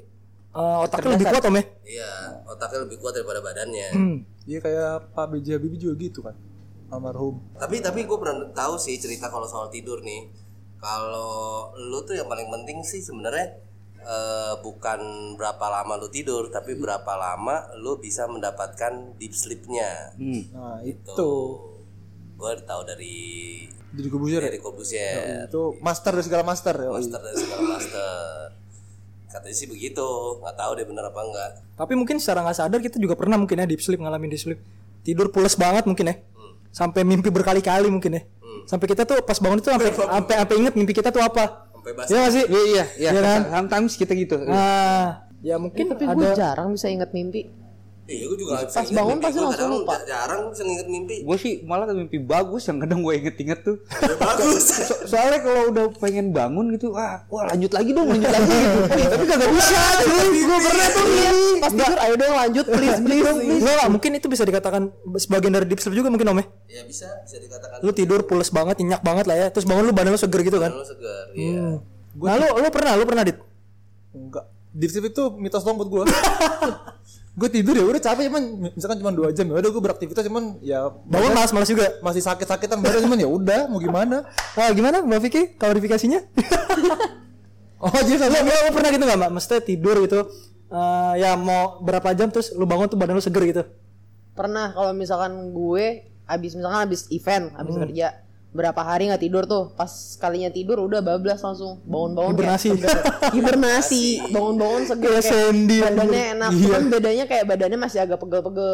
eh, 0.54 0.78
otaknya 0.80 1.10
lebih 1.12 1.28
kuat 1.28 1.44
om 1.44 1.56
ya 1.56 1.64
iya 1.84 2.12
otaknya 2.46 2.80
lebih 2.82 2.98
kuat 3.00 3.14
daripada 3.14 3.40
badannya 3.42 3.88
Hmm. 3.92 4.18
Iya 4.46 4.62
kayak 4.62 5.10
Pak 5.12 5.26
B.J. 5.28 5.58
Habibie 5.58 5.80
juga 5.80 5.98
gitu 5.98 6.22
kan. 6.22 6.38
Almarhum. 6.86 7.42
tapi 7.56 7.82
tapi 7.82 8.06
gue 8.06 8.14
pernah 8.14 8.46
tahu 8.52 8.78
sih 8.78 8.94
cerita 8.96 9.26
kalau 9.26 9.44
soal 9.44 9.68
tidur 9.68 10.00
nih 10.00 10.30
kalau 10.78 11.34
lu 11.76 11.98
tuh 12.02 12.14
yang 12.14 12.30
paling 12.30 12.46
penting 12.48 12.78
sih 12.82 13.02
sebenarnya 13.02 13.58
eh, 13.98 14.54
bukan 14.62 15.02
berapa 15.34 15.66
lama 15.66 15.98
lu 15.98 16.08
tidur 16.08 16.46
tapi 16.48 16.76
berapa 16.76 17.10
lama 17.10 17.74
lu 17.76 17.98
bisa 17.98 18.24
mendapatkan 18.26 19.18
deep 19.18 19.34
sleepnya 19.34 20.14
Nah, 20.54 20.78
itu 20.84 21.10
itu. 21.10 21.34
Gue 22.36 22.52
tahu 22.62 22.82
dari 22.84 23.16
Jadi 23.96 24.08
Corbuzier 24.12 24.42
ya? 24.44 24.48
dari 24.52 24.60
Corbusier 24.60 25.48
Itu 25.48 25.80
master 25.80 26.12
dari 26.14 26.26
segala 26.26 26.44
master 26.44 26.76
ya. 26.76 26.90
master 26.92 27.20
dari 27.20 27.38
segala 27.38 27.62
master 27.72 28.20
katanya 29.26 29.52
sih 29.52 29.68
begitu 29.68 30.08
nggak 30.40 30.56
tahu 30.56 30.72
deh 30.76 30.88
bener 30.88 31.04
apa 31.06 31.20
enggak 31.20 31.50
Tapi 31.76 31.94
mungkin 31.94 32.24
secara 32.24 32.40
nggak 32.40 32.56
sadar 32.56 32.80
kita 32.80 32.96
juga 32.96 33.20
pernah 33.20 33.36
mungkin 33.36 33.60
ya 33.60 33.68
deep 33.68 33.84
sleep 33.84 34.00
ngalamin 34.00 34.32
deep 34.32 34.40
sleep. 34.40 34.60
Tidur 35.04 35.28
pules 35.28 35.60
banget 35.60 35.84
mungkin 35.84 36.08
ya. 36.08 36.16
Sampai 36.72 37.04
mimpi 37.04 37.28
berkali-kali 37.28 37.92
mungkin 37.92 38.16
ya. 38.16 38.22
Sampai 38.64 38.88
kita 38.88 39.04
tuh 39.04 39.20
pas 39.22 39.36
bangun 39.36 39.60
itu 39.60 39.68
sampai 39.68 39.92
sampai 39.92 40.36
sampai 40.40 40.56
inget 40.56 40.74
mimpi 40.74 40.96
kita 40.96 41.12
tuh 41.12 41.20
apa. 41.20 41.68
Iya 42.08 42.16
nggak 42.16 42.32
sih? 42.32 42.44
Iya 42.48 42.64
iya 42.64 42.84
iya. 42.96 43.10
Iya 43.12 43.22
kan? 43.22 43.42
Sometimes 43.52 43.92
kita 44.00 44.16
gitu. 44.16 44.40
Nah, 44.40 45.28
ya 45.44 45.60
mungkin 45.60 45.84
tapi 45.92 46.04
ada 46.08 46.16
gue 46.16 46.32
jarang 46.32 46.72
bisa 46.72 46.88
inget 46.88 47.12
mimpi 47.12 47.52
iya 48.06 48.24
gue 48.24 48.38
juga 48.38 48.62
Pas 48.64 48.86
bangun 48.86 49.12
mimpi. 49.12 49.26
pasti 49.26 49.38
langsung 49.38 49.54
kadang 49.56 49.72
lupa. 49.76 49.94
ja- 49.96 50.06
jarang 50.08 50.42
bisa 50.48 50.62
nginget 50.62 50.88
mimpi 50.88 51.16
Gue 51.22 51.38
sih 51.38 51.54
malah 51.62 51.86
mimpi 51.88 52.18
bagus 52.18 52.64
yang 52.64 52.78
kadang 52.78 53.00
gue 53.00 53.14
inget-inget 53.16 53.60
tuh. 53.62 53.82
Ya, 53.82 54.14
bagus 54.16 54.64
So- 54.88 55.02
soalnya 55.08 55.40
kalau 55.40 55.62
udah 55.68 55.86
pengen 55.96 56.30
bangun 56.30 56.70
gitu, 56.72 56.92
wah, 56.92 57.26
wah 57.28 57.46
lanjut 57.48 57.72
lagi 57.72 57.90
dong, 57.92 58.06
lanjut 58.06 58.28
lagi 58.28 58.46
gitu. 58.52 58.80
Tapi 59.12 59.26
kagak 59.26 59.50
bisa, 59.50 59.80
gue 60.22 60.58
pernah 60.60 60.88
tuh. 60.88 61.06
pas 61.58 61.72
tidur 61.72 61.98
ayo 62.00 62.14
dong 62.16 62.34
lanjut 62.36 62.66
please 62.68 63.00
please, 63.00 63.26
please. 63.26 63.62
Enggak, 63.64 63.88
mungkin 63.90 64.12
itu 64.14 64.28
bisa 64.28 64.44
dikatakan 64.44 64.82
sebagian 65.16 65.52
dari 65.52 65.66
deep 65.66 65.80
sleep 65.80 65.96
juga 65.96 66.08
mungkin 66.08 66.28
Om 66.28 66.38
ya. 66.38 66.46
ya 66.72 66.82
bisa 66.84 67.08
bisa 67.22 67.38
dikatakan 67.38 67.82
Lu 67.82 67.90
tidur 67.90 68.22
pules 68.24 68.50
banget, 68.50 68.78
nyenyak 68.78 69.02
banget 69.02 69.26
lah 69.26 69.36
ya. 69.36 69.48
Terus 69.50 69.64
bangun 69.64 69.82
lu 69.84 69.94
badan 69.94 70.12
lu 70.12 70.20
seger 70.20 70.42
gitu 70.42 70.58
kan. 70.58 70.70
lu 70.70 70.82
segar 70.82 71.26
iya 71.32 71.82
Nah, 72.16 72.34
lu 72.38 72.48
lu 72.56 72.70
pernah, 72.70 72.94
lu 72.94 73.04
pernah 73.04 73.24
dit? 73.24 73.36
Enggak. 74.12 74.46
Deep 74.72 74.88
sleep 74.88 75.10
itu 75.10 75.24
mitos 75.34 75.62
doang 75.62 75.76
buat 75.76 75.90
gue. 75.90 76.04
gue 77.36 77.50
tidur 77.52 77.76
ya 77.76 77.84
udah 77.84 78.00
capek 78.00 78.32
cuman 78.32 78.44
misalkan 78.72 78.98
cuma 79.04 79.12
dua 79.12 79.28
jam 79.36 79.44
ya 79.52 79.60
udah 79.60 79.68
gue 79.68 79.84
beraktivitas 79.84 80.24
cuman 80.24 80.56
ya 80.64 80.88
Bangun 81.04 81.36
malas-malas 81.36 81.68
juga. 81.68 82.00
masih 82.00 82.24
sakit-sakitan 82.24 82.80
badan 82.80 83.04
cuman 83.04 83.20
ya 83.20 83.28
udah 83.28 83.62
mau 83.68 83.84
gimana 83.84 84.24
Wah, 84.56 84.72
gimana 84.72 85.04
Mbak 85.04 85.20
Vicky 85.20 85.42
klarifikasinya? 85.60 86.24
oh 87.84 87.92
jadi 88.08 88.24
lu, 88.24 88.40
lu, 88.40 88.54
lu 88.56 88.72
pernah 88.72 88.90
gitu 88.90 89.04
nggak 89.04 89.20
Mbak? 89.20 89.32
Mesti 89.36 89.56
tidur 89.62 89.96
gitu. 90.00 90.20
eh, 90.66 91.14
ya 91.20 91.36
mau 91.36 91.84
berapa 91.84 92.16
jam 92.16 92.32
terus 92.32 92.56
lu 92.56 92.64
bangun 92.64 92.88
tuh 92.88 92.96
badan 92.96 93.20
lu 93.20 93.24
seger 93.24 93.44
gitu. 93.44 93.64
pernah 94.32 94.72
kalau 94.72 94.92
misalkan 94.92 95.32
gue 95.52 95.86
abis 96.28 96.56
misalkan 96.56 96.88
abis 96.88 97.08
event 97.08 97.52
abis 97.56 97.76
kerja 97.88 98.08
berapa 98.56 98.82
hari 98.88 99.12
nggak 99.12 99.20
tidur 99.20 99.44
tuh? 99.44 99.76
Pas 99.76 99.92
kalinya 100.16 100.48
tidur 100.48 100.80
udah 100.80 101.04
bablas 101.04 101.44
langsung. 101.44 101.84
Bangun-bangun 101.84 102.40
Hibernasi. 102.40 102.70
hibernasi. 103.36 104.04
Bangun-bangun 104.32 104.82
seger 104.88 105.12
Kayak 105.12 105.24
kayak 105.28 105.44
Sandy, 105.44 105.78
badannya 105.84 106.24
enak. 106.40 106.50
Iya. 106.56 106.64
cuman 106.64 106.84
bedanya 106.88 107.26
kayak 107.28 107.46
badannya 107.52 107.80
masih 107.84 108.00
agak 108.00 108.18
pegel-pegel. 108.24 108.74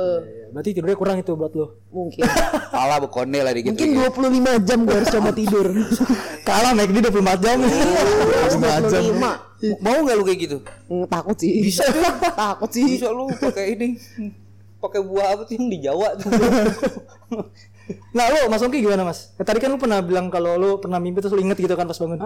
Berarti 0.54 0.70
tidurnya 0.78 0.98
kurang 1.02 1.18
itu 1.18 1.34
buat 1.34 1.52
lu. 1.58 1.68
mungkin. 1.90 2.22
Pala 2.78 3.02
bekonde 3.02 3.40
lah 3.42 3.52
dikit. 3.58 3.74
mungkin 3.74 3.90
25 3.98 4.68
jam 4.70 4.80
gue 4.86 4.96
harus 4.96 5.10
coba 5.10 5.30
tidur. 5.34 5.68
Kalah 6.48 6.72
McD 6.78 6.98
24 7.10 7.44
jam. 7.44 7.58
harus 8.46 8.56
25 8.62 9.82
Mau 9.82 9.98
nggak 10.06 10.16
lu 10.18 10.24
kayak 10.26 10.40
gitu? 10.42 10.58
Hmm, 10.90 11.06
takut 11.06 11.38
sih. 11.38 11.62
Bisa. 11.62 11.86
Takut 12.34 12.70
sih. 12.70 12.86
Bisa 12.98 13.14
lu 13.14 13.30
pakai 13.30 13.78
ini, 13.78 13.98
pakai 14.82 15.02
buah 15.06 15.38
apa 15.38 15.42
tuh 15.46 15.54
yang 15.54 15.70
di 15.70 15.78
Jawa 15.86 16.18
tuh. 16.18 16.30
Nah, 18.14 18.26
lu 18.32 18.40
Mas 18.52 18.62
Ongki 18.62 18.80
gimana, 18.84 19.04
Mas? 19.08 19.34
Ya, 19.36 19.44
tadi 19.44 19.60
kan 19.60 19.70
lu 19.72 19.80
pernah 19.80 20.00
bilang 20.04 20.28
kalau 20.30 20.56
lu 20.60 20.70
pernah 20.78 21.00
mimpi 21.00 21.20
terus 21.24 21.34
lu 21.36 21.42
inget 21.42 21.58
gitu 21.58 21.74
kan 21.74 21.86
pas 21.88 21.98
bangun. 21.98 22.20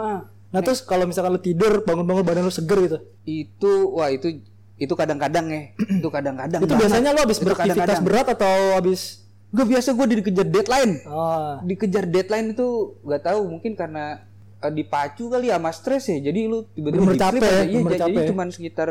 Nah, 0.51 0.61
terus 0.63 0.85
kalau 0.85 1.05
misalkan 1.09 1.35
lu 1.35 1.41
tidur, 1.41 1.83
bangun-bangun 1.83 2.23
badan 2.23 2.43
lu 2.47 2.53
seger 2.53 2.79
gitu. 2.85 2.97
itu, 3.25 3.71
wah 3.93 4.09
itu 4.13 4.43
itu 4.75 4.91
kadang-kadang 4.91 5.45
ya, 5.47 5.61
itu 6.03 6.09
kadang-kadang. 6.11 6.59
Itu 6.59 6.73
banget. 6.75 6.81
biasanya 6.87 7.09
lu 7.15 7.19
habis 7.23 7.39
beraktivitas 7.39 7.99
berat 8.03 8.27
atau 8.35 8.75
habis 8.75 9.25
Gue 9.55 9.65
biasa 9.71 9.95
gue 9.95 10.05
dikejar 10.19 10.47
deadline. 10.51 10.93
Oh, 11.07 11.63
Dikejar 11.63 12.11
deadline 12.11 12.51
itu 12.51 12.99
gak 13.07 13.23
tahu 13.23 13.47
mungkin 13.47 13.79
karena 13.79 14.27
eh, 14.59 14.71
dipacu 14.75 15.31
kali 15.31 15.47
ya 15.47 15.55
sama 15.55 15.71
stres 15.71 16.11
ya. 16.11 16.19
Jadi 16.19 16.39
lu 16.51 16.67
tiba-tiba 16.75 17.15
capek, 17.15 17.39
aja. 17.39 17.63
Iya, 17.63 17.79
jadi 17.87 18.03
capek. 18.03 18.23
cuman 18.35 18.47
sekitar 18.51 18.89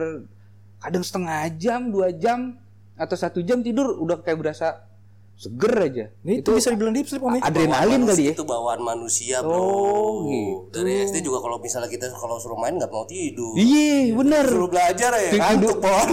kadang 0.80 1.04
setengah 1.04 1.40
jam, 1.60 1.92
dua 1.92 2.16
jam 2.16 2.56
atau 2.96 3.16
satu 3.18 3.44
jam 3.44 3.60
tidur 3.60 3.92
udah 4.00 4.24
kayak 4.24 4.40
berasa 4.40 4.88
seger 5.35 5.75
aja. 5.77 6.05
itu, 6.23 6.47
bisa 6.49 6.70
dibilang 6.70 6.90
deep 6.90 7.05
sleep, 7.05 7.18
Om. 7.18 7.35
ya? 7.35 7.42
Adrenalin 7.42 8.03
kali 8.05 8.23
ya. 8.25 8.33
itu 8.33 8.42
bawaan 8.42 8.79
manusia 8.79 9.38
bro 9.38 9.53
Oh, 9.53 10.12
gitu. 10.25 10.70
dari 10.73 11.03
SD 11.05 11.20
juga 11.20 11.38
kalau 11.38 11.59
misalnya 11.59 11.87
kita 11.87 12.07
kalau 12.12 12.38
suruh 12.38 12.55
main 12.55 12.73
nggak 12.73 12.88
mau 12.88 13.03
tidur 13.05 13.51
Iya, 13.53 14.14
bener. 14.14 14.47
suruh 14.47 14.68
belajar 14.68 15.11
ya 15.12 15.31
ngantuk 15.35 15.79
pohon 15.79 16.09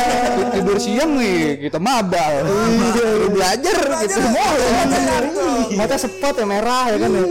tidur 0.54 0.76
siang 0.76 1.12
nih 1.14 1.60
kita 1.60 1.78
mabal 1.78 2.46
Iya, 2.46 3.08
belajar 3.28 3.76
gitu 4.00 4.18
Mata 5.72 5.96
sepot 5.96 6.32
ya 6.32 6.44
merah 6.44 6.84
ya 6.88 6.98
kan 6.98 7.10
ya. 7.10 7.24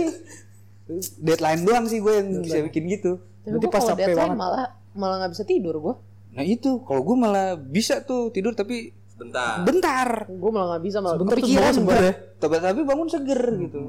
deadline 1.17 1.63
doang 1.63 1.86
sih 1.86 1.97
gue 1.97 2.13
yang 2.13 2.28
bisa 2.41 2.60
bikin 2.62 2.84
gitu 2.89 3.21
tapi 3.41 3.65
pas 3.65 3.86
banget. 3.86 4.17
malah 4.36 4.65
malah 4.91 5.15
nggak 5.21 5.32
bisa 5.34 5.43
tidur 5.43 5.75
gue 5.78 5.95
nah 6.30 6.43
itu 6.43 6.82
kalau 6.84 7.02
gue 7.02 7.15
malah 7.15 7.47
bisa 7.56 8.02
tuh 8.02 8.30
tidur 8.30 8.54
tapi 8.54 8.93
bentar. 9.19 9.55
Bentar. 9.67 10.08
Gue 10.25 10.49
malah 10.49 10.67
nggak 10.73 10.84
bisa 10.88 10.97
malah 11.03 11.17
Bentar 11.19 11.38
seger 11.38 11.75
gue 11.75 11.97
ya. 11.99 12.13
tapi 12.39 12.55
tapi 12.58 12.82
bangun 12.88 13.08
seger 13.12 13.41
gitu. 13.60 13.79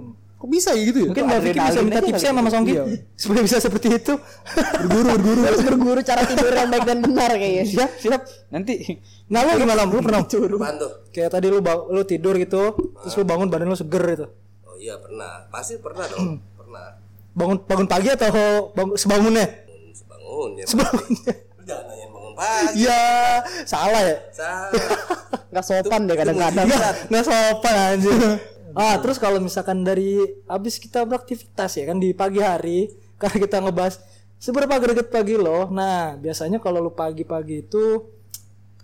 Kok 0.41 0.49
bisa 0.49 0.73
ya 0.73 0.89
gitu 0.89 0.99
ya? 1.05 1.09
Mungkin 1.13 1.25
Mbak 1.29 1.41
Vicky 1.45 1.61
bisa 1.61 1.81
minta 1.85 2.01
tipsnya 2.01 2.31
sama 2.33 2.41
Mas 2.41 2.57
Ongki 2.57 2.75
supaya 3.21 3.41
bisa 3.45 3.57
seperti 3.61 3.89
itu. 3.93 4.15
berguru 4.81 5.07
berguru. 5.13 5.41
Harus 5.45 5.61
berguru 5.61 6.01
cara 6.01 6.23
tidur 6.25 6.49
yang 6.49 6.73
baik 6.73 6.85
dan 6.89 6.99
benar 7.05 7.31
kayaknya. 7.37 7.65
Siap 7.69 7.91
siap. 8.01 8.21
Nanti. 8.49 8.75
Nah, 9.29 9.45
lu 9.45 9.61
gimana? 9.61 9.85
Lu 9.85 10.01
pernah 10.01 10.25
kayak 11.13 11.31
tadi 11.31 11.47
lu 11.53 11.61
ba- 11.61 11.85
lu 11.87 12.03
tidur 12.03 12.41
gitu, 12.41 12.73
terus 13.05 13.15
lu 13.15 13.29
bangun 13.29 13.53
badan 13.53 13.69
lu 13.69 13.77
seger 13.77 14.01
gitu. 14.17 14.27
oh 14.65 14.75
iya 14.81 14.97
pernah. 14.97 15.45
Pasti 15.53 15.77
pernah 15.77 16.09
dong. 16.09 16.41
Pernah. 16.57 16.89
Bangun 17.37 17.57
bangun 17.69 17.87
pagi 17.87 18.09
atau 18.09 18.33
bangun 18.73 18.97
sebangunnya? 18.97 19.45
bangun 19.45 19.93
sebangun 19.93 20.51
ya 20.57 20.65
Sebangunnya. 20.65 21.33
Pagi 22.41 22.89
Iya, 22.89 23.45
salah 23.69 24.01
ya. 24.01 24.17
salah 24.33 24.73
nggak 25.53 25.65
sopan 25.67 26.09
deh 26.09 26.17
kadang-kadang 26.17 26.65
Nggak, 26.65 26.95
nggak 27.13 27.25
sopan 27.29 27.75
anjir. 27.77 28.17
Ah, 28.71 29.03
terus 29.03 29.19
kalau 29.19 29.43
misalkan 29.43 29.83
dari 29.83 30.23
habis 30.47 30.79
kita 30.79 31.03
beraktivitas 31.03 31.75
ya 31.75 31.91
kan 31.91 31.99
di 31.99 32.15
pagi 32.15 32.39
hari, 32.39 32.87
karena 33.19 33.37
kita 33.43 33.57
ngebahas 33.59 33.99
seberapa 34.39 34.71
greget 34.79 35.11
pagi 35.11 35.35
lo. 35.35 35.67
Nah, 35.75 36.15
biasanya 36.15 36.63
kalau 36.63 36.79
lu 36.79 36.95
pagi-pagi 36.95 37.67
itu 37.67 38.07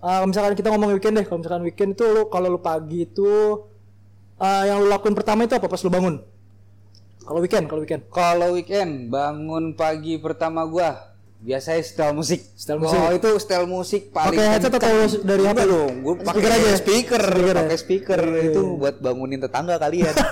ah, 0.03 0.27
misalkan 0.27 0.59
kita 0.59 0.75
ngomong 0.75 0.91
weekend 0.91 1.23
deh, 1.23 1.25
kalau 1.31 1.39
misalkan 1.39 1.63
weekend 1.63 1.95
itu 1.95 2.03
lu 2.03 2.27
kalau 2.27 2.51
lu 2.51 2.59
pagi 2.59 3.07
itu 3.07 3.63
ah, 4.43 4.67
yang 4.67 4.83
lu 4.83 4.91
lakuin 4.91 5.15
pertama 5.15 5.47
itu 5.47 5.55
apa 5.55 5.71
pas 5.71 5.79
lu 5.79 5.87
bangun? 5.87 6.19
Kalau 7.23 7.39
weekend, 7.39 7.65
kalau 7.71 7.81
weekend. 7.87 8.03
kalau 8.11 8.49
weekend 8.59 9.07
bangun 9.07 9.79
pagi 9.79 10.19
pertama 10.19 10.67
gua 10.67 11.15
biasanya 11.47 11.79
setel 11.87 12.11
musik. 12.11 12.41
Setel 12.59 12.83
musik. 12.83 12.99
oh 12.99 13.11
itu 13.15 13.31
setel 13.39 13.65
musik 13.71 14.03
paling 14.11 14.35
Pakai 14.35 14.47
headset 14.51 14.75
atau 14.75 14.91
dari 15.23 15.43
Enggak 15.47 15.67
dong 15.71 15.93
gue 16.03 16.15
pakai 16.19 16.43
Speaker 16.43 16.51
aja 16.51 16.67
ya? 16.67 16.77
speaker 16.77 17.23
Speaker 17.23 17.55
ya? 17.55 17.63
pakai 17.63 17.79
speaker. 17.79 18.21
Itu 18.51 18.63
buat 18.83 18.95
bangunin 18.99 19.39
tetangga 19.39 19.79
kalian. 19.79 20.11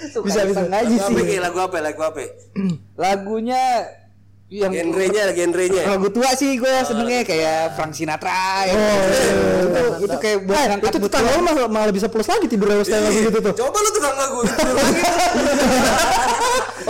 Bisa 0.00 0.42
bisa. 0.48 0.64
ngaji 0.64 0.96
apa 0.96 1.20
kayak 1.22 1.42
lagu 1.44 1.58
apa 1.60 1.76
lagu 1.84 2.00
apa 2.00 2.24
lagunya 3.04 3.84
yang 4.50 4.74
genrenya 4.74 5.30
genrenya 5.30 5.82
lagu 5.86 6.10
tua 6.10 6.34
sih 6.34 6.58
gue 6.58 6.72
senengnya 6.82 7.22
kayak 7.22 7.78
Frank 7.78 7.94
Sinatra 7.94 8.66
ya. 8.66 8.74
itu, 8.74 10.10
itu 10.10 10.16
kayak 10.18 10.38
buat 10.42 10.58
Eh, 10.58 10.90
itu 10.90 10.98
tetangga 11.06 11.30
lu 11.38 11.42
malah, 11.46 11.70
malah 11.70 11.94
bisa 11.94 12.10
plus 12.10 12.26
lagi 12.26 12.50
tidur 12.50 12.66
lewat 12.66 12.82
style 12.82 12.98
lagu 13.06 13.18
gitu 13.30 13.38
tuh. 13.38 13.54
coba 13.54 13.78
lu 13.78 13.90
tukang 13.94 14.16
lagu 14.18 14.38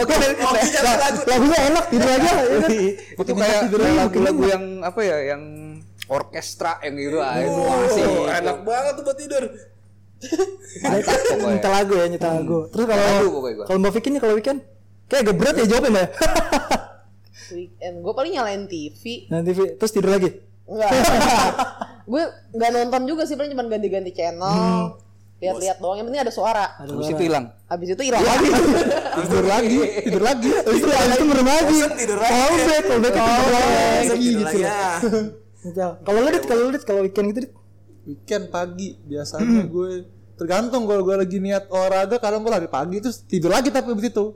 Oke, 0.00 0.14
Mau 0.16 0.54
bicara 0.56 0.92
lagu 0.96 1.20
Lagunya 1.28 1.58
enak 1.68 1.84
tidur 1.92 2.08
aja. 2.08 2.22
ya 2.24 2.32
kan? 2.64 2.70
itu 3.20 3.32
kayak 3.36 3.60
lagu-lagu 3.98 4.42
yang 4.48 4.64
apa 4.80 5.00
ya, 5.04 5.16
yang 5.34 5.42
orkestra 6.08 6.80
yang 6.80 6.94
gitu 6.96 7.18
ah, 7.20 7.36
itu 7.36 7.60
asik. 7.60 8.04
Oh, 8.08 8.24
enak 8.24 8.58
banget 8.64 8.92
tuh 8.96 9.04
buat 9.04 9.18
tidur. 9.20 9.42
Nyetel 11.52 11.72
lagu 11.74 11.92
ya, 11.98 12.06
nyetel 12.08 12.30
lagu. 12.40 12.58
Terus 12.72 12.84
kalau 12.88 13.04
Lagu 13.04 13.38
kalau 13.68 13.90
Vicky 13.92 14.08
nih 14.08 14.20
kalau 14.22 14.34
weekend 14.38 14.60
kayak 15.10 15.20
agak 15.26 15.36
berat 15.36 15.54
ya 15.60 15.66
jawabnya 15.68 15.90
Mbak. 15.90 16.08
weekend 17.52 17.94
gue 18.00 18.12
paling 18.14 18.32
nyalain 18.34 18.64
TV 18.66 19.26
Nanti 19.28 19.50
Vi, 19.52 19.64
terus 19.76 19.92
tidur 19.92 20.10
lagi. 20.14 20.30
Enggak. 20.70 20.90
gue 22.10 22.22
nggak 22.54 22.70
nonton 22.70 23.02
juga 23.06 23.22
sih 23.26 23.34
paling 23.34 23.50
cuma 23.54 23.66
ganti-ganti 23.66 24.10
channel. 24.14 24.98
Lihat-lihat 25.40 25.80
doang. 25.80 25.96
Yang 25.96 26.06
penting 26.12 26.22
ada 26.22 26.34
suara. 26.34 26.66
Habis 26.78 27.10
itu 27.16 27.24
hilang. 27.26 27.44
Habis 27.66 27.88
itu 27.96 28.02
hilang 28.04 28.22
lagi. 28.22 28.48
tidur 29.20 29.44
lagi 29.48 29.78
tidur 30.06 30.22
lagi 30.22 30.50
Terus 30.52 30.78
itu 30.78 30.88
itu 30.90 31.24
merem 31.26 31.46
lagi. 31.48 31.78
tidur 31.98 32.18
lagi. 32.20 32.32
Call 32.32 32.54
back, 32.60 32.82
call 32.84 33.00
back, 33.00 33.14
call 33.14 33.26
back 33.50 33.64
Tidur 34.04 34.14
lagi 34.14 34.28
gitu. 34.30 34.44
lagi 34.44 34.60
ya 34.60 34.78
Nyetel. 35.60 35.90
Kalau 36.00 36.18
lu 36.24 36.28
dit, 36.32 36.44
kalau 36.48 36.60
lu 36.64 36.70
dit, 36.72 36.84
kalau 36.88 37.00
weekend 37.04 37.26
gitu 37.34 37.40
dit. 37.44 37.52
weekend 38.08 38.48
pagi 38.48 38.96
biasanya 39.04 39.68
gue 39.68 40.08
tergantung 40.40 40.88
kalau 40.88 41.04
gue 41.04 41.16
lagi 41.20 41.36
niat 41.36 41.68
olahraga 41.68 42.16
kadang 42.16 42.40
gue 42.40 42.48
lari 42.48 42.64
pagi 42.64 42.96
terus 42.96 43.20
tidur 43.28 43.52
lagi 43.52 43.68
tapi 43.68 43.92
begitu 43.92 44.32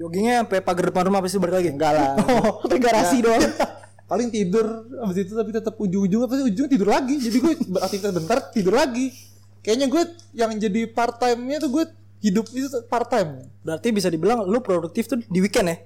Joggingnya 0.00 0.48
sampai 0.48 0.64
pagar 0.64 0.88
depan 0.88 1.12
rumah 1.12 1.20
pasti 1.20 1.36
balik 1.36 1.60
lagi. 1.60 1.68
Enggak 1.76 1.92
lah. 1.92 2.10
Sampai 2.64 2.80
garasi 2.80 3.20
doang. 3.20 3.44
paling 4.10 4.26
tidur 4.26 4.90
abis 5.06 5.22
itu 5.22 5.38
tapi 5.38 5.54
tetap 5.54 5.78
ujung-ujungnya 5.78 6.26
pasti 6.26 6.42
ujungnya 6.42 6.70
tidur 6.74 6.90
lagi 6.90 7.14
jadi 7.14 7.36
gue 7.38 7.52
beraktivitas 7.70 8.10
bentar 8.10 8.38
tidur 8.50 8.74
lagi 8.74 9.14
kayaknya 9.62 9.86
gue 9.86 10.02
yang 10.34 10.50
jadi 10.58 10.90
part 10.90 11.22
time 11.22 11.46
nya 11.46 11.62
tuh 11.62 11.70
gue 11.70 11.84
hidup 12.18 12.50
itu 12.50 12.66
part 12.90 13.06
time 13.06 13.46
Berarti 13.62 13.94
bisa 13.94 14.10
dibilang 14.10 14.42
lu 14.50 14.58
produktif 14.66 15.06
tuh 15.06 15.22
di 15.22 15.38
weekend 15.38 15.70
ya? 15.70 15.76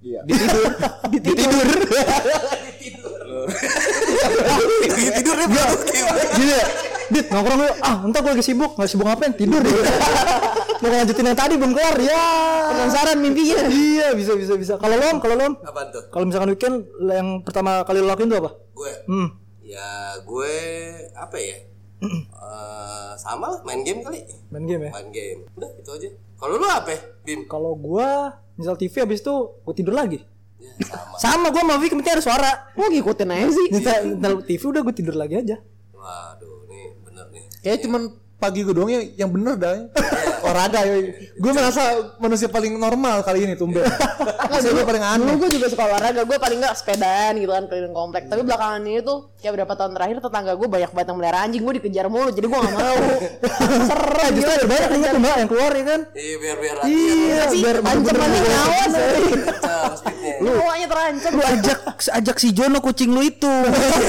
iya 0.00 0.20
Di 0.24 0.32
tidur. 0.40 0.64
di 1.12 1.18
tidur. 1.20 1.66
tidur 5.20 5.36
dia 5.36 5.48
produktif 5.52 6.04
Gini 6.32 6.52
ya. 6.56 6.66
Dit 7.08 7.26
nongkrong 7.28 7.58
lu. 7.58 7.68
Ah, 7.80 7.96
entar 8.02 8.20
gue 8.20 8.32
lagi 8.32 8.44
sibuk. 8.44 8.74
Nggak 8.74 8.88
sibuk 8.88 9.04
ngapain? 9.04 9.32
Tidur 9.32 9.60
deh. 9.60 9.72
Mau 10.76 10.88
lanjutin 10.88 11.24
yang 11.24 11.34
tadi 11.34 11.54
belum 11.54 11.72
kelar 11.72 11.96
ya. 11.98 12.22
Penasaran 12.68 13.16
mimpinya. 13.16 13.64
Iya, 13.66 14.12
bisa 14.12 14.32
bisa 14.34 14.54
bisa. 14.54 14.74
Kalau 14.76 14.92
lo, 14.94 15.08
kalau 15.16 15.34
lo, 15.34 15.46
tuh 15.88 16.02
kalau 16.10 16.24
misalkan 16.24 16.50
weekend 16.50 16.76
yang 17.00 17.40
pertama 17.40 17.80
kali 17.82 17.98
lo 17.98 18.06
lakuin 18.06 18.28
tuh 18.28 18.38
apa? 18.38 18.50
gue 18.70 18.92
Hmm. 19.06 19.28
ya 19.58 19.88
gue 20.20 20.54
apa 21.12 21.32
ya 21.34 21.58
Eh, 21.96 23.10
sama 23.16 23.48
lah 23.48 23.60
main 23.64 23.80
game 23.80 24.04
kali 24.04 24.20
Main 24.46 24.64
game 24.64 24.82
ya. 24.84 24.90
main 24.92 25.08
game 25.08 25.48
udah 25.50 25.70
itu 25.74 25.90
aja 25.90 26.08
kalau 26.36 26.54
lu 26.54 26.68
apa 26.68 26.92
bim 27.24 27.48
Kalau 27.48 27.72
gua 27.72 28.36
misal 28.52 28.76
TV 28.76 29.00
habis 29.00 29.18
itu 29.18 29.32
gue 29.56 29.74
tidur 29.74 29.90
lagi. 29.92 30.20
ya, 30.58 30.70
sama 31.16 31.16
Sama 31.16 31.46
gua 31.48 31.62
sama 31.64 31.74
Vicky 31.78 31.94
penting 31.94 32.12
ada 32.12 32.22
suara. 32.22 32.52
Mau 32.72 32.86
ngikutin 32.86 33.28
aja 33.30 33.48
sih. 33.48 33.66
Nyetel 33.72 34.34
TV 34.44 34.60
udah 34.66 34.80
gue 34.82 34.94
tidur 34.94 35.16
lagi 35.16 35.34
aja. 35.38 35.56
waduh 35.90 36.55
Kayak 37.66 37.82
cuman 37.82 38.14
pagi 38.36 38.60
gue 38.62 38.74
doang 38.76 38.92
yang, 38.92 39.04
yang 39.16 39.30
bener 39.32 39.56
dah 39.56 39.76
olahraga 40.44 40.80
ya. 40.84 40.96
gue 41.34 41.52
merasa 41.56 41.82
manusia 42.20 42.46
paling 42.46 42.76
normal 42.76 43.24
kali 43.24 43.48
ini 43.48 43.56
tumben 43.56 43.82
manusia 44.50 44.72
gue 44.72 44.84
paling 44.86 45.02
Dulu 45.06 45.14
aneh 45.22 45.34
gue 45.36 45.48
juga 45.58 45.66
suka 45.70 45.84
olahraga, 45.86 46.22
gue 46.24 46.38
paling 46.38 46.58
gak 46.60 46.74
sepedaan 46.76 47.32
gitu 47.38 47.52
kan 47.52 47.64
keliling 47.70 47.94
komplek. 47.94 48.22
Tapi 48.26 48.42
belakangan 48.42 48.80
ini 48.82 49.00
tuh 49.02 49.30
kayak 49.38 49.52
berapa 49.62 49.72
tahun 49.76 49.92
terakhir 49.94 50.16
tetangga 50.18 50.52
gue 50.56 50.68
banyak 50.68 50.90
banget 50.90 51.08
yang 51.08 51.18
melihara 51.18 51.38
anjing, 51.46 51.62
gue 51.62 51.74
dikejar 51.78 52.06
mulu, 52.08 52.28
jadi 52.32 52.46
gue 52.48 52.58
gak 52.58 52.74
mau. 52.74 52.96
Serem 53.90 54.14
Eh, 54.26 54.30
justru 54.34 54.50
ada 54.50 54.66
banyak 54.66 54.88
yang 54.90 55.02
tuh 55.06 55.20
mbak 55.22 55.36
yang 55.38 55.50
keluar 55.50 55.70
ya 55.70 55.84
kan. 55.86 56.00
iya 56.16 56.36
biar 56.40 56.56
biar 56.58 56.76
Iya, 56.86 57.42
biar 57.54 57.76
ancamannya 57.84 58.40
nyawa 58.42 58.82
sih. 58.90 59.30
kencang 59.30 59.94
speednya 59.94 60.32
Nyawanya 60.42 60.86
terancam. 60.90 61.30
Lu 61.30 61.42
ajak 61.46 61.78
ajak 61.94 62.36
si 62.42 62.48
Jono 62.50 62.78
kucing 62.82 63.10
lu 63.14 63.22
itu. 63.22 63.54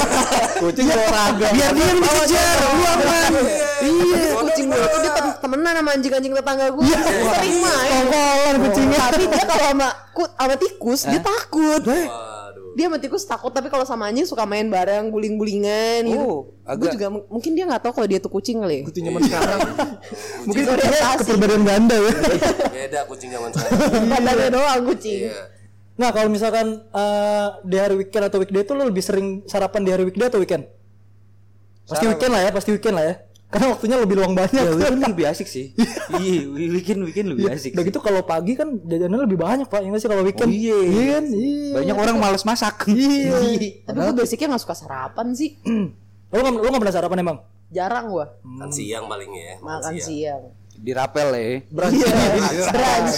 kucing 0.64 0.88
olahraga 0.90 1.48
Biar 1.54 1.72
dia 1.76 1.86
yang 1.86 2.00
dikejar. 2.02 2.56
Lu 2.58 2.84
aman. 2.88 3.32
Iya, 3.78 4.17
kucing 4.38 4.68
gue 4.68 4.80
tuh 4.80 5.00
dia 5.00 5.12
tem- 5.14 5.38
temenan 5.40 5.74
sama 5.74 5.90
anjing-anjing 5.92 6.34
tetangga 6.34 6.68
gue. 6.70 6.84
Sering 6.84 7.58
main. 7.58 7.92
Kongkolan 8.04 8.56
kucingnya. 8.62 8.98
Tapi 9.04 9.24
dia 9.28 9.46
kalau 9.46 9.66
sama 9.68 9.88
ku- 10.12 10.32
sama 10.32 10.56
tikus 10.56 11.02
dia 11.04 11.20
takut. 11.20 11.82
waduh 11.84 12.74
Dia 12.74 12.86
sama 12.86 12.98
tikus 12.98 13.24
takut 13.24 13.50
tapi 13.50 13.68
kalau 13.68 13.84
sama 13.84 14.06
anjing 14.06 14.24
suka 14.24 14.44
main 14.44 14.66
bareng 14.66 15.10
guling-gulingan 15.10 16.06
gitu. 16.06 16.22
Oh, 16.22 16.40
Gue 16.68 16.88
agak- 16.88 16.94
juga 16.94 17.08
mungkin 17.28 17.52
dia 17.52 17.66
nggak 17.66 17.82
tahu 17.82 17.94
kalau 17.96 18.08
dia 18.08 18.18
tuh 18.18 18.30
kucing 18.30 18.58
kali. 18.60 18.78
ya. 18.78 18.84
kucing 18.86 19.04
zaman 19.04 19.22
sekarang 19.24 19.60
Mungkin 20.46 20.62
dia 20.62 21.10
kepribadian 21.16 21.64
ganda 21.64 21.96
ya. 21.96 22.12
beda 22.68 23.00
kucing 23.06 23.30
zaman 23.30 23.50
sekarang 23.50 23.80
Badannya 24.12 24.48
doang 24.52 24.82
kucing. 24.86 25.22
iya 25.26 25.42
Nah 25.98 26.14
kalau 26.14 26.30
misalkan 26.30 26.68
eh, 26.86 27.48
di 27.64 27.74
hari 27.74 27.98
weekend 27.98 28.24
atau 28.24 28.38
weekday 28.38 28.62
itu 28.62 28.70
lo 28.72 28.86
lebih 28.86 29.02
sering 29.02 29.42
sarapan 29.44 29.82
di 29.82 29.90
hari 29.90 30.06
weekday 30.06 30.30
atau 30.30 30.38
weekend? 30.38 30.70
Pasti 31.84 32.06
weekend 32.06 32.30
lah 32.30 32.42
ya, 32.44 32.52
pasti 32.52 32.70
weekend 32.70 32.94
lah 32.94 33.06
ya. 33.08 33.16
Karena 33.48 33.72
waktunya 33.72 33.96
lebih 33.96 34.20
luang 34.20 34.36
banyak. 34.36 34.60
Ya 34.60 34.72
weekend 34.76 35.08
lebih 35.08 35.26
asik 35.32 35.48
sih. 35.48 35.72
Iya, 36.20 36.52
weekend 36.52 37.00
weekend 37.08 37.28
lebih 37.32 37.48
asik. 37.48 37.80
Udah 37.80 37.86
gitu 37.88 38.00
kalau 38.04 38.20
pagi 38.28 38.60
kan 38.60 38.76
jajannya 38.84 39.24
lebih 39.24 39.40
banyak 39.40 39.72
pak, 39.72 39.80
ya 39.80 39.88
nggak 39.88 40.02
sih 40.04 40.10
kalau 40.12 40.24
weekend? 40.28 40.52
Oh, 40.52 40.56
iya. 40.56 40.78
Iya 40.84 41.04
kan? 41.16 41.26
Iya. 41.32 41.74
Banyak 41.80 41.96
orang 41.96 42.18
malas 42.20 42.44
masak. 42.44 42.92
Iya. 42.92 43.40
Tapi 43.88 43.98
gue 44.04 44.14
basicnya 44.20 44.52
gak 44.52 44.64
suka 44.68 44.76
sarapan 44.76 45.32
sih. 45.32 45.56
lo 46.32 46.40
nggak 46.44 46.60
lo 46.60 46.68
nggak 46.68 46.82
pernah 46.84 46.96
sarapan 46.96 47.18
emang? 47.24 47.38
Jarang 47.72 48.06
gue 48.12 48.26
kan 48.64 48.70
siang 48.72 49.08
paling 49.08 49.32
ya 49.32 49.54
makan 49.64 49.94
siang. 49.96 50.44
Dirapel 50.78 51.28
ya. 51.34 51.40
Iya, 51.40 51.58
brunch. 52.70 53.18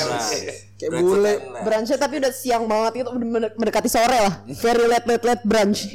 kayak 0.80 0.91
bule 1.03 1.34
Brunchnya 1.59 1.97
tapi 1.99 2.23
udah 2.23 2.32
siang 2.32 2.63
banget 2.71 3.03
itu 3.03 3.11
mendekati 3.57 3.89
sore 3.91 4.15
lah. 4.15 4.34
Very 4.47 4.86
late 4.86 5.09
late 5.09 5.25
late 5.25 5.43
brunch. 5.43 5.89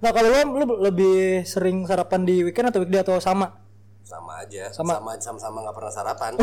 Nah 0.00 0.10
kalau 0.16 0.28
lo, 0.32 0.40
lo 0.64 0.64
lebih 0.80 1.44
sering 1.46 1.84
sarapan 1.84 2.24
di 2.24 2.42
weekend 2.42 2.72
atau 2.72 2.80
weekday 2.82 3.04
atau 3.04 3.20
sama? 3.20 3.65
Sama 4.06 4.38
aja. 4.38 4.70
Sama. 4.70 5.02
sama 5.02 5.10
sama 5.18 5.38
sama 5.42 5.58
nggak 5.66 5.74
pernah 5.74 5.92
sarapan. 5.92 6.32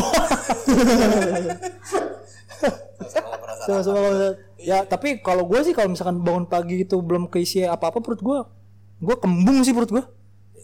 Sama 3.03 3.25
nggak 3.29 3.41
pernah 3.41 3.55
sarapan. 3.57 3.67
Sama-sama 3.79 3.99
kalau- 3.99 4.35
ya 4.59 4.77
tapi 4.83 5.07
kalau 5.19 5.43
gue 5.43 5.59
sih 5.61 5.73
kalau 5.73 5.89
misalkan 5.89 6.19
bangun 6.19 6.45
pagi 6.45 6.83
itu 6.83 6.95
belum 6.99 7.27
keisi 7.27 7.63
apa-apa 7.63 7.99
perut 7.99 8.19
gue, 8.19 8.39
gue 8.99 9.15
kembung 9.17 9.63
sih 9.63 9.71
perut 9.71 9.91
gue. 9.91 10.03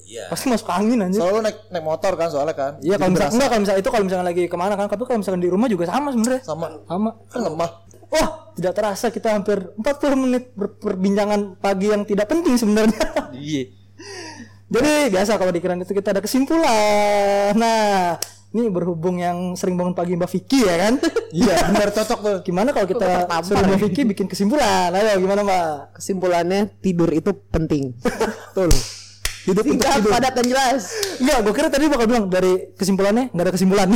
iya. 0.06 0.26
Pasti 0.28 0.50
masuk 0.50 0.68
angin 0.68 1.00
anjir. 1.00 1.22
soalnya 1.22 1.36
lu 1.36 1.44
naik 1.46 1.58
naik 1.70 1.86
motor 1.86 2.12
kan 2.16 2.28
soalnya 2.28 2.56
kan. 2.56 2.72
Iya 2.80 2.96
kalau 2.98 3.14
berasa. 3.14 3.32
enggak 3.32 3.48
kalau 3.48 3.62
misalkan 3.62 3.80
itu 3.80 3.90
kalau 3.90 4.04
misalkan 4.04 4.28
lagi 4.28 4.42
ke 4.48 4.58
mana 4.58 4.74
kan 4.74 4.86
tapi 4.88 5.04
kalau 5.06 5.20
misalkan 5.22 5.40
di 5.40 5.50
rumah 5.50 5.68
juga 5.70 5.86
sama 5.86 6.10
sebenarnya. 6.10 6.42
Sama. 6.42 6.68
Sama. 6.84 7.10
Kan 7.30 7.40
lemah. 7.46 7.70
Wah 8.10 8.28
tidak 8.58 8.74
terasa 8.74 9.08
kita 9.08 9.30
hampir 9.30 9.58
40 9.78 9.86
menit 10.18 10.44
berperbincangan 10.58 11.62
pagi 11.62 11.94
yang 11.94 12.04
tidak 12.04 12.26
penting 12.26 12.58
sebenarnya. 12.58 12.98
Iya. 13.38 13.64
Jadi 14.70 15.10
biasa 15.10 15.42
kalau 15.42 15.50
di 15.50 15.60
Kiran 15.62 15.82
itu 15.82 15.94
kita 15.94 16.14
ada 16.14 16.22
kesimpulan. 16.22 17.58
Nah 17.58 18.22
ini 18.50 18.66
berhubung 18.70 19.22
yang 19.22 19.54
sering 19.54 19.78
bangun 19.78 19.94
pagi 19.94 20.18
Mbak 20.18 20.30
Vicky 20.30 20.66
ya 20.66 20.76
kan? 20.90 20.94
Iya 21.30 21.56
benar 21.70 21.90
cocok 21.94 22.20
tuh. 22.22 22.38
Gimana 22.42 22.74
kalau 22.74 22.90
kita 22.90 23.30
suruh 23.46 23.66
Mbak 23.66 23.80
Vicky 23.86 24.02
bikin 24.10 24.26
kesimpulan? 24.26 24.90
Ayo 24.94 25.22
gimana 25.22 25.46
Mbak? 25.46 26.02
Kesimpulannya 26.02 26.74
tidur 26.82 27.10
itu 27.14 27.30
penting. 27.54 27.94
tuh 28.58 28.99
hidup 29.50 29.64
untuk 29.64 29.82
Singkat, 29.82 29.98
hidup 30.00 30.12
padat 30.12 30.34
dan 30.34 30.46
jelas. 30.46 30.82
enggak 31.18 31.38
gue 31.40 31.54
kira 31.54 31.68
tadi 31.68 31.86
bakal 31.86 32.06
bilang 32.06 32.26
dari 32.26 32.54
kesimpulannya 32.74 33.26
nggak 33.30 33.44
ada 33.44 33.54
kesimpulan 33.54 33.88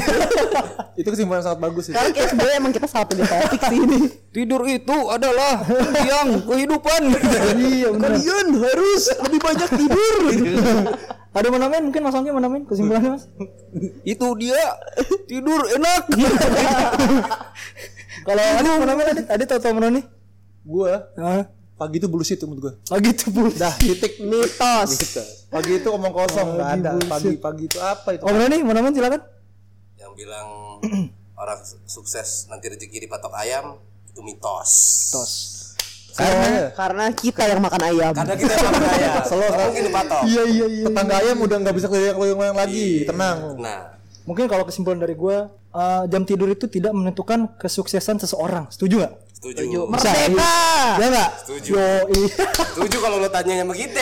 itu 1.00 1.10
kesimpulan 1.10 1.42
sangat 1.42 1.60
bagus 1.60 1.84
sih 1.86 1.94
Karena 1.94 2.10
kayak 2.10 2.28
sebenarnya 2.30 2.58
emang 2.58 2.72
kita 2.72 2.86
salah 2.86 3.06
pilih 3.06 3.26
topik 3.26 3.62
sih 3.64 3.78
ini. 3.80 4.00
Tidur 4.30 4.62
itu 4.66 4.98
adalah 5.08 5.62
yang 5.96 6.42
kehidupan. 6.44 7.02
iya 7.56 7.88
benar 7.90 8.14
Kalian 8.14 8.48
harus 8.56 9.04
lebih 9.20 9.40
banyak 9.40 9.70
tidur. 9.72 10.22
ada 11.34 11.48
mau 11.50 11.58
namain 11.58 11.82
mungkin 11.82 12.02
Mas 12.02 12.14
Anggi 12.14 12.30
mau 12.30 12.42
kesimpulannya 12.64 13.12
Mas 13.14 13.26
itu 14.04 14.28
dia 14.38 14.62
tidur 15.26 15.66
enak. 15.66 16.04
Kalau 18.24 18.40
Adit 18.40 18.70
mau 18.72 18.86
namain 18.86 19.08
Adit, 19.12 19.26
Adit 19.28 19.50
atau 19.50 19.74
mau 19.74 19.90
nih? 19.90 20.06
gue 20.64 20.94
Ah, 21.20 21.44
pagi 21.74 21.98
itu 21.98 22.06
bullshit 22.06 22.40
menurut 22.40 22.62
gue 22.62 22.74
oh 22.88 22.98
gitu 22.98 23.26
bu. 23.30 23.50
dah 23.52 23.74
titik 23.76 24.22
Mitos. 24.22 24.92
pagi 25.48 25.72
itu 25.76 25.88
omong 25.88 26.12
kosong 26.12 26.48
nggak 26.54 26.70
ada 26.76 26.90
pagi 27.04 27.34
pagi 27.36 27.64
itu 27.66 27.78
apa 27.78 28.10
itu 28.14 28.22
Oh 28.22 28.32
nih 28.32 28.62
namain 28.62 28.92
silakan. 28.92 29.22
yang 29.96 30.14
bilang 30.14 30.48
orang 31.42 31.60
su- 31.62 31.82
sukses 31.84 32.46
nanti 32.48 32.68
rezeki 32.68 33.04
dipatok 33.04 33.34
ayam 33.34 33.78
itu 34.06 34.22
mitos 34.22 34.72
Tos. 35.10 35.34
karena 36.14 36.70
Karena 36.72 37.06
kita 37.10 37.42
yang 37.44 37.58
makan 37.60 37.82
ayam. 37.84 38.14
karena 38.14 38.36
kita 38.36 38.54
makan 38.56 38.84
ayam 38.88 39.22
Selalu- 39.30 39.54
mungkin 39.60 39.84
dipatok 39.84 40.22
Iya 40.24 40.44
iya 40.46 40.66
iya. 40.68 40.86
tetangga 40.86 41.16
ayam 41.18 41.38
udah 41.40 41.58
nggak 41.60 41.76
bisa 41.76 41.88
keliling 41.88 42.16
keliling 42.16 42.56
lagi 42.56 42.88
tenang 43.04 43.38
nah 43.58 43.82
Mungkin 44.24 44.48
kalau 44.48 44.64
kesimpulan 44.64 45.04
dari 45.04 45.20
gue, 45.20 45.38
uh, 45.52 46.04
jam 46.08 46.24
tidur 46.24 46.48
itu 46.48 46.64
tidak 46.64 46.96
menentukan 46.96 47.44
kesuksesan 47.60 48.24
seseorang. 48.24 48.72
Setuju 48.72 49.04
nggak? 49.04 49.14
Setuju 49.44 49.80
Merdeka. 49.86 50.56
Ya 50.96 51.08
nggak? 51.10 51.30
Setuju. 51.38 51.72
Yo, 51.74 51.86
iya. 52.10 52.46
setuju 52.66 52.98
kalau 52.98 53.18
lo 53.18 53.28
tanya 53.28 53.60
sama 53.60 53.74
kita 53.74 54.00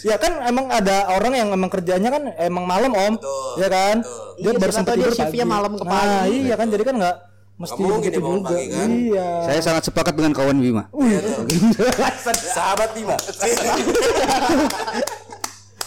ya 0.00 0.14
kan 0.16 0.32
emang 0.44 0.70
ada 0.70 1.10
orang 1.10 1.32
yang 1.34 1.48
emang 1.50 1.66
kerjanya 1.66 2.08
kan 2.08 2.22
emang 2.38 2.64
malam 2.64 2.92
om, 2.92 3.12
Betul, 3.12 3.58
ya 3.58 3.68
kan? 3.68 3.96
betul. 3.98 4.22
Dia 4.36 4.46
Iya, 4.46 4.58
baru 4.58 4.72
sempat 4.72 4.94
tidur 4.94 5.10
pagi. 5.10 5.42
malam 5.44 5.72
ke 5.72 5.82
Nah, 5.82 5.90
pagi. 5.90 6.36
iya 6.40 6.54
kan 6.54 6.66
jadi 6.68 6.84
kan 6.84 6.94
nggak 6.96 7.16
mesti 7.56 7.72
Nggak 7.74 7.88
mungkin 7.90 8.10
bangun 8.12 8.22
juga. 8.36 8.46
pagi, 8.46 8.66
kan? 8.68 8.88
Iya. 8.92 9.28
Saya 9.42 9.60
sangat 9.60 9.82
sepakat 9.84 10.14
dengan 10.14 10.32
kawan 10.32 10.56
Bima. 10.56 10.84
sahabat 12.54 12.90
Bima 12.92 13.16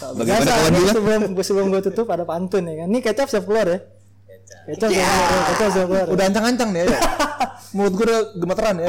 Bagaimana 0.00 0.40
Biasa, 0.40 0.50
kawan 0.50 0.72
Bima? 0.74 0.90
sebelum 0.90 1.20
sebelum 1.38 1.66
gue 1.70 1.82
tutup 1.82 2.06
ada 2.08 2.24
pantun 2.24 2.64
ya 2.64 2.74
kan. 2.74 2.86
Ini 2.88 2.98
kecap 3.00 3.26
siap 3.28 3.44
keluar 3.44 3.66
ya. 3.66 3.78
Keluar, 4.70 4.90
ya. 4.92 5.84
keluar. 5.86 6.06
udah 6.08 6.24
ancang-ancang 6.30 6.70
nih 6.70 6.86
ya 6.86 7.00
mulut 7.76 7.92
gue 7.96 8.04
udah 8.06 8.20
gemeteran 8.38 8.76
ya 8.82 8.88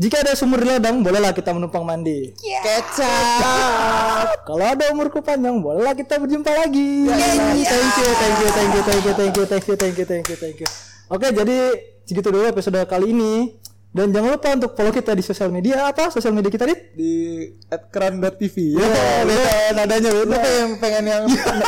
jika 0.00 0.24
ada 0.24 0.32
sumur 0.32 0.64
di 0.64 0.64
ladang, 0.64 1.04
bolehlah 1.04 1.36
kita 1.36 1.52
menumpang 1.52 1.84
mandi. 1.84 2.32
Kecap. 2.40 4.32
Kalau 4.48 4.64
ada 4.64 4.88
umurku 4.96 5.20
panjang, 5.20 5.60
bolehlah 5.60 5.92
kita 5.92 6.16
berjumpa 6.16 6.48
lagi. 6.56 7.04
Thank 7.04 7.60
you, 7.60 7.68
thank 7.68 7.94
you, 8.00 8.08
thank 8.16 8.38
you, 8.40 8.48
thank 8.48 8.72
you, 8.72 8.80
thank 8.80 9.04
you, 9.04 9.12
thank 9.12 9.36
you, 9.36 9.44
thank 9.44 9.66
you, 9.68 9.76
thank 9.76 9.96
you, 10.00 10.06
thank 10.08 10.24
you, 10.32 10.36
thank 10.40 10.56
you. 10.64 10.68
Oke, 11.12 11.28
jadi 11.36 11.76
segitu 12.08 12.32
dulu 12.32 12.48
episode 12.48 12.80
kali 12.88 13.12
ini. 13.12 13.59
Dan 13.90 14.14
jangan 14.14 14.38
lupa 14.38 14.54
untuk 14.54 14.78
follow 14.78 14.94
kita 14.94 15.18
di 15.18 15.22
sosial 15.22 15.50
media 15.50 15.90
apa? 15.90 16.14
Sosial 16.14 16.30
media 16.30 16.46
kita 16.46 16.62
dit? 16.62 16.94
di 16.94 17.42
@kran.tv. 17.90 18.78
Ya, 18.78 18.86
beda 19.26 19.54
nadanya 19.74 20.10
beda. 20.14 20.22
Lu 20.22 20.36
pengen 20.38 20.68
pengen 20.78 21.04
yang 21.04 21.22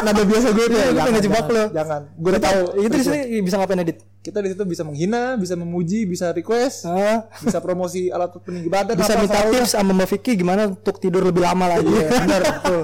nada 0.06 0.22
biasa 0.22 0.48
gue 0.54 0.66
tuh. 0.70 0.78
Iya, 0.78 0.86
gue 0.88 1.02
pengen 1.02 1.22
jangan, 1.26 1.50
lu. 1.50 1.64
Jangan. 1.74 2.00
Gue 2.14 2.30
udah 2.30 2.42
tahu. 2.42 2.60
Itu 2.78 2.94
di 2.94 3.04
sini 3.04 3.18
bisa 3.42 3.58
ngapain 3.58 3.82
edit? 3.82 3.98
Kita 4.22 4.38
di 4.38 4.54
situ 4.54 4.62
bisa 4.62 4.86
menghina, 4.86 5.34
bisa 5.34 5.58
memuji, 5.58 6.06
bisa 6.06 6.30
request, 6.30 6.86
Ah, 6.86 7.26
bisa 7.42 7.58
promosi 7.58 8.06
alat 8.06 8.30
peninggi 8.38 8.70
badan 8.70 8.94
bisa 8.94 9.18
apa, 9.18 9.22
minta 9.26 9.42
tips 9.42 9.74
sama 9.74 9.90
Mbak 9.90 10.08
Vicky 10.14 10.32
gimana 10.38 10.70
untuk 10.70 11.02
tidur 11.02 11.26
lebih 11.26 11.42
lama 11.42 11.74
lagi. 11.74 11.90
Iya, 11.90 12.06
benar 12.22 12.40
betul. 12.54 12.82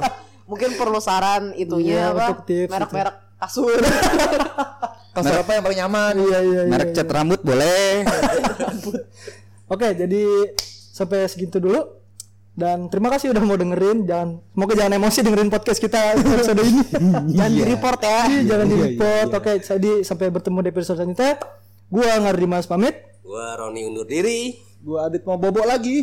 Mungkin 0.50 0.70
perlu 0.74 0.98
saran 0.98 1.54
itunya 1.54 2.10
Iya, 2.10 2.10
apa? 2.10 2.42
Merek-merek 2.42 3.27
kasur. 3.38 3.78
Kasur 5.18 5.34
apa 5.34 5.50
yang 5.50 5.62
paling 5.66 5.80
nyaman? 5.82 6.14
Iya 6.14 6.38
iya 6.46 6.60
iya. 6.62 6.70
Merek 6.70 6.94
cat 6.94 7.10
rambut 7.10 7.40
boleh. 7.42 8.06
Oke, 9.72 9.88
jadi 9.98 10.22
sampai 10.94 11.26
segitu 11.26 11.58
dulu. 11.58 11.98
Dan 12.58 12.90
terima 12.90 13.10
kasih 13.10 13.30
udah 13.34 13.42
mau 13.42 13.58
dengerin. 13.58 14.06
Jangan 14.06 14.42
semoga 14.42 14.74
jangan 14.78 14.92
emosi 14.98 15.18
dengerin 15.26 15.50
podcast 15.50 15.78
kita 15.82 16.18
episode 16.18 16.58
ini. 16.62 16.82
Jangan 17.38 17.52
di 17.54 17.62
report 17.62 18.00
ya. 18.02 18.20
Iya, 18.26 18.42
jangan 18.50 18.66
di 18.66 18.76
report. 18.82 19.28
Oke, 19.38 19.52
jadi 19.62 19.92
sampai 20.02 20.26
bertemu 20.30 20.58
di 20.66 20.68
episode 20.74 20.96
selanjutnya. 20.98 21.38
Gua 21.86 22.10
Ngardi 22.18 22.46
Mas 22.50 22.66
pamit. 22.66 22.98
Gua 23.22 23.54
Roni 23.58 23.86
undur 23.86 24.06
diri. 24.10 24.58
Gua 24.82 25.06
Adit 25.06 25.22
mau 25.22 25.38
bobok 25.38 25.66
lagi. 25.66 26.02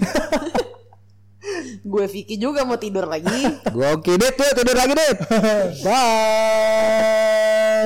Gue 1.86 2.06
Vicky 2.10 2.36
juga 2.38 2.66
mau 2.68 2.78
tidur 2.78 3.06
lagi. 3.10 3.46
Gua 3.72 3.98
oke 3.98 4.12
deh 4.16 4.32
tuh 4.34 4.50
tidur 4.54 4.76
lagi 4.78 4.94
deh. 4.94 5.12
Bye. 5.86 7.55